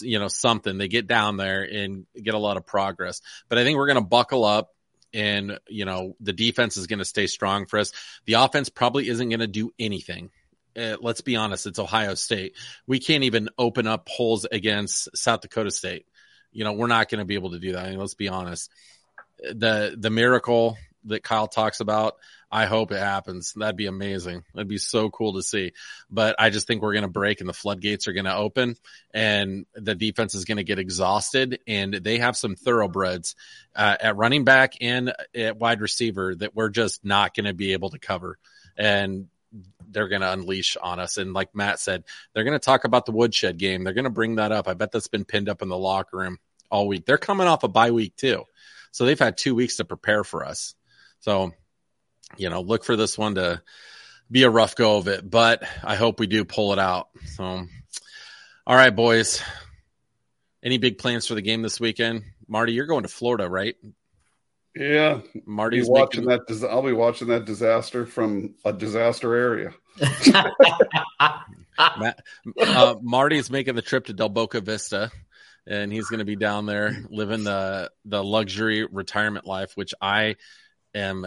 you 0.00 0.18
know, 0.18 0.28
something. 0.28 0.78
They 0.78 0.88
get 0.88 1.06
down 1.06 1.36
there 1.36 1.62
and 1.62 2.04
get 2.20 2.34
a 2.34 2.38
lot 2.38 2.56
of 2.56 2.66
progress. 2.66 3.22
But 3.48 3.58
I 3.58 3.64
think 3.64 3.78
we're 3.78 3.86
going 3.86 4.02
to 4.02 4.08
buckle 4.08 4.44
up 4.44 4.74
and, 5.14 5.58
you 5.68 5.84
know, 5.84 6.16
the 6.20 6.32
defense 6.32 6.76
is 6.76 6.86
going 6.86 6.98
to 6.98 7.04
stay 7.04 7.26
strong 7.26 7.66
for 7.66 7.78
us. 7.78 7.92
The 8.26 8.34
offense 8.34 8.68
probably 8.68 9.08
isn't 9.08 9.28
going 9.28 9.40
to 9.40 9.46
do 9.46 9.72
anything. 9.78 10.30
Uh, 10.76 10.96
let's 11.00 11.20
be 11.20 11.36
honest, 11.36 11.66
it's 11.66 11.78
Ohio 11.78 12.14
State. 12.14 12.54
We 12.86 12.98
can't 12.98 13.24
even 13.24 13.50
open 13.58 13.86
up 13.86 14.08
holes 14.08 14.46
against 14.50 15.14
South 15.16 15.42
Dakota 15.42 15.70
State. 15.70 16.06
You 16.50 16.64
know, 16.64 16.72
we're 16.72 16.86
not 16.86 17.08
going 17.10 17.18
to 17.18 17.24
be 17.24 17.34
able 17.34 17.50
to 17.50 17.58
do 17.58 17.72
that. 17.72 17.86
I 17.86 17.90
mean, 17.90 17.98
let's 17.98 18.14
be 18.14 18.28
honest. 18.28 18.70
The 19.38 19.96
the 19.98 20.10
miracle 20.10 20.76
that 21.04 21.22
Kyle 21.22 21.48
talks 21.48 21.80
about, 21.80 22.14
I 22.52 22.66
hope 22.66 22.92
it 22.92 22.98
happens. 22.98 23.54
That'd 23.56 23.76
be 23.76 23.86
amazing. 23.86 24.44
That'd 24.52 24.68
be 24.68 24.76
so 24.76 25.08
cool 25.08 25.32
to 25.34 25.42
see. 25.42 25.72
But 26.10 26.36
I 26.38 26.50
just 26.50 26.66
think 26.66 26.82
we're 26.82 26.92
going 26.92 27.02
to 27.02 27.08
break 27.08 27.40
and 27.40 27.48
the 27.48 27.54
floodgates 27.54 28.06
are 28.06 28.12
going 28.12 28.26
to 28.26 28.36
open 28.36 28.76
and 29.14 29.64
the 29.74 29.94
defense 29.94 30.34
is 30.34 30.44
going 30.44 30.58
to 30.58 30.64
get 30.64 30.78
exhausted. 30.78 31.60
And 31.66 31.94
they 31.94 32.18
have 32.18 32.36
some 32.36 32.54
thoroughbreds 32.54 33.36
uh, 33.74 33.96
at 33.98 34.16
running 34.16 34.44
back 34.44 34.74
and 34.82 35.14
at 35.34 35.56
wide 35.56 35.80
receiver 35.80 36.34
that 36.34 36.54
we're 36.54 36.68
just 36.68 37.02
not 37.06 37.34
going 37.34 37.46
to 37.46 37.54
be 37.54 37.72
able 37.72 37.88
to 37.88 37.98
cover. 37.98 38.38
And 38.76 39.28
they're 39.88 40.08
going 40.08 40.20
to 40.20 40.32
unleash 40.32 40.76
on 40.76 41.00
us. 41.00 41.16
And 41.16 41.32
like 41.32 41.54
Matt 41.54 41.78
said, 41.78 42.04
they're 42.34 42.44
going 42.44 42.52
to 42.52 42.64
talk 42.64 42.84
about 42.84 43.06
the 43.06 43.12
woodshed 43.12 43.56
game. 43.56 43.82
They're 43.82 43.94
going 43.94 44.04
to 44.04 44.10
bring 44.10 44.36
that 44.36 44.52
up. 44.52 44.68
I 44.68 44.74
bet 44.74 44.92
that's 44.92 45.08
been 45.08 45.24
pinned 45.24 45.48
up 45.48 45.62
in 45.62 45.68
the 45.70 45.78
locker 45.78 46.18
room 46.18 46.38
all 46.70 46.86
week. 46.86 47.06
They're 47.06 47.16
coming 47.16 47.46
off 47.46 47.64
a 47.64 47.68
bye 47.68 47.92
week 47.92 48.14
too. 48.16 48.44
So 48.90 49.06
they've 49.06 49.18
had 49.18 49.38
two 49.38 49.54
weeks 49.54 49.76
to 49.76 49.86
prepare 49.86 50.22
for 50.22 50.44
us. 50.44 50.74
So, 51.20 51.52
you 52.36 52.50
know, 52.50 52.60
look 52.60 52.84
for 52.84 52.96
this 52.96 53.16
one 53.18 53.34
to 53.36 53.62
be 54.30 54.42
a 54.44 54.50
rough 54.50 54.74
go 54.76 54.96
of 54.96 55.08
it, 55.08 55.28
but 55.28 55.62
I 55.84 55.96
hope 55.96 56.18
we 56.20 56.26
do 56.26 56.44
pull 56.44 56.72
it 56.72 56.78
out. 56.78 57.08
So, 57.26 57.44
all 58.66 58.76
right, 58.76 58.94
boys. 58.94 59.42
Any 60.62 60.78
big 60.78 60.98
plans 60.98 61.26
for 61.26 61.34
the 61.34 61.42
game 61.42 61.62
this 61.62 61.80
weekend? 61.80 62.22
Marty, 62.46 62.72
you're 62.72 62.86
going 62.86 63.02
to 63.02 63.08
Florida, 63.08 63.48
right? 63.48 63.74
Yeah, 64.74 65.20
Marty's 65.44 65.86
be 65.86 65.90
watching 65.92 66.24
making- 66.24 66.56
that. 66.60 66.68
I'll 66.70 66.82
be 66.82 66.92
watching 66.92 67.28
that 67.28 67.44
disaster 67.44 68.06
from 68.06 68.54
a 68.64 68.72
disaster 68.72 69.34
area. 69.34 69.74
Matt, 71.98 72.20
uh, 72.60 72.94
Marty's 73.02 73.50
making 73.50 73.74
the 73.74 73.82
trip 73.82 74.06
to 74.06 74.12
Del 74.12 74.28
Boca 74.28 74.60
Vista, 74.60 75.10
and 75.66 75.92
he's 75.92 76.08
going 76.08 76.18
to 76.20 76.24
be 76.24 76.36
down 76.36 76.66
there 76.66 77.04
living 77.10 77.44
the 77.44 77.90
the 78.04 78.22
luxury 78.22 78.86
retirement 78.86 79.46
life, 79.46 79.76
which 79.76 79.94
I 80.00 80.36
am 80.94 81.26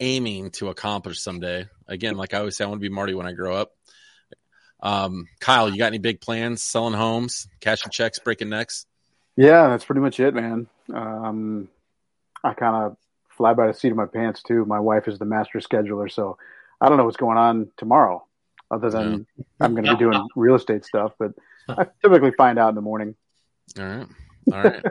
aiming 0.00 0.50
to 0.52 0.68
accomplish 0.68 1.20
someday. 1.20 1.68
Again, 1.86 2.16
like 2.16 2.34
I 2.34 2.38
always 2.38 2.56
say, 2.56 2.64
I 2.64 2.68
want 2.68 2.80
to 2.80 2.88
be 2.88 2.94
Marty 2.94 3.14
when 3.14 3.26
I 3.26 3.32
grow 3.32 3.54
up. 3.54 3.72
Um, 4.82 5.28
Kyle, 5.40 5.68
you 5.68 5.78
got 5.78 5.86
any 5.86 5.98
big 5.98 6.20
plans? 6.20 6.62
Selling 6.62 6.94
homes, 6.94 7.46
cashing 7.60 7.90
checks, 7.90 8.18
breaking 8.18 8.48
necks? 8.48 8.86
Yeah, 9.36 9.68
that's 9.68 9.84
pretty 9.84 10.00
much 10.00 10.18
it, 10.20 10.34
man. 10.34 10.66
Um, 10.92 11.68
I 12.42 12.54
kind 12.54 12.76
of 12.76 12.96
fly 13.28 13.54
by 13.54 13.66
the 13.66 13.74
seat 13.74 13.90
of 13.90 13.96
my 13.96 14.06
pants 14.06 14.42
too. 14.42 14.64
My 14.64 14.80
wife 14.80 15.06
is 15.06 15.18
the 15.18 15.24
master 15.24 15.58
scheduler, 15.60 16.10
so 16.10 16.38
I 16.80 16.88
don't 16.88 16.96
know 16.98 17.04
what's 17.04 17.16
going 17.16 17.38
on 17.38 17.70
tomorrow, 17.76 18.24
other 18.70 18.90
than 18.90 19.26
I'm 19.60 19.74
going 19.74 19.84
to 19.84 19.92
be 19.92 19.98
doing 19.98 20.26
real 20.34 20.54
estate 20.54 20.84
stuff. 20.84 21.12
But 21.18 21.32
I 21.68 21.86
typically 22.02 22.32
find 22.32 22.58
out 22.58 22.70
in 22.70 22.74
the 22.74 22.80
morning. 22.80 23.14
All 23.78 23.84
right. 23.84 24.06
All 24.52 24.62
right. 24.62 24.84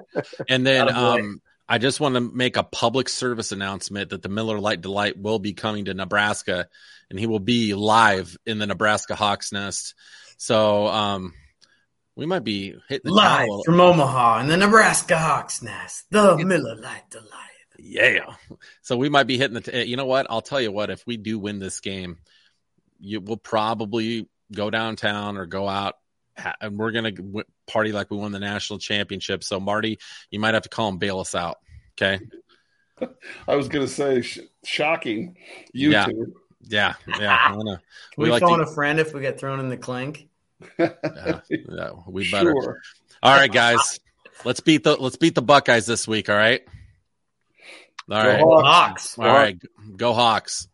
And 0.47 0.65
then 0.65 0.93
um, 0.93 1.41
I 1.71 1.77
just 1.77 1.99
want 1.99 2.15
to 2.15 2.21
make 2.21 2.57
a 2.57 2.63
public 2.63 3.07
service 3.07 3.51
announcement 3.51 4.09
that 4.09 4.23
the 4.23 4.29
Miller 4.29 4.59
Lite 4.59 4.81
Delight 4.81 5.19
will 5.19 5.37
be 5.37 5.53
coming 5.53 5.85
to 5.85 5.93
Nebraska 5.93 6.67
and 7.11 7.19
he 7.19 7.27
will 7.27 7.39
be 7.39 7.75
live 7.75 8.35
in 8.45 8.57
the 8.57 8.65
Nebraska 8.65 9.15
Hawks 9.15 9.51
Nest. 9.51 9.93
So 10.37 10.87
um, 10.87 11.33
we 12.15 12.25
might 12.25 12.43
be 12.43 12.75
hitting 12.89 13.09
the 13.09 13.13
Live 13.13 13.47
towel. 13.47 13.63
from 13.63 13.79
Omaha 13.79 14.41
in 14.41 14.47
the 14.47 14.57
Nebraska 14.57 15.17
Hawks 15.17 15.61
Nest, 15.61 16.05
the 16.09 16.37
Miller 16.37 16.75
Lite 16.75 17.09
Delight. 17.11 17.27
Yeah. 17.77 18.33
So 18.81 18.97
we 18.97 19.09
might 19.09 19.27
be 19.27 19.37
hitting 19.37 19.53
the. 19.53 19.61
T- 19.61 19.83
you 19.83 19.95
know 19.95 20.05
what? 20.05 20.27
I'll 20.29 20.41
tell 20.41 20.59
you 20.59 20.71
what. 20.71 20.89
If 20.89 21.05
we 21.05 21.17
do 21.17 21.39
win 21.39 21.59
this 21.59 21.79
game, 21.79 22.17
you 22.99 23.21
will 23.21 23.37
probably 23.37 24.27
go 24.53 24.69
downtown 24.69 25.37
or 25.37 25.45
go 25.45 25.67
out, 25.67 25.95
and 26.59 26.77
we're 26.77 26.91
gonna 26.91 27.11
w- 27.11 27.45
party 27.69 27.91
like 27.91 28.11
we 28.11 28.17
won 28.17 28.31
the 28.31 28.39
national 28.39 28.79
championship. 28.79 29.43
So 29.43 29.59
Marty, 29.59 29.99
you 30.31 30.39
might 30.39 30.53
have 30.53 30.63
to 30.63 30.69
call 30.69 30.89
him 30.89 30.97
bail 30.97 31.19
us 31.19 31.35
out. 31.35 31.57
Okay. 31.93 32.19
I 33.47 33.55
was 33.55 33.69
going 33.69 33.85
to 33.85 33.91
say, 33.91 34.21
sh- 34.21 34.39
shocking. 34.63 35.37
You 35.71 35.91
yeah. 35.91 36.05
two. 36.05 36.33
Yeah. 36.63 36.93
Yeah. 37.19 37.37
I 37.39 37.55
wanna, 37.55 37.81
Can 38.15 38.23
we, 38.23 38.29
like 38.29 38.41
phone 38.41 38.59
to- 38.59 38.65
a 38.65 38.73
friend 38.73 38.99
if 38.99 39.13
we 39.13 39.21
get 39.21 39.39
thrown 39.39 39.59
in 39.59 39.69
the 39.69 39.77
clink? 39.77 40.27
yeah, 40.77 41.39
yeah, 41.49 41.91
we 42.05 42.29
better. 42.29 42.51
Sure. 42.51 42.81
All 43.23 43.33
right, 43.33 43.51
guys. 43.51 43.99
Let's 44.45 44.59
beat 44.59 44.83
the 44.83 44.95
let's 44.95 45.17
beat 45.17 45.35
the 45.35 45.41
Buckeyes 45.41 45.85
this 45.85 46.07
week. 46.07 46.29
All 46.29 46.35
right. 46.35 46.61
All 48.09 48.17
right. 48.17 48.41
Go 48.41 48.61
Hawks. 48.61 49.19
All 49.19 49.25
right. 49.25 49.57
Go 49.95 50.13
Hawks. 50.13 50.67